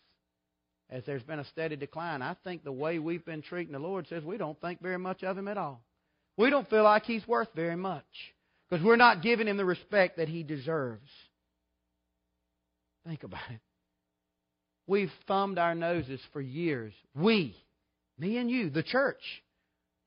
As 0.89 1.03
there's 1.05 1.23
been 1.23 1.39
a 1.39 1.45
steady 1.45 1.75
decline, 1.75 2.21
I 2.21 2.35
think 2.43 2.63
the 2.63 2.71
way 2.71 2.99
we've 2.99 3.25
been 3.25 3.41
treating 3.41 3.73
the 3.73 3.79
Lord 3.79 4.07
says 4.07 4.23
we 4.23 4.37
don't 4.37 4.59
think 4.61 4.81
very 4.81 4.99
much 4.99 5.23
of 5.23 5.37
Him 5.37 5.47
at 5.47 5.57
all. 5.57 5.83
We 6.37 6.49
don't 6.49 6.69
feel 6.69 6.83
like 6.83 7.03
He's 7.05 7.27
worth 7.27 7.49
very 7.55 7.75
much 7.75 8.05
because 8.69 8.83
we're 8.83 8.95
not 8.95 9.23
giving 9.23 9.47
Him 9.47 9.57
the 9.57 9.65
respect 9.65 10.17
that 10.17 10.29
He 10.29 10.43
deserves. 10.43 11.09
Think 13.07 13.23
about 13.23 13.49
it. 13.49 13.59
We've 14.87 15.11
thumbed 15.27 15.57
our 15.57 15.75
noses 15.75 16.19
for 16.31 16.41
years. 16.41 16.93
We, 17.15 17.55
me 18.17 18.37
and 18.37 18.51
you, 18.51 18.69
the 18.69 18.83
church, 18.83 19.42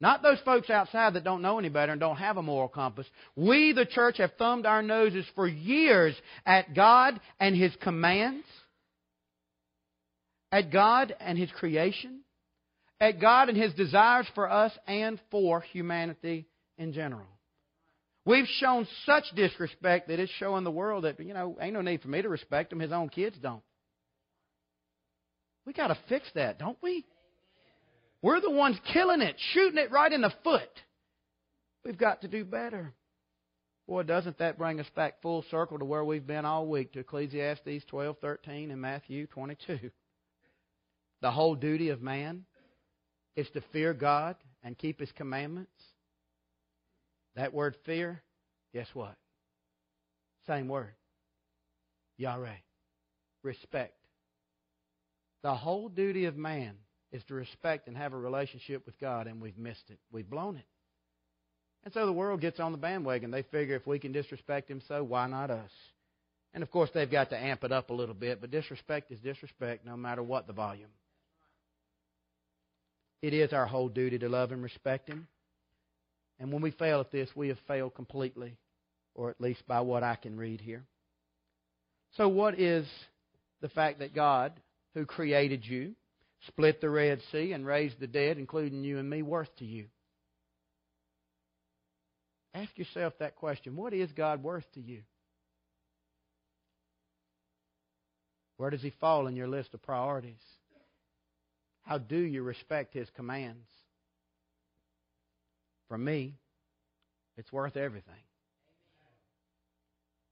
not 0.00 0.22
those 0.22 0.38
folks 0.44 0.68
outside 0.68 1.14
that 1.14 1.24
don't 1.24 1.42
know 1.42 1.59
any 1.59 1.70
better 1.70 1.92
and 1.92 2.00
don't 2.00 2.16
have 2.16 2.37
a 2.37 2.42
moral 2.42 2.68
compass. 2.68 3.06
We, 3.35 3.72
the 3.72 3.87
church, 3.87 4.18
have 4.18 4.32
thumbed 4.38 4.66
our 4.66 4.82
noses 4.82 5.24
for 5.35 5.46
years 5.46 6.14
at 6.44 6.74
God 6.74 7.18
and 7.40 7.56
His 7.56 7.72
commands, 7.82 8.46
at 10.52 10.70
God 10.70 11.14
and 11.18 11.38
His 11.38 11.50
creation, 11.50 12.20
at 13.00 13.20
God 13.20 13.48
and 13.48 13.56
His 13.56 13.72
desires 13.72 14.26
for 14.35 14.50
us 14.50 14.72
and 14.87 15.18
for 15.30 15.61
humanity 15.61 16.46
in 16.76 16.92
general. 16.92 17.26
We've 18.26 18.48
shown 18.59 18.87
such 19.06 19.24
disrespect 19.35 20.09
that 20.09 20.18
it's 20.18 20.32
showing 20.32 20.64
the 20.64 20.70
world 20.70 21.04
that, 21.04 21.18
you 21.20 21.32
know, 21.32 21.56
ain't 21.61 21.72
no 21.72 21.80
need 21.80 22.02
for 22.02 22.09
me 22.09 22.20
to 22.20 22.28
respect 22.28 22.72
Him. 22.72 22.80
His 22.80 22.92
own 22.92 23.09
kids 23.09 23.37
don't. 23.40 23.62
We 25.64 25.72
got 25.72 25.88
to 25.88 25.98
fix 26.09 26.28
that, 26.35 26.59
don't 26.59 26.78
we? 26.82 27.04
We're 28.22 28.40
the 28.40 28.50
ones 28.50 28.79
killing 28.92 29.20
it, 29.20 29.37
shooting 29.52 29.79
it 29.79 29.90
right 29.90 30.12
in 30.12 30.22
the 30.22 30.33
foot. 30.42 30.70
We've 31.85 31.98
got 31.98 32.22
to 32.22 32.29
do 32.29 32.44
better. 32.44 32.92
Boy, 33.87 34.02
doesn't 34.02 34.38
that 34.38 34.59
bring 34.59 34.81
us 34.81 34.90
back 34.96 35.22
full 35.22 35.44
circle 35.50 35.79
to 35.79 35.85
where 35.85 36.05
we've 36.05 36.26
been 36.26 36.44
all 36.44 36.66
week 36.66 36.92
to 36.92 37.00
Ecclesiastes 37.00 37.85
12:13 37.92 38.72
and 38.72 38.81
Matthew 38.81 39.26
22. 39.29 39.90
The 41.22 41.31
whole 41.31 41.55
duty 41.55 41.90
of 41.90 42.02
man 42.02 42.44
is 43.37 43.48
to 43.50 43.61
fear 43.72 43.94
God 43.94 44.37
and 44.62 44.76
keep 44.76 44.98
his 44.98 45.12
commandments. 45.12 45.70
That 47.37 47.55
word 47.55 47.76
fear, 47.85 48.22
guess 48.74 48.88
what? 48.92 49.14
Same 50.46 50.68
word. 50.68 50.94
Yahweh. 52.16 52.57
Respect. 53.42 53.94
The 55.42 55.55
whole 55.55 55.88
duty 55.88 56.24
of 56.24 56.37
man 56.37 56.76
is 57.12 57.23
to 57.25 57.35
respect 57.35 57.88
and 57.88 57.97
have 57.97 58.12
a 58.12 58.19
relationship 58.19 58.85
with 58.87 58.99
God, 59.01 59.27
and 59.27 59.40
we've 59.40 59.59
missed 59.59 59.85
it. 59.88 59.99
We've 60.11 60.29
blown 60.29 60.57
it. 60.57 60.66
And 61.85 61.95
so 61.95 62.05
the 62.05 62.12
world 62.12 62.40
gets 62.40 62.59
on 62.59 62.73
the 62.73 62.79
bandwagon. 62.79 63.31
They 63.31 63.42
figure 63.42 63.77
if 63.77 63.87
we 63.87 63.99
can 63.99 64.12
disrespect 64.12 64.69
Him, 64.69 64.83
so 64.88 65.05
why 65.05 65.29
not 65.29 65.51
us? 65.51 65.71
And 66.53 66.62
of 66.62 66.71
course, 66.71 66.90
they've 66.92 67.11
got 67.11 67.31
to 67.31 67.38
amp 67.38 67.64
it 67.64 67.73
up 67.73 67.90
a 67.90 67.95
little 67.95 68.14
bit, 68.14 68.40
but 68.40 68.51
disrespect 68.51 69.12
is 69.12 69.21
disrespect 69.21 69.87
no 69.87 69.97
matter 69.97 70.23
what 70.23 70.47
the 70.47 70.53
volume. 70.53 70.90
It 73.23 73.35
is 73.35 73.53
our 73.53 73.66
whole 73.66 73.88
duty 73.88 74.19
to 74.19 74.29
love 74.29 74.53
and 74.53 74.62
respect 74.62 75.09
Him. 75.09 75.29
And 76.38 76.53
when 76.53 76.62
we 76.62 76.71
fail 76.71 77.01
at 77.01 77.12
this, 77.12 77.29
we 77.35 77.49
have 77.49 77.59
failed 77.66 77.95
completely, 77.95 78.57
or 79.14 79.31
at 79.31 79.40
least 79.40 79.66
by 79.66 79.81
what 79.81 80.03
I 80.03 80.16
can 80.16 80.37
read 80.37 80.61
here. 80.61 80.85
So, 82.16 82.29
what 82.29 82.59
is 82.59 82.87
the 83.61 83.69
fact 83.69 84.01
that 84.01 84.14
God, 84.14 84.53
who 84.95 85.07
created 85.07 85.64
you, 85.64 85.95
split 86.46 86.80
the 86.80 86.90
Red 86.90 87.20
Sea, 87.32 87.52
and 87.52 87.66
raised 87.66 88.00
the 88.00 88.06
dead, 88.06 88.38
including 88.38 88.85
you 88.85 88.98
and 88.98 89.09
me, 89.09 89.22
worth 89.22 89.54
to 89.56 89.64
you? 89.64 89.87
Ask 92.54 92.76
yourself 92.78 93.12
that 93.18 93.37
question. 93.37 93.76
What 93.76 93.92
is 93.92 94.11
God 94.12 94.42
worth 94.42 94.64
to 94.74 94.80
you? 94.80 95.02
Where 98.56 98.70
does 98.70 98.82
He 98.82 98.92
fall 99.00 99.26
in 99.26 99.37
your 99.37 99.48
list 99.48 99.74
of 99.74 99.82
priorities? 99.82 100.42
How 101.82 101.98
do 101.98 102.16
you 102.16 102.42
respect 102.42 102.94
His 102.94 103.09
commands? 103.14 103.68
For 105.88 105.98
me, 105.98 106.35
it's 107.37 107.52
worth 107.52 107.76
everything. 107.76 108.14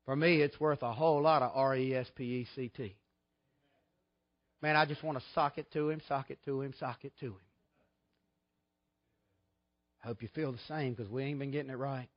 For 0.06 0.16
me, 0.16 0.42
it's 0.42 0.58
worth 0.58 0.82
a 0.82 0.92
whole 0.92 1.22
lot 1.22 1.42
of 1.42 1.52
R 1.54 1.76
E 1.76 1.94
S 1.94 2.06
P 2.14 2.24
E 2.24 2.46
C 2.56 2.70
T. 2.74 2.96
Man, 4.64 4.76
I 4.76 4.86
just 4.86 5.02
want 5.02 5.18
to 5.18 5.24
sock 5.34 5.58
it 5.58 5.70
to 5.74 5.90
him, 5.90 6.00
sock 6.08 6.30
it 6.30 6.38
to 6.46 6.62
him, 6.62 6.72
sock 6.80 7.04
it 7.04 7.12
to 7.20 7.26
him. 7.26 7.40
I 10.02 10.06
hope 10.06 10.22
you 10.22 10.28
feel 10.34 10.52
the 10.52 10.58
same 10.66 10.94
because 10.94 11.12
we 11.12 11.22
ain't 11.22 11.38
been 11.38 11.50
getting 11.50 11.68
it 11.68 11.76
right. 11.76 12.08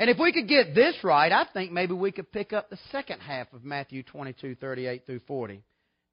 And 0.00 0.10
if 0.10 0.18
we 0.18 0.32
could 0.32 0.48
get 0.48 0.74
this 0.74 0.96
right, 1.04 1.30
I 1.30 1.46
think 1.52 1.70
maybe 1.70 1.92
we 1.92 2.10
could 2.10 2.32
pick 2.32 2.52
up 2.52 2.68
the 2.68 2.80
second 2.90 3.20
half 3.20 3.46
of 3.52 3.62
Matthew 3.62 4.02
22, 4.02 4.56
38 4.56 5.06
through 5.06 5.20
40. 5.28 5.62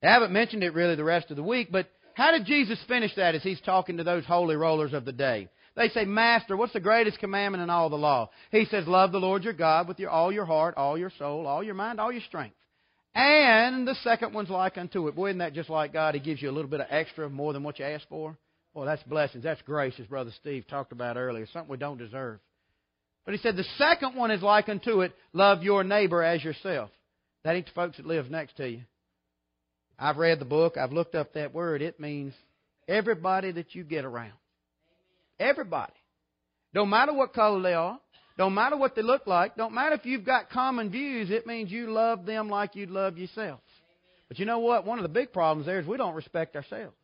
I 0.04 0.08
haven't 0.08 0.32
mentioned 0.32 0.64
it 0.64 0.76
really 0.76 0.94
the 0.94 1.04
rest 1.04 1.32
of 1.32 1.38
the 1.38 1.42
week, 1.42 1.70
but 1.72 1.88
how 2.14 2.32
did 2.32 2.46
Jesus 2.46 2.78
finish 2.88 3.16
that 3.16 3.34
as 3.34 3.42
he's 3.42 3.62
talking 3.62 3.98
to 3.98 4.04
those 4.04 4.24
holy 4.26 4.56
rollers 4.56 4.94
of 4.94 5.04
the 5.04 5.12
day? 5.12 5.50
They 5.76 5.90
say, 5.90 6.06
Master, 6.06 6.56
what's 6.56 6.74
the 6.74 6.80
greatest 6.80 7.18
commandment 7.18 7.64
in 7.64 7.72
all 7.72 7.90
the 7.90 7.96
law? 7.96 8.30
He 8.52 8.66
says, 8.66 8.86
Love 8.86 9.12
the 9.12 9.18
Lord 9.18 9.44
your 9.46 9.54
God 9.54 9.88
with 9.88 9.98
your, 9.98 10.12
all 10.12 10.32
your 10.32 10.46
heart, 10.46 10.76
all 10.78 10.96
your 10.96 11.12
soul, 11.18 11.48
all 11.48 11.64
your 11.64 11.74
mind, 11.74 12.00
all 12.00 12.12
your 12.12 12.22
strength. 12.22 12.56
And 13.16 13.88
the 13.88 13.96
second 14.04 14.34
one's 14.34 14.50
like 14.50 14.78
unto 14.78 15.08
it. 15.08 15.16
Boy, 15.16 15.30
isn't 15.30 15.40
that 15.40 15.54
just 15.54 15.70
like 15.70 15.94
God? 15.94 16.16
He 16.16 16.20
gives 16.20 16.42
you 16.42 16.50
a 16.50 16.52
little 16.52 16.70
bit 16.70 16.82
of 16.82 16.88
extra, 16.90 17.30
more 17.30 17.54
than 17.54 17.64
what 17.64 17.80
you 17.80 17.86
asked 17.86 18.08
for. 18.10 18.38
Well, 18.74 18.86
that's 18.86 19.02
blessings. 19.04 19.46
That's 19.46 19.62
grace, 19.62 19.94
as 20.00 20.06
Brother 20.06 20.32
Steve 20.42 20.68
talked 20.68 20.92
about 20.92 21.16
earlier. 21.16 21.48
Something 21.54 21.72
we 21.72 21.78
don't 21.78 21.98
deserve. 21.98 22.40
But 23.24 23.34
he 23.34 23.40
said 23.40 23.56
the 23.56 23.66
second 23.78 24.16
one 24.16 24.32
is 24.32 24.42
like 24.42 24.68
unto 24.68 25.02
it, 25.02 25.14
love 25.32 25.64
your 25.64 25.84
neighbor 25.84 26.22
as 26.22 26.44
yourself. 26.44 26.90
That 27.46 27.56
ain't 27.56 27.68
the 27.68 27.72
folks 27.72 27.98
that 27.98 28.06
live 28.06 28.30
next 28.30 28.58
to 28.58 28.70
you. 28.70 28.82
I've 29.98 30.18
read 30.18 30.40
the 30.40 30.46
book. 30.46 30.76
I've 30.78 30.92
looked 30.92 31.16
up 31.16 31.34
that 31.34 31.54
word. 31.54 31.82
It 31.82 32.00
means 32.00 32.34
everybody 32.88 33.54
that 33.54 33.74
you 33.74 33.84
get 33.86 34.04
around. 34.04 34.34
Everybody. 35.40 35.94
Don't 36.74 36.90
matter 36.90 37.14
what 37.14 37.34
color 37.34 37.62
they 37.62 37.74
are. 37.74 37.98
Don't 38.38 38.54
matter 38.54 38.76
what 38.76 38.96
they 38.96 39.02
look 39.02 39.28
like. 39.28 39.56
Don't 39.56 39.74
matter 39.74 39.96
if 39.96 40.06
you've 40.06 40.26
got 40.26 40.50
common 40.50 40.90
views. 40.90 41.32
It 41.32 41.48
means 41.48 41.72
you 41.72 41.92
love 41.92 42.26
them 42.26 42.50
like 42.50 42.76
you'd 42.76 42.90
love 42.90 43.18
yourself. 43.18 43.62
But 44.28 44.40
you 44.40 44.46
know 44.46 44.60
what? 44.60 44.86
One 44.86 45.00
of 45.00 45.04
the 45.04 45.10
big 45.10 45.32
problems 45.32 45.66
there 45.66 45.80
is 45.80 45.88
we 45.88 45.98
don't 45.98 46.16
respect 46.16 46.56
ourselves. 46.56 46.96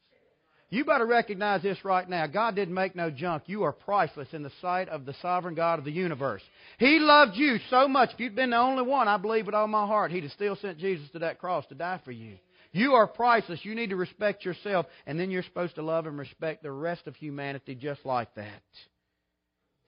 You 0.69 0.85
better 0.85 1.05
recognize 1.05 1.61
this 1.61 1.83
right 1.83 2.07
now. 2.07 2.27
God 2.27 2.55
didn't 2.55 2.73
make 2.73 2.95
no 2.95 3.11
junk. 3.11 3.43
You 3.47 3.63
are 3.63 3.73
priceless 3.73 4.29
in 4.31 4.41
the 4.41 4.51
sight 4.61 4.87
of 4.87 5.05
the 5.05 5.13
sovereign 5.21 5.53
God 5.53 5.79
of 5.79 5.85
the 5.85 5.91
universe. 5.91 6.41
He 6.79 6.97
loved 6.97 7.35
you 7.35 7.57
so 7.69 7.89
much. 7.89 8.11
If 8.13 8.21
you'd 8.21 8.37
been 8.37 8.51
the 8.51 8.57
only 8.57 8.83
one, 8.83 9.09
I 9.09 9.17
believe 9.17 9.45
with 9.45 9.55
all 9.55 9.67
my 9.67 9.85
heart, 9.85 10.11
He'd 10.11 10.23
have 10.23 10.31
still 10.31 10.55
sent 10.55 10.77
Jesus 10.77 11.09
to 11.11 11.19
that 11.19 11.39
cross 11.39 11.65
to 11.67 11.75
die 11.75 11.99
for 12.05 12.13
you. 12.13 12.37
You 12.71 12.93
are 12.93 13.05
priceless. 13.05 13.59
You 13.63 13.75
need 13.75 13.89
to 13.89 13.97
respect 13.97 14.45
yourself, 14.45 14.85
and 15.05 15.19
then 15.19 15.29
you're 15.29 15.43
supposed 15.43 15.75
to 15.75 15.81
love 15.81 16.07
and 16.07 16.17
respect 16.17 16.63
the 16.63 16.71
rest 16.71 17.05
of 17.05 17.17
humanity 17.17 17.75
just 17.75 18.05
like 18.05 18.33
that. 18.35 18.63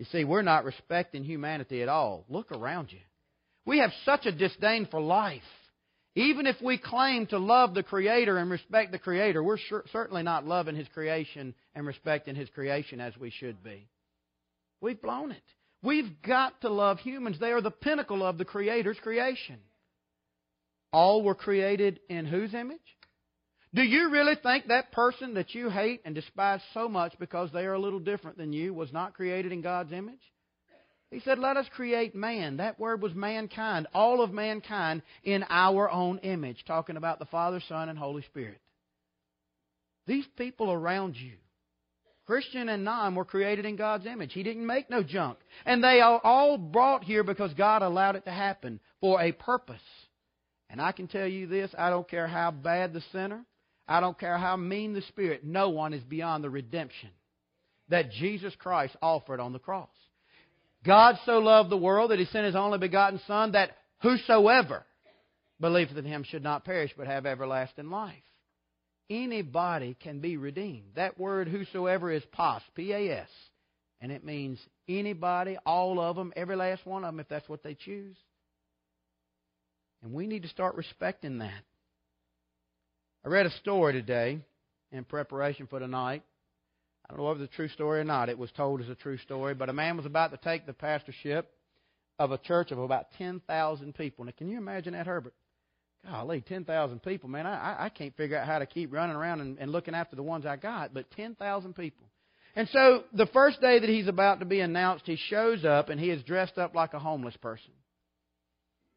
You 0.04 0.10
see, 0.12 0.26
we're 0.26 0.42
not 0.42 0.66
respecting 0.66 1.24
humanity 1.24 1.82
at 1.82 1.88
all. 1.88 2.26
Look 2.28 2.52
around 2.52 2.92
you. 2.92 3.00
We 3.66 3.78
have 3.78 3.92
such 4.04 4.26
a 4.26 4.34
disdain 4.34 4.86
for 4.92 5.00
life. 5.00 5.42
Even 6.14 6.46
if 6.46 6.58
we 6.62 6.78
claim 6.78 7.26
to 7.28 7.38
love 7.38 7.74
the 7.74 7.84
Creator 7.84 8.38
and 8.38 8.52
respect 8.52 8.92
the 8.92 9.00
Creator, 9.00 9.42
we're 9.42 9.58
sure, 9.58 9.86
certainly 9.94 10.22
not 10.22 10.46
loving 10.46 10.76
His 10.76 10.90
creation 10.90 11.56
and 11.74 11.88
respecting 11.88 12.36
His 12.36 12.50
creation 12.50 13.00
as 13.00 13.16
we 13.16 13.30
should 13.30 13.64
be. 13.64 13.88
We've 14.82 15.02
blown 15.02 15.32
it. 15.32 15.42
We've 15.82 16.22
got 16.22 16.60
to 16.64 16.70
love 16.70 17.00
humans. 17.00 17.40
They 17.40 17.54
are 17.54 17.62
the 17.62 17.72
pinnacle 17.72 18.24
of 18.24 18.38
the 18.38 18.44
Creator's 18.44 19.00
creation. 19.02 19.60
All 20.92 21.24
were 21.24 21.34
created 21.34 22.02
in 22.10 22.26
whose 22.26 22.54
image? 22.54 22.82
Do 23.76 23.82
you 23.82 24.12
really 24.12 24.36
think 24.36 24.68
that 24.68 24.92
person 24.92 25.34
that 25.34 25.56
you 25.56 25.70
hate 25.70 26.02
and 26.06 26.14
despise 26.14 26.62
so 26.74 26.88
much 26.88 27.14
because 27.20 27.50
they 27.52 27.66
are 27.66 27.74
a 27.74 27.80
little 27.80 28.00
different 28.00 28.38
than 28.38 28.54
you 28.54 28.74
was 28.74 28.94
not 28.94 29.16
created 29.16 29.52
in 29.52 29.62
God's 29.62 29.92
image? 29.92 30.22
He 31.10 31.20
said, 31.22 31.40
Let 31.40 31.58
us 31.58 31.66
create 31.76 32.16
man. 32.16 32.58
That 32.58 32.80
word 32.80 33.02
was 33.02 33.14
mankind, 33.14 33.88
all 33.94 34.22
of 34.22 34.32
mankind 34.32 35.02
in 35.24 35.44
our 35.50 35.90
own 35.90 36.20
image, 36.20 36.64
talking 36.66 36.98
about 36.98 37.20
the 37.20 37.26
Father, 37.26 37.62
Son, 37.68 37.90
and 37.90 37.98
Holy 37.98 38.24
Spirit. 38.24 38.60
These 40.06 40.26
people 40.38 40.72
around 40.72 41.16
you, 41.16 41.34
Christian 42.26 42.70
and 42.70 42.84
non, 42.84 43.16
were 43.16 43.26
created 43.26 43.66
in 43.66 43.76
God's 43.76 44.06
image. 44.06 44.34
He 44.34 44.44
didn't 44.44 44.66
make 44.66 44.90
no 44.90 45.02
junk. 45.04 45.38
And 45.66 45.84
they 45.84 46.00
are 46.00 46.20
all 46.24 46.58
brought 46.58 47.04
here 47.04 47.24
because 47.24 47.54
God 47.54 47.82
allowed 47.82 48.16
it 48.16 48.26
to 48.26 48.32
happen 48.32 48.80
for 49.02 49.22
a 49.22 49.32
purpose. 49.32 49.76
And 50.70 50.82
I 50.82 50.92
can 50.92 51.08
tell 51.08 51.28
you 51.28 51.48
this 51.48 51.72
I 51.78 51.90
don't 51.90 52.10
care 52.10 52.28
how 52.28 52.52
bad 52.52 52.94
the 52.94 53.04
sinner, 53.12 53.46
I 53.88 54.00
don't 54.00 54.20
care 54.20 54.38
how 54.38 54.56
mean 54.56 54.94
the 54.94 55.02
spirit, 55.02 55.44
no 55.44 55.70
one 55.70 55.94
is 55.94 56.04
beyond 56.04 56.44
the 56.44 56.50
redemption 56.50 57.10
that 57.90 58.12
Jesus 58.12 58.56
Christ 58.56 58.96
offered 59.02 59.40
on 59.40 59.54
the 59.54 59.60
cross. 59.60 59.90
God 60.86 61.18
so 61.26 61.40
loved 61.40 61.70
the 61.70 61.78
world 61.78 62.12
that 62.12 62.20
he 62.20 62.26
sent 62.26 62.46
his 62.46 62.56
only 62.56 62.78
begotten 62.78 63.20
Son 63.28 63.52
that 63.54 63.72
whosoever 64.02 64.86
believeth 65.60 65.98
in 65.98 66.06
him 66.06 66.24
should 66.24 66.44
not 66.44 66.66
perish 66.66 66.94
but 66.98 67.08
have 67.08 67.26
everlasting 67.26 67.90
life. 67.90 68.16
Anybody 69.10 69.96
can 70.02 70.20
be 70.20 70.38
redeemed. 70.38 70.92
That 70.96 71.20
word 71.20 71.48
whosoever 71.48 72.10
is 72.10 72.24
pas, 72.32 72.62
P 72.74 72.94
A 72.94 73.20
S, 73.20 73.30
and 74.02 74.12
it 74.12 74.24
means 74.24 74.60
anybody, 74.88 75.58
all 75.66 76.00
of 76.00 76.16
them, 76.16 76.34
every 76.36 76.56
last 76.56 76.86
one 76.86 77.04
of 77.04 77.14
them 77.14 77.20
if 77.20 77.28
that's 77.28 77.48
what 77.48 77.64
they 77.64 77.76
choose. 77.76 78.16
And 80.02 80.14
we 80.14 80.26
need 80.26 80.44
to 80.44 80.50
start 80.50 80.76
respecting 80.76 81.40
that. 81.40 81.64
I 83.26 83.30
read 83.30 83.46
a 83.46 83.52
story 83.52 83.94
today 83.94 84.40
in 84.92 85.06
preparation 85.06 85.66
for 85.68 85.80
tonight. 85.80 86.24
I 87.10 87.14
don't 87.14 87.24
know 87.24 87.32
if 87.32 87.40
it's 87.40 87.54
a 87.54 87.56
true 87.56 87.70
story 87.70 88.02
or 88.02 88.04
not. 88.04 88.28
It 88.28 88.38
was 88.38 88.52
told 88.52 88.82
as 88.82 88.90
a 88.90 88.96
true 88.96 89.18
story, 89.18 89.54
but 89.54 89.70
a 89.70 89.74
man 89.74 89.96
was 89.96 90.06
about 90.06 90.32
to 90.32 90.38
take 90.38 90.66
the 90.66 90.74
pastorship 90.74 91.50
of 92.20 92.32
a 92.32 92.38
church 92.38 92.72
of 92.72 92.80
about 92.80 93.12
10,000 93.18 93.96
people. 93.96 94.26
Now, 94.26 94.34
can 94.38 94.50
you 94.50 94.58
imagine 94.58 94.92
that, 94.92 95.08
Herbert? 95.08 95.34
Golly, 96.06 96.42
10,000 96.42 97.02
people, 97.02 97.30
man. 97.30 97.48
I, 97.48 97.86
I 97.86 97.90
can't 97.90 98.16
figure 98.18 98.38
out 98.38 98.46
how 98.46 98.60
to 98.60 98.66
keep 98.66 98.92
running 98.92 99.16
around 99.16 99.40
and, 99.40 99.58
and 99.58 99.72
looking 99.72 99.96
after 99.96 100.18
the 100.18 100.24
ones 100.24 100.46
I 100.46 100.58
got, 100.58 100.94
but 100.94 101.10
10,000 101.12 101.74
people. 101.76 102.06
And 102.58 102.68
so 102.74 103.06
the 103.14 103.28
first 103.28 103.62
day 103.62 103.80
that 103.80 103.90
he's 103.90 104.10
about 104.10 104.40
to 104.42 104.46
be 104.46 104.60
announced, 104.60 105.06
he 105.06 105.16
shows 105.16 105.64
up 105.64 105.88
and 105.88 105.98
he 105.98 106.10
is 106.10 106.22
dressed 106.24 106.58
up 106.58 106.76
like 106.76 106.94
a 106.94 107.00
homeless 107.00 107.38
person. 107.38 107.72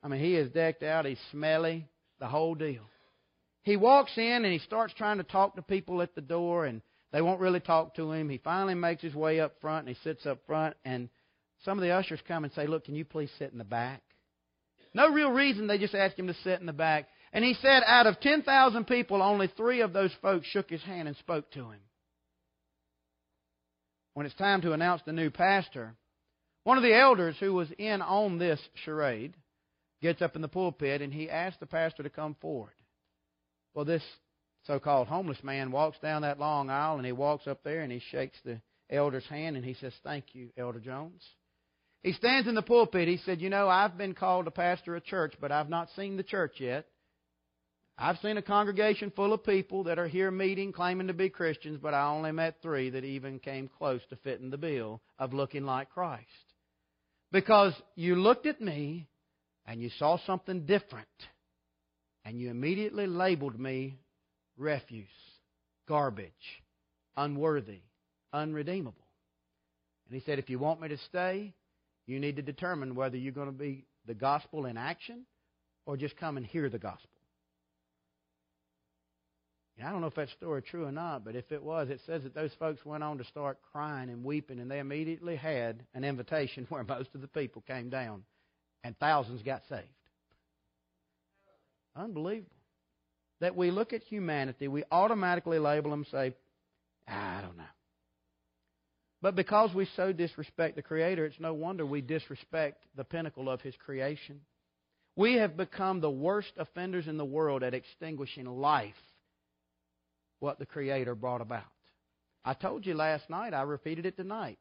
I 0.03 0.09
mean, 0.09 0.21
he 0.21 0.35
is 0.35 0.51
decked 0.51 0.83
out, 0.83 1.07
he's 1.07 1.21
smelly, 1.31 1.87
the 2.19 2.27
whole 2.27 2.57
deal. 2.57 2.83
He 3.67 3.77
walks 3.77 4.17
in 4.17 4.45
and 4.45 4.53
he 4.53 4.61
starts 4.61 4.95
trying 4.95 5.19
to 5.19 5.25
talk 5.25 5.57
to 5.57 5.63
people 5.63 6.01
at 6.01 6.15
the 6.15 6.21
door, 6.21 6.67
and 6.67 6.83
they 7.11 7.21
won't 7.21 7.41
really 7.41 7.59
talk 7.59 7.97
to 7.97 8.13
him. 8.13 8.29
He 8.29 8.39
finally 8.39 8.75
makes 8.77 9.03
his 9.03 9.13
way 9.13 9.41
up 9.41 9.61
front 9.61 9.89
and 9.89 9.97
he 9.97 10.01
sits 10.05 10.25
up 10.25 10.39
front, 10.47 10.77
and 10.85 11.09
some 11.65 11.77
of 11.77 11.83
the 11.83 11.91
ushers 11.91 12.21
come 12.29 12.45
and 12.45 12.53
say, 12.53 12.69
Look, 12.69 12.85
can 12.85 12.95
you 12.95 13.05
please 13.05 13.29
sit 13.41 13.51
in 13.51 13.59
the 13.59 13.65
back? 13.65 14.03
No 14.95 15.11
real 15.11 15.33
reason, 15.33 15.67
they 15.67 15.79
just 15.79 15.97
ask 15.97 16.17
him 16.17 16.29
to 16.29 16.35
sit 16.45 16.61
in 16.61 16.67
the 16.67 16.73
back. 16.73 17.09
And 17.33 17.45
he 17.45 17.55
said, 17.55 17.83
out 17.85 18.07
of 18.07 18.21
10,000 18.21 18.85
people, 18.87 19.21
only 19.21 19.49
three 19.49 19.81
of 19.81 19.93
those 19.93 20.13
folks 20.23 20.47
shook 20.47 20.71
his 20.71 20.83
hand 20.83 21.09
and 21.09 21.17
spoke 21.17 21.51
to 21.51 21.71
him. 21.71 21.81
When 24.15 24.27
it's 24.27 24.35
time 24.37 24.63
to 24.63 24.75
announce 24.75 25.03
the 25.05 25.13
new 25.13 25.31
pastor, 25.31 25.97
one 26.63 26.77
of 26.77 26.85
the 26.85 26.97
elders 26.97 27.35
who 27.41 27.53
was 27.53 27.69
in 27.79 28.01
on 28.01 28.39
this 28.39 28.61
charade 28.85 29.35
gets 30.01 30.23
up 30.23 30.37
in 30.37 30.41
the 30.41 30.47
pulpit 30.47 31.03
and 31.03 31.13
he 31.13 31.29
asks 31.29 31.59
the 31.59 31.67
pastor 31.67 32.05
to 32.05 32.11
come 32.11 32.37
forward. 32.41 32.71
Well, 33.77 33.85
this 33.85 34.03
so 34.65 34.81
called 34.81 35.07
homeless 35.07 35.45
man 35.45 35.71
walks 35.71 35.99
down 35.99 36.23
that 36.23 36.41
long 36.41 36.71
aisle 36.71 36.97
and 36.97 37.05
he 37.05 37.13
walks 37.13 37.47
up 37.47 37.63
there 37.63 37.83
and 37.83 37.93
he 37.93 38.01
shakes 38.11 38.39
the 38.43 38.59
elder's 38.91 39.27
hand 39.27 39.55
and 39.55 39.65
he 39.65 39.75
says, 39.75 39.93
Thank 40.03 40.35
you, 40.35 40.49
Elder 40.57 40.81
Jones. 40.81 41.23
He 42.03 42.15
stands 42.15 42.49
in 42.49 42.55
the 42.55 42.63
pulpit. 42.63 43.07
He 43.07 43.19
said, 43.19 43.43
You 43.43 43.51
know, 43.51 43.69
I've 43.69 43.99
been 43.99 44.15
called 44.15 44.47
to 44.47 44.51
pastor 44.51 44.97
a 44.97 45.01
church, 45.03 45.35
but 45.43 45.53
I've 45.53 45.69
not 45.69 45.91
seen 45.95 46.17
the 46.17 46.23
church 46.23 46.55
yet. 46.59 46.87
I've 47.99 48.17
seen 48.19 48.39
a 48.39 48.43
congregation 48.43 49.13
full 49.15 49.35
of 49.35 49.45
people 49.45 49.85
that 49.85 49.99
are 49.99 50.09
here 50.09 50.31
meeting, 50.31 50.73
claiming 50.73 51.09
to 51.09 51.15
be 51.15 51.29
Christians, 51.29 51.79
but 51.83 51.93
I 51.93 52.09
only 52.09 52.33
met 52.33 52.57
three 52.63 52.89
that 52.91 53.05
even 53.05 53.39
came 53.41 53.69
close 53.69 54.01
to 54.09 54.17
fitting 54.17 54.49
the 54.49 54.57
bill 54.57 55.03
of 55.19 55.35
looking 55.35 55.65
like 55.65 55.91
Christ. 55.91 56.25
Because 57.31 57.75
you 57.95 58.17
looked 58.17 58.47
at 58.47 58.61
me 58.61 59.07
and 59.67 59.83
you 59.83 59.91
saw 59.99 60.19
something 60.25 60.65
different, 60.65 61.09
and 62.27 62.41
you 62.41 62.51
immediately 62.51 63.07
labeled 63.07 63.59
me 63.59 64.01
refuse, 64.59 65.07
garbage, 65.89 66.33
unworthy, 67.17 67.83
unredeemable. 68.33 69.07
And 70.09 70.21
he 70.21 70.25
said, 70.27 70.41
If 70.41 70.51
you 70.51 70.59
want 70.59 70.81
me 70.81 70.89
to 70.89 70.99
stay, 70.99 71.55
you 72.07 72.19
need 72.19 72.37
to 72.37 72.43
determine 72.43 72.97
whether 72.97 73.17
you're 73.17 73.33
going 73.33 73.47
to 73.47 73.53
be 73.53 73.85
the 74.07 74.15
gospel 74.15 74.67
in 74.67 74.77
action 74.77 75.25
or 75.87 75.97
just 75.97 76.17
come 76.17 76.37
and 76.37 76.45
hear 76.45 76.69
the 76.69 76.79
gospel. 76.79 77.09
I 79.85 79.91
don't 79.91 80.01
know 80.01 80.07
if 80.07 80.15
that 80.15 80.31
story 80.31 80.63
true 80.63 80.87
or 80.87 80.93
not, 80.93 81.23
but 81.25 81.37
if 81.37 81.53
it 81.53 81.63
was, 81.63 81.91
it 81.91 82.01
says 82.07 82.23
that 82.23 82.35
those 82.35 82.53
folks 82.59 82.85
went 82.85 83.05
on 83.05 83.19
to 83.19 83.25
start 83.25 83.59
crying 83.73 84.09
and 84.09 84.25
weeping, 84.25 84.59
and 84.59 84.71
they 84.71 84.79
immediately 84.79 85.37
had 85.37 85.85
an 85.95 86.03
invitation 86.03 86.67
where 86.71 86.83
most 86.83 87.11
of 87.15 87.21
the 87.21 87.29
people 87.29 87.63
came 87.69 87.89
down, 87.89 88.25
and 88.83 88.99
thousands 88.99 89.43
got 89.43 89.63
saved. 89.69 89.87
Unbelievable. 91.97 92.51
That 93.41 93.57
we 93.57 93.71
look 93.71 93.93
at 93.93 94.03
humanity, 94.03 94.69
we 94.69 94.85
automatically 94.91 95.59
label 95.59 95.91
them, 95.91 96.07
say, 96.11 96.35
ah, 97.09 97.39
I 97.39 97.43
don't 97.43 97.57
know. 97.57 97.65
But 99.23 99.35
because 99.35 99.75
we 99.75 99.89
so 99.97 100.13
disrespect 100.13 100.77
the 100.77 100.83
Creator, 100.83 101.27
it's 101.27 101.41
no 101.41 101.55
wonder 101.55 101.85
we 101.85 102.01
disrespect 102.01 102.85
the 102.97 103.05
pinnacle 103.05 103.49
of 103.49 103.61
His 103.61 103.75
creation. 103.77 104.41
We 105.17 105.35
have 105.35 105.57
become 105.57 106.01
the 106.01 106.11
worst 106.11 106.53
offenders 106.59 107.09
in 107.09 107.17
the 107.17 107.25
world 107.25 107.63
at 107.63 107.75
extinguishing 107.75 108.47
life, 108.47 108.95
what 110.39 110.59
the 110.59 110.67
Creator 110.67 111.15
brought 111.15 111.41
about. 111.41 111.65
I 112.45 112.55
told 112.55 112.87
you 112.87 112.95
last 112.95 113.29
night, 113.29 113.55
I 113.55 113.63
repeated 113.63 114.07
it 114.07 114.17
tonight. 114.17 114.59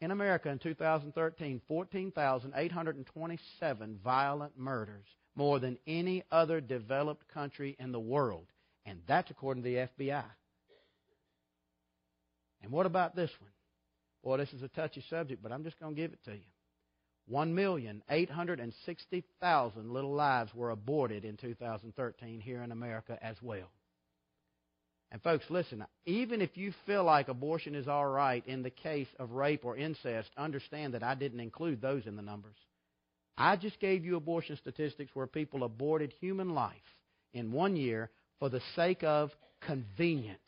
In 0.00 0.10
America 0.10 0.50
in 0.50 0.58
2013, 0.58 1.62
14,827 1.66 3.98
violent 4.04 4.58
murders, 4.58 5.06
more 5.36 5.58
than 5.58 5.78
any 5.86 6.24
other 6.30 6.60
developed 6.60 7.28
country 7.32 7.76
in 7.78 7.92
the 7.92 8.00
world. 8.00 8.46
And 8.86 9.00
that's 9.06 9.30
according 9.30 9.62
to 9.62 9.68
the 9.68 9.76
FBI. 9.76 10.24
And 12.62 12.72
what 12.72 12.86
about 12.86 13.14
this 13.14 13.30
one? 13.40 13.50
Boy, 14.22 14.38
this 14.38 14.52
is 14.52 14.62
a 14.62 14.68
touchy 14.68 15.04
subject, 15.10 15.42
but 15.42 15.52
I'm 15.52 15.64
just 15.64 15.78
going 15.78 15.94
to 15.94 16.00
give 16.00 16.12
it 16.12 16.24
to 16.24 16.32
you. 16.32 16.40
1,860,000 17.30 19.90
little 19.90 20.12
lives 20.12 20.54
were 20.54 20.70
aborted 20.70 21.24
in 21.24 21.36
2013 21.36 22.40
here 22.40 22.62
in 22.62 22.72
America 22.72 23.18
as 23.22 23.36
well. 23.42 23.70
And 25.10 25.22
folks, 25.22 25.44
listen, 25.48 25.84
even 26.06 26.42
if 26.42 26.56
you 26.56 26.72
feel 26.86 27.04
like 27.04 27.28
abortion 27.28 27.74
is 27.74 27.86
all 27.86 28.06
right 28.06 28.42
in 28.46 28.62
the 28.62 28.70
case 28.70 29.08
of 29.18 29.30
rape 29.30 29.64
or 29.64 29.76
incest, 29.76 30.30
understand 30.36 30.94
that 30.94 31.02
I 31.02 31.14
didn't 31.14 31.40
include 31.40 31.80
those 31.80 32.06
in 32.06 32.16
the 32.16 32.22
numbers. 32.22 32.56
I 33.36 33.56
just 33.56 33.80
gave 33.80 34.04
you 34.04 34.16
abortion 34.16 34.56
statistics 34.56 35.10
where 35.14 35.26
people 35.26 35.64
aborted 35.64 36.12
human 36.20 36.54
life 36.54 36.72
in 37.32 37.52
one 37.52 37.76
year 37.76 38.10
for 38.38 38.48
the 38.48 38.60
sake 38.76 39.02
of 39.02 39.30
convenience. 39.60 40.38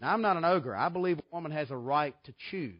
Now, 0.00 0.14
I'm 0.14 0.22
not 0.22 0.38
an 0.38 0.44
ogre. 0.44 0.74
I 0.74 0.88
believe 0.88 1.18
a 1.18 1.34
woman 1.34 1.52
has 1.52 1.70
a 1.70 1.76
right 1.76 2.14
to 2.24 2.34
choose. 2.50 2.74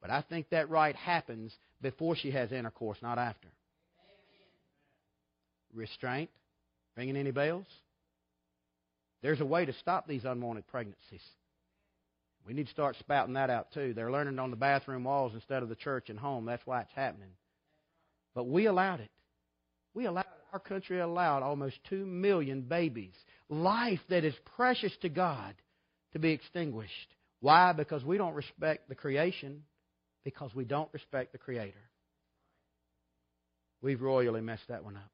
But 0.00 0.10
I 0.10 0.22
think 0.22 0.48
that 0.50 0.70
right 0.70 0.96
happens 0.96 1.54
before 1.82 2.16
she 2.16 2.30
has 2.30 2.52
intercourse, 2.52 2.98
not 3.02 3.18
after. 3.18 3.48
Restraint? 5.74 6.30
Ringing 6.96 7.16
any 7.16 7.30
bells? 7.30 7.66
There's 9.22 9.40
a 9.40 9.46
way 9.46 9.66
to 9.66 9.72
stop 9.74 10.06
these 10.06 10.24
unwanted 10.24 10.66
pregnancies. 10.68 11.22
We 12.46 12.54
need 12.54 12.66
to 12.66 12.72
start 12.72 12.96
spouting 13.00 13.34
that 13.34 13.50
out 13.50 13.72
too. 13.72 13.92
They're 13.92 14.12
learning 14.12 14.38
on 14.38 14.50
the 14.50 14.56
bathroom 14.56 15.04
walls 15.04 15.32
instead 15.34 15.62
of 15.62 15.68
the 15.68 15.74
church 15.74 16.08
and 16.08 16.18
home. 16.18 16.46
That's 16.46 16.64
why 16.64 16.82
it's 16.82 16.92
happening. 16.94 17.30
But 18.36 18.46
we 18.46 18.66
allowed 18.66 19.00
it. 19.00 19.10
We 19.94 20.04
allowed 20.04 20.26
our 20.52 20.60
country 20.60 21.00
allowed 21.00 21.42
almost 21.42 21.76
two 21.88 22.06
million 22.06 22.60
babies, 22.60 23.14
life 23.48 23.98
that 24.10 24.24
is 24.24 24.34
precious 24.56 24.92
to 25.02 25.08
God, 25.08 25.54
to 26.12 26.18
be 26.18 26.30
extinguished. 26.30 27.14
Why? 27.40 27.72
Because 27.72 28.04
we 28.04 28.18
don't 28.18 28.34
respect 28.34 28.88
the 28.88 28.94
creation, 28.94 29.64
because 30.22 30.54
we 30.54 30.64
don't 30.64 30.88
respect 30.92 31.32
the 31.32 31.38
Creator. 31.38 31.80
We've 33.82 34.00
royally 34.00 34.40
messed 34.40 34.68
that 34.68 34.84
one 34.84 34.96
up. 34.96 35.10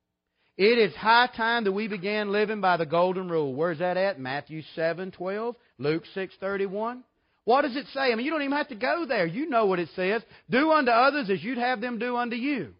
It 0.56 0.78
is 0.78 0.94
high 0.94 1.28
time 1.36 1.64
that 1.64 1.72
we 1.72 1.88
began 1.88 2.30
living 2.30 2.60
by 2.60 2.76
the 2.76 2.86
golden 2.86 3.28
rule. 3.28 3.54
Where's 3.54 3.78
that 3.78 3.96
at? 3.96 4.20
Matthew 4.20 4.62
7:12, 4.76 5.56
Luke 5.78 6.04
6:31. 6.14 7.04
What 7.44 7.62
does 7.62 7.76
it 7.76 7.86
say? 7.88 8.12
I 8.12 8.14
mean, 8.14 8.26
you 8.26 8.32
don't 8.32 8.42
even 8.42 8.56
have 8.56 8.68
to 8.68 8.74
go 8.74 9.06
there. 9.06 9.26
You 9.26 9.48
know 9.48 9.66
what 9.66 9.78
it 9.78 9.88
says. 9.96 10.22
Do 10.50 10.72
unto 10.72 10.90
others 10.90 11.30
as 11.30 11.42
you'd 11.42 11.58
have 11.58 11.80
them 11.80 11.98
do 11.98 12.16
unto 12.16 12.36
you. 12.36 12.74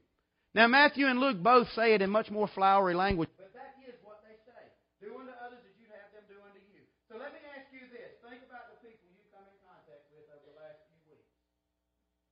Now, 0.52 0.68
Matthew 0.68 1.08
and 1.08 1.16
Luke 1.16 1.40
both 1.40 1.72
say 1.72 1.96
it 1.96 2.04
in 2.04 2.12
much 2.12 2.28
more 2.28 2.44
flowery 2.44 2.92
language. 2.92 3.32
But 3.40 3.56
that 3.56 3.72
is 3.88 3.96
what 4.04 4.20
they 4.20 4.36
say. 4.44 4.62
Do 5.00 5.16
unto 5.16 5.32
others 5.40 5.64
as 5.64 5.72
you'd 5.80 5.88
have 5.96 6.12
them 6.12 6.28
do 6.28 6.36
unto 6.44 6.60
you. 6.76 6.84
So 7.08 7.16
let 7.16 7.32
me 7.32 7.40
ask 7.56 7.72
you 7.72 7.88
this. 7.88 8.20
Think 8.20 8.44
about 8.44 8.68
the 8.68 8.76
people 8.84 9.08
you 9.16 9.24
come 9.32 9.48
in 9.48 9.56
contact 9.64 10.12
with 10.12 10.28
over 10.28 10.44
the 10.52 10.56
last 10.60 10.84
few 10.92 11.00
weeks. 11.08 11.32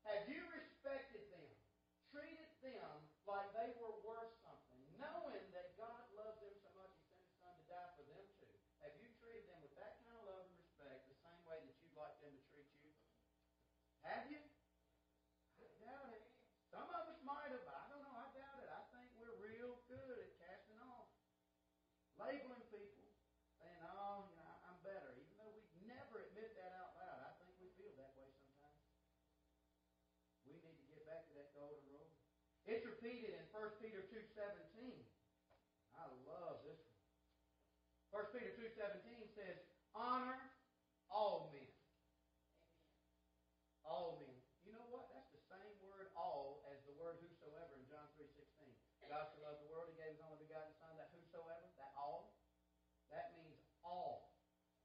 Have 0.05 0.29
you 0.29 0.45
respected 0.53 1.33
them, 1.33 1.49
treated 2.13 2.53
them 2.61 2.93
like 3.25 3.49
they 3.57 3.73
were 3.81 3.97
worth 4.05 4.37
something, 4.45 4.81
knowing 5.01 5.45
that 5.57 5.73
God 5.81 6.05
loved 6.13 6.45
them 6.45 6.53
so 6.61 6.69
much 6.77 6.93
He 6.93 7.09
sent 7.09 7.25
His 7.25 7.33
Son 7.41 7.57
to 7.57 7.65
die 7.73 7.89
for 7.97 8.05
them 8.05 8.25
too? 8.37 8.53
Have 8.85 8.93
you 9.01 9.09
treated 9.17 9.49
them 9.49 9.65
with 9.65 9.73
that 9.81 9.97
kind 10.05 10.13
of 10.21 10.29
love 10.29 10.45
and 10.45 10.61
respect 10.61 11.09
the 11.09 11.17
same 11.25 11.41
way 11.49 11.57
that 11.57 11.73
you'd 11.81 11.97
like 11.97 12.21
them 12.21 12.37
to 12.37 12.43
treat 12.53 12.69
you? 12.85 12.93
Have 14.05 14.29
you? 14.29 14.45
I 15.65 15.69
doubt 15.81 16.13
it. 16.13 16.25
Some 16.71 16.87
of 16.87 17.03
us 17.11 17.19
might 17.27 17.51
have, 17.51 17.67
but 17.67 17.75
I 17.75 17.85
don't 17.91 18.03
know. 18.07 18.15
I 18.15 18.31
doubt 18.31 18.63
it. 18.63 18.71
I 18.71 18.83
think 18.95 19.11
we're 19.19 19.35
real 19.43 19.83
good 19.91 20.17
at 20.23 20.31
casting 20.39 20.79
off, 20.87 21.11
labeling 22.15 22.63
people, 22.71 23.11
saying, 23.59 23.83
"Oh, 23.91 24.23
you 24.31 24.39
know, 24.39 24.55
I'm 24.71 24.79
better," 24.87 25.11
even 25.19 25.35
though 25.35 25.51
we 25.51 25.67
never 25.83 26.31
admit 26.31 26.55
that 26.55 26.71
out 26.79 26.95
loud. 26.95 27.19
I 27.27 27.35
think 27.43 27.59
we 27.59 27.75
feel 27.75 27.91
that 27.99 28.15
way 28.15 28.31
sometimes. 28.39 28.87
We 30.47 30.63
need 30.63 30.79
to 30.79 30.87
get 30.95 31.03
back 31.11 31.27
to 31.27 31.33
that 31.43 31.51
golden 31.59 31.83
rule. 31.91 32.07
It's 32.71 32.87
repeated 33.01 33.33
in 33.33 33.45
1 33.57 33.81
Peter 33.81 34.05
2.17. 34.13 34.37
I 35.97 36.05
love 36.29 36.61
this 36.69 36.77
one. 38.13 38.29
1 38.29 38.37
Peter 38.37 38.53
2.17 38.77 39.25
says, 39.33 39.57
Honor 39.97 40.37
all 41.09 41.49
men. 41.49 41.65
All 43.89 44.21
men. 44.21 44.37
You 44.69 44.77
know 44.77 44.85
what? 44.93 45.09
That's 45.17 45.33
the 45.33 45.41
same 45.49 45.73
word 45.81 46.13
all 46.13 46.61
as 46.69 46.77
the 46.85 46.93
word 47.01 47.17
whosoever 47.25 47.73
in 47.81 47.89
John 47.89 48.05
3.16. 48.21 48.69
God 49.09 49.33
so 49.33 49.49
loved 49.49 49.65
the 49.65 49.73
world, 49.73 49.89
He 49.89 49.97
gave 49.97 50.13
His 50.13 50.21
only 50.21 50.37
begotten 50.45 50.77
Son, 50.77 50.93
that 51.01 51.09
whosoever, 51.17 51.73
that 51.81 51.97
all, 51.97 52.37
that 53.09 53.33
means 53.33 53.65
all. 53.81 54.37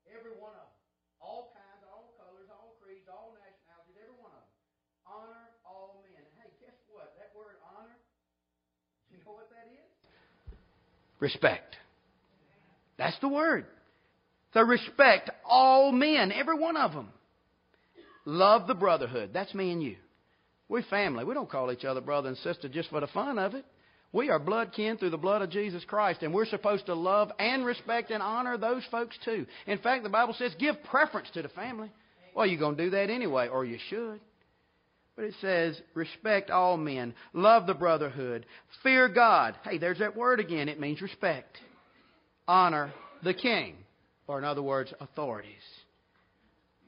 Every 0.08 0.40
one 0.40 0.56
of 0.56 0.72
them. 0.72 0.80
All 1.20 1.52
kinds, 1.52 1.84
all 1.84 2.16
colors, 2.16 2.48
all 2.48 2.80
creeds, 2.80 3.12
all 3.12 3.36
nationalities, 3.36 4.00
every 4.00 4.16
one 4.24 4.32
of 4.32 4.40
them. 4.40 4.56
Honor 5.04 5.52
all 5.68 6.00
men. 6.08 6.16
And 6.16 6.34
hey, 6.40 6.56
guess 6.64 6.80
what? 6.88 7.14
That 7.20 7.36
word 7.36 7.60
honor, 7.62 8.00
you 9.18 9.26
know 9.26 9.32
what 9.34 9.50
that 9.50 9.68
is? 9.72 10.58
Respect. 11.20 11.76
That's 12.98 13.18
the 13.20 13.30
word. 13.30 13.66
So 14.54 14.62
respect 14.62 15.30
all 15.46 15.92
men, 15.92 16.32
every 16.32 16.58
one 16.58 16.78
of 16.78 16.94
them. 16.94 17.10
Love 18.26 18.68
the 18.68 18.74
brotherhood. 18.74 19.32
That's 19.34 19.54
me 19.54 19.72
and 19.72 19.84
you. 19.84 19.98
We're 20.68 20.84
family. 20.84 21.26
We 21.26 21.34
don't 21.34 21.50
call 21.50 21.72
each 21.72 21.86
other 21.86 22.02
brother 22.02 22.30
and 22.30 22.38
sister 22.38 22.68
just 22.68 22.90
for 22.90 23.00
the 23.00 23.08
fun 23.08 23.38
of 23.38 23.54
it. 23.54 23.66
We 24.12 24.30
are 24.30 24.40
blood 24.40 24.72
kin 24.74 24.98
through 24.98 25.10
the 25.10 25.18
blood 25.18 25.42
of 25.42 25.50
Jesus 25.50 25.84
Christ, 25.84 26.24
and 26.24 26.34
we're 26.34 26.46
supposed 26.46 26.86
to 26.86 26.94
love 26.94 27.32
and 27.38 27.66
respect 27.66 28.12
and 28.12 28.24
honor 28.24 28.58
those 28.58 28.84
folks 28.90 29.18
too. 29.26 29.46
In 29.68 29.78
fact, 29.80 30.04
the 30.04 30.10
Bible 30.10 30.34
says 30.38 30.56
give 30.58 30.82
preference 30.86 31.28
to 31.34 31.42
the 31.42 31.50
family. 31.50 31.92
Well, 32.34 32.46
you're 32.46 32.60
going 32.60 32.78
to 32.78 32.84
do 32.86 32.90
that 32.92 33.10
anyway, 33.10 33.50
or 33.50 33.66
you 33.66 33.78
should. 33.90 34.22
But 35.16 35.26
it 35.26 35.36
says, 35.40 35.80
respect 35.94 36.50
all 36.50 36.76
men, 36.76 37.14
love 37.34 37.68
the 37.68 37.74
brotherhood, 37.74 38.46
fear 38.84 39.08
God. 39.08 39.56
Hey, 39.64 39.78
there's 39.78 40.00
that 40.00 40.16
word 40.16 40.42
again. 40.42 40.68
It 40.68 40.80
means 40.80 41.02
respect. 41.02 41.58
Honor 42.48 42.94
the 43.24 43.34
king, 43.34 43.76
or 44.28 44.38
in 44.38 44.44
other 44.44 44.62
words, 44.62 44.94
authorities. 45.00 45.54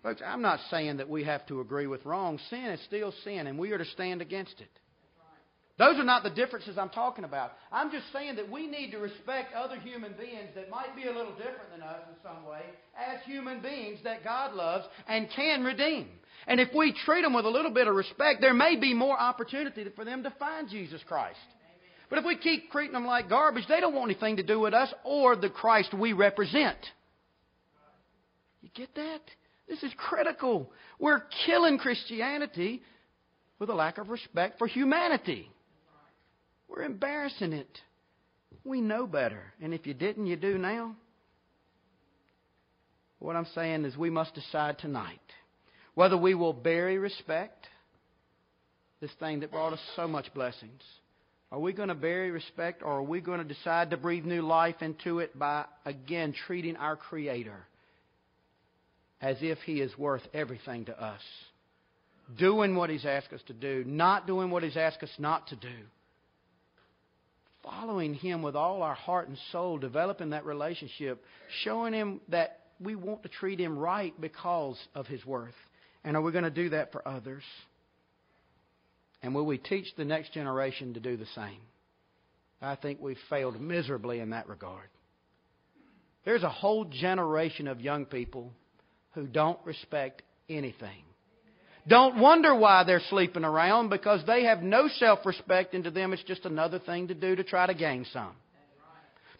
Folks, 0.03 0.21
I'm 0.25 0.41
not 0.41 0.59
saying 0.69 0.97
that 0.97 1.09
we 1.09 1.23
have 1.23 1.45
to 1.47 1.61
agree 1.61 1.87
with 1.87 2.05
wrong. 2.05 2.39
Sin 2.49 2.65
is 2.65 2.81
still 2.85 3.13
sin, 3.23 3.47
and 3.47 3.57
we 3.57 3.71
are 3.71 3.77
to 3.77 3.85
stand 3.85 4.21
against 4.21 4.59
it. 4.59 4.69
Those 5.77 5.99
are 5.99 6.03
not 6.03 6.23
the 6.23 6.31
differences 6.31 6.77
I'm 6.77 6.89
talking 6.89 7.23
about. 7.23 7.51
I'm 7.71 7.91
just 7.91 8.11
saying 8.11 8.35
that 8.37 8.49
we 8.49 8.65
need 8.65 8.91
to 8.91 8.97
respect 8.97 9.53
other 9.53 9.79
human 9.79 10.13
beings 10.13 10.49
that 10.55 10.71
might 10.71 10.95
be 10.95 11.03
a 11.03 11.13
little 11.13 11.35
different 11.35 11.69
than 11.71 11.83
us 11.83 12.01
in 12.09 12.15
some 12.23 12.45
way 12.49 12.61
as 12.97 13.23
human 13.25 13.61
beings 13.61 13.99
that 14.03 14.23
God 14.23 14.53
loves 14.53 14.85
and 15.07 15.29
can 15.35 15.63
redeem. 15.63 16.07
And 16.45 16.59
if 16.59 16.69
we 16.75 16.93
treat 17.05 17.23
them 17.23 17.33
with 17.33 17.45
a 17.45 17.49
little 17.49 17.71
bit 17.71 17.87
of 17.87 17.95
respect, 17.95 18.41
there 18.41 18.53
may 18.53 18.75
be 18.75 18.93
more 18.93 19.19
opportunity 19.19 19.85
for 19.95 20.05
them 20.05 20.23
to 20.23 20.29
find 20.31 20.69
Jesus 20.69 21.01
Christ. 21.07 21.39
But 22.09 22.19
if 22.19 22.25
we 22.25 22.37
keep 22.37 22.71
treating 22.71 22.93
them 22.93 23.05
like 23.05 23.29
garbage, 23.29 23.65
they 23.67 23.79
don't 23.79 23.95
want 23.95 24.11
anything 24.11 24.37
to 24.37 24.43
do 24.43 24.59
with 24.59 24.73
us 24.73 24.93
or 25.03 25.35
the 25.35 25.49
Christ 25.49 25.93
we 25.93 26.13
represent. 26.13 26.77
You 28.61 28.69
get 28.73 28.93
that? 28.95 29.21
This 29.67 29.83
is 29.83 29.91
critical. 29.97 30.71
We're 30.99 31.23
killing 31.45 31.77
Christianity 31.77 32.81
with 33.59 33.69
a 33.69 33.73
lack 33.73 33.97
of 33.97 34.09
respect 34.09 34.57
for 34.57 34.67
humanity. 34.67 35.51
We're 36.69 36.83
embarrassing 36.83 37.53
it. 37.53 37.79
We 38.63 38.79
know 38.81 39.07
better. 39.07 39.53
And 39.61 39.73
if 39.73 39.85
you 39.85 39.93
didn't, 39.93 40.27
you 40.27 40.35
do 40.37 40.57
now. 40.57 40.95
What 43.19 43.35
I'm 43.35 43.47
saying 43.55 43.83
is 43.83 43.97
we 43.97 44.09
must 44.09 44.33
decide 44.35 44.77
tonight 44.79 45.19
whether 45.97 46.15
we 46.15 46.35
will 46.35 46.53
bury 46.53 46.99
respect, 46.99 47.65
this 49.01 49.09
thing 49.19 49.39
that 49.39 49.49
brought 49.49 49.73
us 49.73 49.79
so 49.95 50.07
much 50.07 50.31
blessings. 50.31 50.83
Are 51.51 51.59
we 51.59 51.73
going 51.73 51.89
to 51.89 51.95
bury 51.95 52.29
respect 52.29 52.83
or 52.83 52.99
are 52.99 53.03
we 53.03 53.19
going 53.19 53.39
to 53.39 53.43
decide 53.43 53.89
to 53.89 53.97
breathe 53.97 54.23
new 54.23 54.43
life 54.43 54.75
into 54.81 55.17
it 55.17 55.37
by, 55.39 55.65
again, 55.85 56.35
treating 56.45 56.75
our 56.75 56.95
Creator 56.95 57.65
as 59.21 59.37
if 59.41 59.57
He 59.65 59.81
is 59.81 59.97
worth 59.97 60.21
everything 60.35 60.85
to 60.85 61.03
us? 61.03 61.21
Doing 62.37 62.75
what 62.75 62.91
He's 62.91 63.05
asked 63.05 63.33
us 63.33 63.41
to 63.47 63.53
do, 63.53 63.83
not 63.83 64.27
doing 64.27 64.51
what 64.51 64.61
He's 64.61 64.77
asked 64.77 65.01
us 65.01 65.09
not 65.17 65.47
to 65.47 65.55
do. 65.55 65.75
Following 67.63 68.13
Him 68.13 68.43
with 68.43 68.55
all 68.55 68.83
our 68.83 68.93
heart 68.93 69.29
and 69.29 69.37
soul, 69.51 69.79
developing 69.79 70.29
that 70.29 70.45
relationship, 70.45 71.25
showing 71.63 71.93
Him 71.93 72.21
that 72.29 72.59
we 72.79 72.93
want 72.95 73.23
to 73.23 73.29
treat 73.29 73.59
Him 73.59 73.79
right 73.79 74.13
because 74.21 74.77
of 74.93 75.07
His 75.07 75.25
worth. 75.25 75.55
And 76.07 76.15
are 76.15 76.21
we 76.21 76.31
going 76.31 76.45
to 76.45 76.49
do 76.49 76.69
that 76.69 76.93
for 76.93 77.05
others? 77.05 77.43
And 79.21 79.35
will 79.35 79.45
we 79.45 79.57
teach 79.57 79.87
the 79.97 80.05
next 80.05 80.31
generation 80.31 80.93
to 80.93 81.01
do 81.01 81.17
the 81.17 81.25
same? 81.35 81.59
I 82.61 82.75
think 82.77 83.01
we've 83.01 83.17
failed 83.29 83.59
miserably 83.59 84.21
in 84.21 84.29
that 84.29 84.47
regard. 84.47 84.87
There's 86.23 86.43
a 86.43 86.49
whole 86.49 86.85
generation 86.85 87.67
of 87.67 87.81
young 87.81 88.05
people 88.05 88.53
who 89.15 89.27
don't 89.27 89.59
respect 89.65 90.21
anything. 90.47 91.03
Don't 91.89 92.21
wonder 92.21 92.55
why 92.55 92.85
they're 92.85 93.01
sleeping 93.09 93.43
around 93.43 93.89
because 93.89 94.21
they 94.25 94.45
have 94.45 94.63
no 94.63 94.87
self 94.87 95.25
respect, 95.25 95.73
and 95.73 95.83
to 95.83 95.91
them 95.91 96.13
it's 96.13 96.23
just 96.23 96.45
another 96.45 96.79
thing 96.79 97.09
to 97.09 97.15
do 97.15 97.35
to 97.35 97.43
try 97.43 97.67
to 97.67 97.73
gain 97.73 98.05
some. 98.13 98.31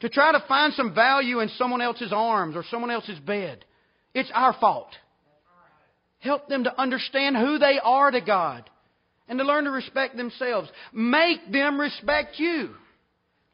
To 0.02 0.10
try 0.10 0.34
to 0.34 0.44
find 0.50 0.74
some 0.74 0.94
value 0.94 1.40
in 1.40 1.48
someone 1.58 1.82
else's 1.82 2.12
arms 2.12 2.58
or 2.58 2.66
someone 2.70 2.92
else's 2.92 3.20
bed. 3.20 3.64
It's 4.14 4.32
our 4.34 4.52
fault. 4.60 4.90
Help 6.20 6.48
them 6.48 6.64
to 6.64 6.82
understand 6.82 7.38
who 7.38 7.58
they 7.60 7.80
are 7.82 8.12
to 8.12 8.22
God 8.22 8.70
and 9.28 9.38
to 9.40 9.46
learn 9.46 9.66
to 9.66 9.72
respect 9.72 10.18
themselves. 10.18 10.70
Make 10.92 11.52
them 11.52 11.80
respect 11.80 12.40
you. 12.40 12.72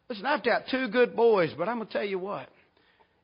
Listen, 0.10 0.26
I've 0.26 0.44
got 0.44 0.64
two 0.70 0.88
good 0.90 1.16
boys, 1.16 1.52
but 1.58 1.68
I'm 1.68 1.78
going 1.78 1.88
to 1.88 1.94
tell 1.94 2.06
you 2.06 2.20
what. 2.20 2.50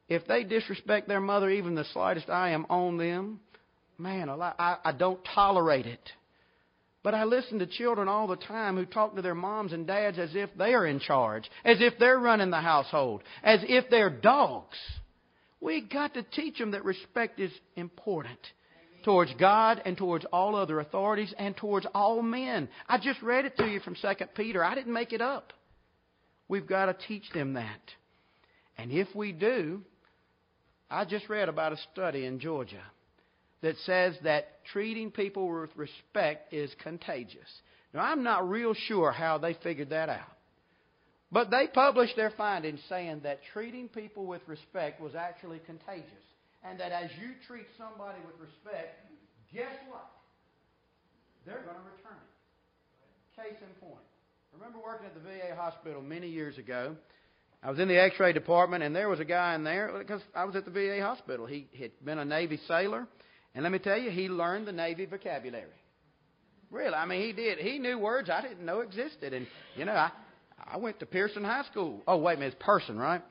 If 0.08 0.28
they 0.28 0.44
disrespect 0.44 1.08
their 1.08 1.22
mother 1.22 1.50
even 1.50 1.76
the 1.76 1.86
slightest, 1.94 2.30
I 2.30 2.50
am 2.50 2.66
on 2.70 2.98
them. 2.98 3.40
Man, 3.98 4.30
I, 4.30 4.78
I 4.84 4.92
don't 4.92 5.20
tolerate 5.36 5.86
it. 5.86 6.00
But 7.04 7.14
I 7.14 7.24
listen 7.24 7.60
to 7.60 7.68
children 7.68 8.08
all 8.08 8.28
the 8.28 8.36
time 8.36 8.76
who 8.76 8.86
talk 8.86 9.16
to 9.16 9.22
their 9.22 9.36
moms 9.36 9.72
and 9.72 9.88
dads 9.88 10.18
as 10.20 10.32
if 10.34 10.50
they 10.58 10.74
are 10.74 10.86
in 10.86 11.00
charge, 11.00 11.50
as 11.64 11.78
if 11.80 11.94
they're 12.00 12.20
running 12.20 12.50
the 12.50 12.58
household, 12.58 13.24
as 13.44 13.60
if 13.64 13.90
they're 13.90 14.10
dogs. 14.10 14.78
We've 15.62 15.90
got 15.90 16.14
to 16.16 16.24
teach 16.24 16.58
them 16.58 16.72
that 16.72 16.84
respect 16.84 17.40
is 17.40 17.52
important 17.76 18.40
towards 19.04 19.34
God 19.40 19.82
and 19.86 19.98
towards 19.98 20.26
all 20.32 20.56
other 20.56 20.80
authorities 20.80 21.34
and 21.38 21.56
towards 21.56 21.86
all 21.94 22.22
men. 22.22 22.70
I 22.88 22.98
just 22.98 23.22
read 23.22 23.46
it 23.46 23.58
to 23.58 23.68
you 23.68 23.80
from 23.80 23.96
2 23.96 24.08
Peter. 24.36 24.64
I 24.64 24.76
didn't 24.76 24.94
make 24.94 25.14
it 25.14 25.22
up. 25.22 25.54
We've 26.48 26.68
got 26.68 26.86
to 26.86 27.08
teach 27.08 27.30
them 27.34 27.54
that. 27.54 27.82
And 28.78 28.92
if 28.92 29.08
we 29.14 29.32
do, 29.32 29.82
I 30.90 31.06
just 31.06 31.30
read 31.30 31.50
about 31.50 31.74
a 31.74 31.78
study 31.92 32.26
in 32.26 32.40
Georgia 32.40 32.82
that 33.62 33.76
says 33.86 34.16
that 34.24 34.66
treating 34.72 35.12
people 35.12 35.48
with 35.48 35.70
respect 35.76 36.54
is 36.54 36.74
contagious. 36.82 37.50
Now, 37.94 38.02
I'm 38.02 38.24
not 38.24 38.50
real 38.50 38.74
sure 38.74 39.12
how 39.12 39.38
they 39.38 39.56
figured 39.62 39.90
that 39.90 40.10
out. 40.10 40.38
But 41.32 41.52
they 41.52 41.68
published 41.68 42.16
their 42.16 42.32
findings 42.32 42.80
saying 42.90 43.22
that 43.24 43.40
treating 43.54 43.88
people 43.88 44.26
with 44.26 44.42
respect 44.48 45.00
was 45.00 45.14
actually 45.14 45.60
contagious. 45.66 46.06
And 46.64 46.80
that 46.80 46.92
as 46.92 47.10
you 47.22 47.32
treat 47.48 47.66
somebody 47.78 48.20
with 48.26 48.36
respect, 48.40 49.00
guess 49.54 49.72
what? 49.88 50.10
They're 51.46 51.64
going 51.64 51.78
to 51.78 51.88
return 51.96 52.20
it. 52.20 52.30
Case 53.36 53.58
in 53.62 53.74
point. 53.80 54.04
I 54.52 54.58
remember 54.58 54.80
working 54.84 55.06
at 55.06 55.14
the 55.14 55.22
VA 55.22 55.56
hospital 55.56 56.02
many 56.02 56.28
years 56.28 56.58
ago. 56.58 56.96
I 57.64 57.70
was 57.70 57.80
in 57.80 57.88
the 57.88 57.98
x 57.98 58.20
ray 58.20 58.34
department, 58.34 58.84
and 58.84 58.96
there 58.96 59.10
was 59.10 59.20
a 59.20 59.26
guy 59.26 59.56
in 59.56 59.64
there 59.64 59.92
because 59.98 60.22
I 60.36 60.46
was 60.46 60.56
at 60.56 60.66
the 60.66 60.72
VA 60.72 61.02
hospital. 61.02 61.46
He 61.46 61.68
had 61.80 61.92
been 62.04 62.20
a 62.20 62.26
Navy 62.26 62.60
sailor, 62.68 63.08
and 63.54 63.64
let 63.64 63.72
me 63.72 63.80
tell 63.80 63.98
you, 63.98 64.12
he 64.12 64.30
learned 64.30 64.68
the 64.68 64.72
Navy 64.72 65.06
vocabulary. 65.06 65.66
Really, 66.72 66.94
I 66.94 67.06
mean, 67.06 67.22
he 67.26 67.34
did. 67.34 67.58
He 67.58 67.80
knew 67.80 67.98
words 67.98 68.30
I 68.30 68.42
didn't 68.42 68.64
know 68.64 68.82
existed. 68.82 69.34
And, 69.34 69.48
you 69.76 69.86
know, 69.86 69.94
I, 69.94 70.12
I 70.72 70.78
went 70.78 71.00
to 71.00 71.06
Pearson 71.06 71.44
High 71.44 71.64
School. 71.64 72.02
Oh, 72.08 72.18
wait 72.18 72.36
a 72.36 72.38
minute, 72.38 72.54
it's 72.54 72.64
Person, 72.64 72.98
right? 72.98 73.22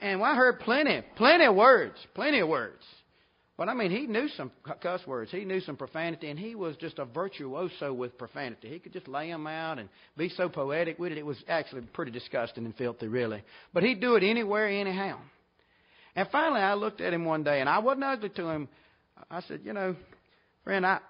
And 0.00 0.22
I 0.22 0.34
heard 0.34 0.60
plenty, 0.60 1.02
plenty 1.16 1.44
of 1.44 1.54
words, 1.54 1.96
plenty 2.14 2.40
of 2.40 2.48
words. 2.48 2.82
But 3.56 3.68
I 3.68 3.74
mean, 3.74 3.90
he 3.90 4.06
knew 4.06 4.28
some 4.36 4.52
cuss 4.80 5.04
words. 5.06 5.32
He 5.32 5.44
knew 5.44 5.60
some 5.60 5.76
profanity, 5.76 6.30
and 6.30 6.38
he 6.38 6.54
was 6.54 6.76
just 6.76 7.00
a 7.00 7.04
virtuoso 7.04 7.92
with 7.92 8.16
profanity. 8.16 8.68
He 8.68 8.78
could 8.78 8.92
just 8.92 9.08
lay 9.08 9.28
them 9.30 9.48
out 9.48 9.80
and 9.80 9.88
be 10.16 10.28
so 10.28 10.48
poetic 10.48 10.98
with 10.98 11.10
it. 11.10 11.18
It 11.18 11.26
was 11.26 11.42
actually 11.48 11.82
pretty 11.92 12.12
disgusting 12.12 12.64
and 12.64 12.76
filthy, 12.76 13.08
really. 13.08 13.42
But 13.74 13.82
he'd 13.82 14.00
do 14.00 14.14
it 14.14 14.22
anywhere, 14.22 14.68
anyhow. 14.68 15.18
And 16.14 16.28
finally, 16.30 16.60
I 16.60 16.74
looked 16.74 17.00
at 17.00 17.12
him 17.12 17.24
one 17.24 17.42
day, 17.42 17.60
and 17.60 17.68
I 17.68 17.80
wasn't 17.80 18.04
ugly 18.04 18.28
to 18.28 18.48
him. 18.48 18.68
I 19.28 19.40
said, 19.42 19.62
you 19.64 19.72
know, 19.72 19.96
friend, 20.62 20.86
I 20.86 21.00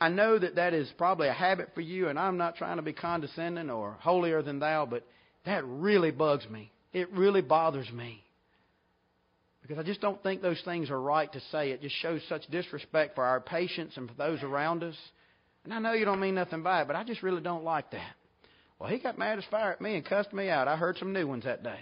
I 0.00 0.08
know 0.08 0.38
that 0.38 0.54
that 0.54 0.74
is 0.74 0.88
probably 0.96 1.28
a 1.28 1.32
habit 1.32 1.70
for 1.74 1.80
you, 1.80 2.08
and 2.08 2.18
I'm 2.18 2.36
not 2.36 2.56
trying 2.56 2.76
to 2.76 2.82
be 2.82 2.92
condescending 2.92 3.68
or 3.68 3.96
holier 4.00 4.42
than 4.42 4.60
thou, 4.60 4.86
but 4.86 5.04
that 5.44 5.64
really 5.66 6.12
bugs 6.12 6.48
me. 6.48 6.70
It 7.00 7.12
really 7.12 7.42
bothers 7.42 7.90
me. 7.92 8.22
Because 9.62 9.78
I 9.78 9.82
just 9.82 10.00
don't 10.00 10.22
think 10.22 10.40
those 10.40 10.60
things 10.64 10.90
are 10.90 11.00
right 11.00 11.30
to 11.32 11.40
say. 11.52 11.70
It 11.70 11.82
just 11.82 11.96
shows 11.96 12.22
such 12.28 12.46
disrespect 12.50 13.14
for 13.14 13.24
our 13.24 13.40
patients 13.40 13.96
and 13.96 14.08
for 14.08 14.14
those 14.14 14.42
around 14.42 14.82
us. 14.82 14.96
And 15.64 15.74
I 15.74 15.78
know 15.78 15.92
you 15.92 16.04
don't 16.04 16.20
mean 16.20 16.34
nothing 16.34 16.62
by 16.62 16.82
it, 16.82 16.86
but 16.86 16.96
I 16.96 17.04
just 17.04 17.22
really 17.22 17.42
don't 17.42 17.64
like 17.64 17.90
that. 17.90 18.14
Well, 18.78 18.88
he 18.88 18.98
got 18.98 19.18
mad 19.18 19.38
as 19.38 19.44
fire 19.50 19.72
at 19.72 19.80
me 19.80 19.96
and 19.96 20.04
cussed 20.04 20.32
me 20.32 20.48
out. 20.48 20.68
I 20.68 20.76
heard 20.76 20.96
some 20.96 21.12
new 21.12 21.26
ones 21.26 21.44
that 21.44 21.62
day. 21.62 21.80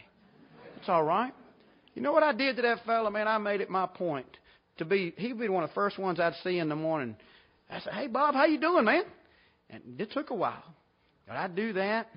It's 0.78 0.88
all 0.88 1.04
right. 1.04 1.32
You 1.94 2.02
know 2.02 2.12
what 2.12 2.22
I 2.22 2.32
did 2.32 2.56
to 2.56 2.62
that 2.62 2.84
fellow, 2.84 3.10
man? 3.10 3.28
I 3.28 3.38
made 3.38 3.60
it 3.60 3.70
my 3.70 3.86
point 3.86 4.26
to 4.78 4.84
be. 4.84 5.14
He'd 5.16 5.38
be 5.38 5.48
one 5.48 5.62
of 5.62 5.70
the 5.70 5.74
first 5.74 5.98
ones 5.98 6.18
I'd 6.18 6.34
see 6.42 6.58
in 6.58 6.68
the 6.68 6.76
morning 6.76 7.16
I 7.70 7.80
said, 7.80 7.92
"Hey 7.92 8.06
Bob, 8.06 8.34
how 8.34 8.44
you 8.44 8.58
doing, 8.60 8.84
man?" 8.84 9.04
And 9.70 10.00
it 10.00 10.12
took 10.12 10.30
a 10.30 10.34
while, 10.34 10.62
but 11.26 11.36
I 11.36 11.48
do 11.48 11.72
that. 11.74 12.08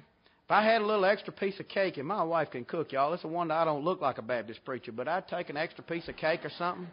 If 0.49 0.53
I 0.53 0.63
had 0.63 0.81
a 0.81 0.85
little 0.85 1.05
extra 1.05 1.31
piece 1.31 1.59
of 1.59 1.67
cake, 1.67 1.97
and 1.97 2.07
my 2.07 2.23
wife 2.23 2.49
can 2.49 2.65
cook, 2.65 2.91
y'all. 2.91 3.13
It's 3.13 3.23
a 3.23 3.27
wonder 3.27 3.53
I 3.53 3.65
don't 3.65 3.85
look 3.85 4.01
like 4.01 4.17
a 4.17 4.23
Baptist 4.23 4.65
preacher, 4.65 4.91
but 4.91 5.07
I'd 5.07 5.27
take 5.27 5.51
an 5.51 5.57
extra 5.57 5.83
piece 5.83 6.07
of 6.07 6.15
cake 6.15 6.43
or 6.43 6.49
something, 6.57 6.87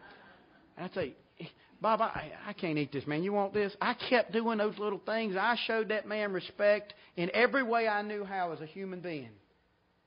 and 0.76 0.84
I'd 0.84 0.92
say, 0.92 1.14
Bob, 1.80 2.02
I, 2.02 2.32
I 2.46 2.52
can't 2.52 2.76
eat 2.76 2.92
this, 2.92 3.06
man. 3.06 3.22
You 3.22 3.32
want 3.32 3.54
this? 3.54 3.74
I 3.80 3.94
kept 3.94 4.30
doing 4.30 4.58
those 4.58 4.76
little 4.76 5.00
things. 5.06 5.36
I 5.36 5.56
showed 5.66 5.88
that 5.88 6.06
man 6.06 6.34
respect 6.34 6.92
in 7.16 7.30
every 7.32 7.62
way 7.62 7.88
I 7.88 8.02
knew 8.02 8.24
how 8.24 8.52
as 8.52 8.60
a 8.60 8.66
human 8.66 9.00
being. 9.00 9.30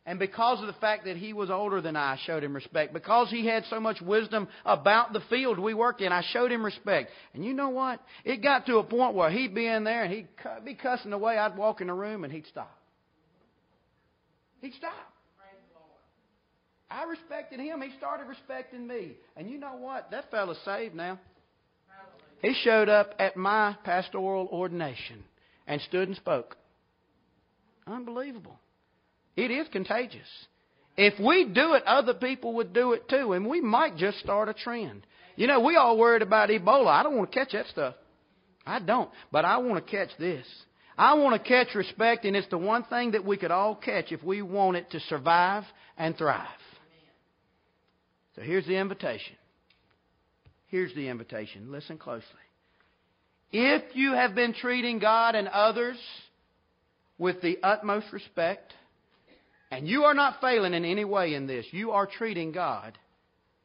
And 0.05 0.19
because 0.19 0.61
of 0.61 0.67
the 0.67 0.73
fact 0.73 1.05
that 1.05 1.17
he 1.17 1.33
was 1.33 1.49
older 1.49 1.81
than 1.81 1.95
I, 1.95 2.13
I 2.13 2.19
showed 2.27 2.43
him 2.43 2.53
respect. 2.53 2.93
Because 2.93 3.31
he 3.31 3.47
had 3.47 3.63
so 3.71 3.79
much 3.79 3.99
wisdom 3.99 4.47
about 4.63 5.11
the 5.11 5.21
field 5.27 5.57
we 5.57 5.73
worked 5.73 6.01
in, 6.01 6.11
I 6.11 6.23
showed 6.33 6.51
him 6.51 6.63
respect. 6.63 7.09
And 7.33 7.43
you 7.43 7.53
know 7.53 7.69
what? 7.69 7.99
It 8.23 8.43
got 8.43 8.67
to 8.67 8.77
a 8.77 8.83
point 8.83 9.15
where 9.15 9.31
he'd 9.31 9.55
be 9.55 9.65
in 9.65 9.85
there 9.85 10.03
and 10.03 10.13
he'd 10.13 10.27
be 10.63 10.75
cussing 10.75 11.13
away. 11.13 11.39
I'd 11.39 11.57
walk 11.57 11.81
in 11.81 11.87
the 11.87 11.93
room 11.93 12.23
and 12.23 12.31
he'd 12.31 12.45
stop. 12.45 12.78
He'd 14.61 14.73
stop. 14.73 14.93
I 16.91 17.03
respected 17.03 17.59
him. 17.59 17.81
He 17.81 17.95
started 17.97 18.27
respecting 18.27 18.87
me. 18.87 19.13
And 19.37 19.49
you 19.49 19.59
know 19.59 19.75
what? 19.75 20.09
That 20.11 20.31
fellow's 20.31 20.59
saved 20.65 20.95
now. 20.95 21.19
He 22.41 22.55
showed 22.63 22.89
up 22.89 23.13
at 23.19 23.35
my 23.35 23.75
pastoral 23.83 24.47
ordination 24.51 25.23
and 25.67 25.81
stood 25.81 26.07
and 26.07 26.17
spoke. 26.17 26.55
Unbelievable. 27.85 28.57
It 29.35 29.51
is 29.51 29.67
contagious. 29.71 30.27
If 30.97 31.19
we 31.19 31.45
do 31.45 31.73
it, 31.73 31.83
other 31.83 32.13
people 32.13 32.55
would 32.55 32.73
do 32.73 32.93
it 32.93 33.07
too, 33.07 33.33
and 33.33 33.47
we 33.47 33.61
might 33.61 33.97
just 33.97 34.19
start 34.19 34.49
a 34.49 34.53
trend. 34.53 35.05
You 35.35 35.47
know, 35.47 35.61
we 35.61 35.75
all 35.75 35.97
worried 35.97 36.21
about 36.21 36.49
Ebola. 36.49 36.87
I 36.87 37.03
don't 37.03 37.15
want 37.15 37.31
to 37.31 37.39
catch 37.39 37.53
that 37.53 37.67
stuff. 37.67 37.95
I 38.65 38.79
don't. 38.79 39.09
But 39.31 39.45
I 39.45 39.57
want 39.57 39.85
to 39.85 39.91
catch 39.91 40.09
this. 40.17 40.45
I 40.99 41.13
want 41.13 41.41
to 41.41 41.47
catch 41.47 41.73
respect, 41.75 42.25
and 42.25 42.35
it's 42.35 42.49
the 42.49 42.57
one 42.57 42.83
thing 42.83 43.11
that 43.11 43.23
we 43.23 43.37
could 43.37 43.51
all 43.51 43.73
catch 43.73 44.11
if 44.11 44.21
we 44.21 44.41
want 44.41 44.75
it 44.75 44.91
to 44.91 44.99
survive 44.99 45.63
and 45.97 46.17
thrive. 46.17 46.45
So 48.35 48.41
here's 48.41 48.65
the 48.67 48.75
invitation. 48.75 49.37
Here's 50.67 50.93
the 50.95 51.07
invitation. 51.07 51.71
Listen 51.71 51.97
closely. 51.97 52.25
If 53.53 53.95
you 53.95 54.11
have 54.11 54.35
been 54.35 54.53
treating 54.53 54.99
God 54.99 55.35
and 55.35 55.47
others 55.47 55.97
with 57.17 57.41
the 57.41 57.59
utmost 57.63 58.07
respect, 58.11 58.73
and 59.71 59.87
you 59.87 60.03
are 60.03 60.13
not 60.13 60.41
failing 60.41 60.73
in 60.73 60.83
any 60.83 61.05
way 61.05 61.33
in 61.33 61.47
this. 61.47 61.65
You 61.71 61.91
are 61.91 62.07
treating 62.07 62.51
God 62.51 62.97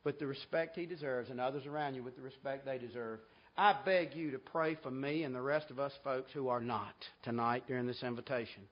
with 0.05 0.19
the 0.19 0.27
respect 0.27 0.77
He 0.77 0.87
deserves 0.87 1.31
and 1.31 1.41
others 1.41 1.67
around 1.67 1.95
you 1.95 2.03
with 2.03 2.17
the 2.17 2.23
respect 2.23 2.65
they 2.65 2.79
deserve. 2.79 3.21
I 3.57 3.75
beg 3.85 4.15
you 4.15 4.33
to 4.33 4.39
pray 4.39 4.77
for 4.83 4.91
me 4.91 5.23
and 5.23 5.35
the 5.35 5.41
rest 5.41 5.71
of 5.71 5.79
us 5.79 5.93
folks 6.03 6.33
who 6.33 6.49
are 6.49 6.61
not 6.61 6.95
tonight 7.23 7.65
during 7.67 7.87
this 7.87 8.03
invitation 8.03 8.63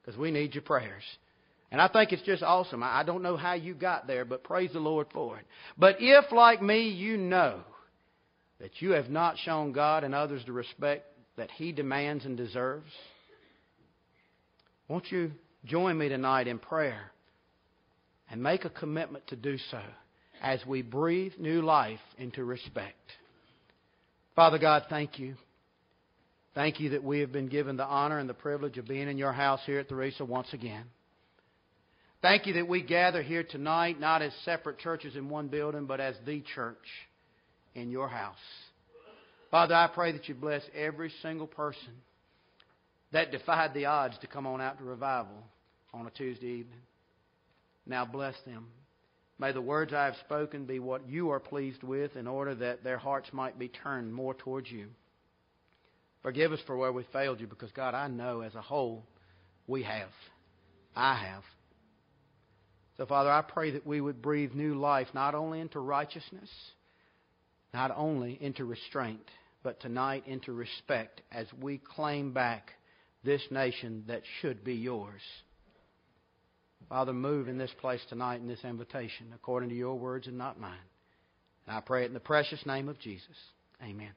because 0.00 0.18
we 0.18 0.30
need 0.30 0.54
your 0.54 0.62
prayers. 0.62 1.04
And 1.70 1.80
I 1.80 1.88
think 1.88 2.12
it's 2.12 2.22
just 2.22 2.42
awesome. 2.42 2.82
I 2.82 3.02
don't 3.02 3.22
know 3.22 3.36
how 3.36 3.54
you 3.54 3.72
got 3.72 4.06
there, 4.06 4.24
but 4.24 4.44
praise 4.44 4.70
the 4.72 4.80
Lord 4.80 5.06
for 5.12 5.38
it. 5.38 5.46
But 5.78 5.96
if, 6.00 6.30
like 6.30 6.60
me, 6.60 6.88
you 6.88 7.16
know 7.16 7.60
that 8.60 8.82
you 8.82 8.90
have 8.90 9.08
not 9.08 9.38
shown 9.38 9.72
God 9.72 10.04
and 10.04 10.14
others 10.14 10.42
the 10.44 10.52
respect 10.52 11.06
that 11.36 11.50
He 11.52 11.72
demands 11.72 12.26
and 12.26 12.36
deserves, 12.36 12.90
won't 14.86 15.10
you 15.10 15.32
join 15.64 15.96
me 15.96 16.10
tonight 16.10 16.46
in 16.46 16.58
prayer 16.58 17.12
and 18.30 18.42
make 18.42 18.64
a 18.66 18.70
commitment 18.70 19.26
to 19.28 19.36
do 19.36 19.56
so 19.70 19.80
as 20.42 20.60
we 20.66 20.82
breathe 20.82 21.34
new 21.38 21.62
life 21.62 22.00
into 22.18 22.44
respect. 22.44 22.96
Father 24.34 24.58
God, 24.58 24.84
thank 24.90 25.18
you. 25.18 25.36
Thank 26.54 26.80
you 26.80 26.90
that 26.90 27.04
we 27.04 27.20
have 27.20 27.32
been 27.32 27.48
given 27.48 27.76
the 27.76 27.86
honor 27.86 28.18
and 28.18 28.28
the 28.28 28.34
privilege 28.34 28.76
of 28.76 28.86
being 28.86 29.08
in 29.08 29.16
your 29.16 29.32
house 29.32 29.60
here 29.64 29.78
at 29.78 29.88
Theresa 29.88 30.24
once 30.24 30.48
again. 30.52 30.84
Thank 32.20 32.46
you 32.46 32.54
that 32.54 32.68
we 32.68 32.82
gather 32.82 33.22
here 33.22 33.44
tonight 33.44 33.98
not 33.98 34.20
as 34.20 34.32
separate 34.44 34.78
churches 34.78 35.16
in 35.16 35.28
one 35.28 35.48
building, 35.48 35.86
but 35.86 36.00
as 36.00 36.16
the 36.26 36.42
church 36.54 36.76
in 37.74 37.90
your 37.90 38.08
house. 38.08 38.36
Father, 39.50 39.74
I 39.74 39.88
pray 39.88 40.12
that 40.12 40.28
you 40.28 40.34
bless 40.34 40.62
every 40.74 41.12
single 41.22 41.46
person 41.46 41.92
that 43.12 43.30
defied 43.30 43.74
the 43.74 43.86
odds 43.86 44.18
to 44.18 44.26
come 44.26 44.46
on 44.46 44.60
out 44.60 44.78
to 44.78 44.84
revival 44.84 45.42
on 45.92 46.06
a 46.06 46.10
Tuesday 46.10 46.46
evening. 46.46 46.80
Now 47.86 48.04
bless 48.04 48.34
them. 48.44 48.66
May 49.42 49.50
the 49.50 49.60
words 49.60 49.92
I 49.92 50.04
have 50.04 50.14
spoken 50.24 50.66
be 50.66 50.78
what 50.78 51.08
you 51.08 51.30
are 51.30 51.40
pleased 51.40 51.82
with 51.82 52.14
in 52.14 52.28
order 52.28 52.54
that 52.54 52.84
their 52.84 52.96
hearts 52.96 53.28
might 53.32 53.58
be 53.58 53.66
turned 53.66 54.14
more 54.14 54.34
towards 54.34 54.70
you. 54.70 54.86
Forgive 56.22 56.52
us 56.52 56.60
for 56.64 56.76
where 56.76 56.92
we 56.92 57.02
failed 57.12 57.40
you 57.40 57.48
because, 57.48 57.72
God, 57.72 57.92
I 57.92 58.06
know 58.06 58.42
as 58.42 58.54
a 58.54 58.62
whole 58.62 59.04
we 59.66 59.82
have. 59.82 60.10
I 60.94 61.16
have. 61.26 61.42
So, 62.96 63.04
Father, 63.04 63.30
I 63.32 63.42
pray 63.42 63.72
that 63.72 63.84
we 63.84 64.00
would 64.00 64.22
breathe 64.22 64.52
new 64.54 64.76
life 64.76 65.08
not 65.12 65.34
only 65.34 65.58
into 65.58 65.80
righteousness, 65.80 66.50
not 67.74 67.90
only 67.96 68.38
into 68.40 68.64
restraint, 68.64 69.28
but 69.64 69.80
tonight 69.80 70.22
into 70.28 70.52
respect 70.52 71.20
as 71.32 71.48
we 71.60 71.78
claim 71.78 72.32
back 72.32 72.70
this 73.24 73.42
nation 73.50 74.04
that 74.06 74.22
should 74.40 74.62
be 74.62 74.74
yours. 74.74 75.20
Father, 76.88 77.12
move 77.12 77.48
in 77.48 77.58
this 77.58 77.72
place 77.80 78.00
tonight 78.08 78.40
in 78.40 78.46
this 78.46 78.64
invitation 78.64 79.26
according 79.34 79.68
to 79.70 79.74
your 79.74 79.98
words 79.98 80.26
and 80.26 80.38
not 80.38 80.60
mine. 80.60 80.76
And 81.66 81.76
I 81.76 81.80
pray 81.80 82.04
it 82.04 82.06
in 82.06 82.14
the 82.14 82.20
precious 82.20 82.64
name 82.66 82.88
of 82.88 82.98
Jesus. 82.98 83.36
Amen. 83.82 84.12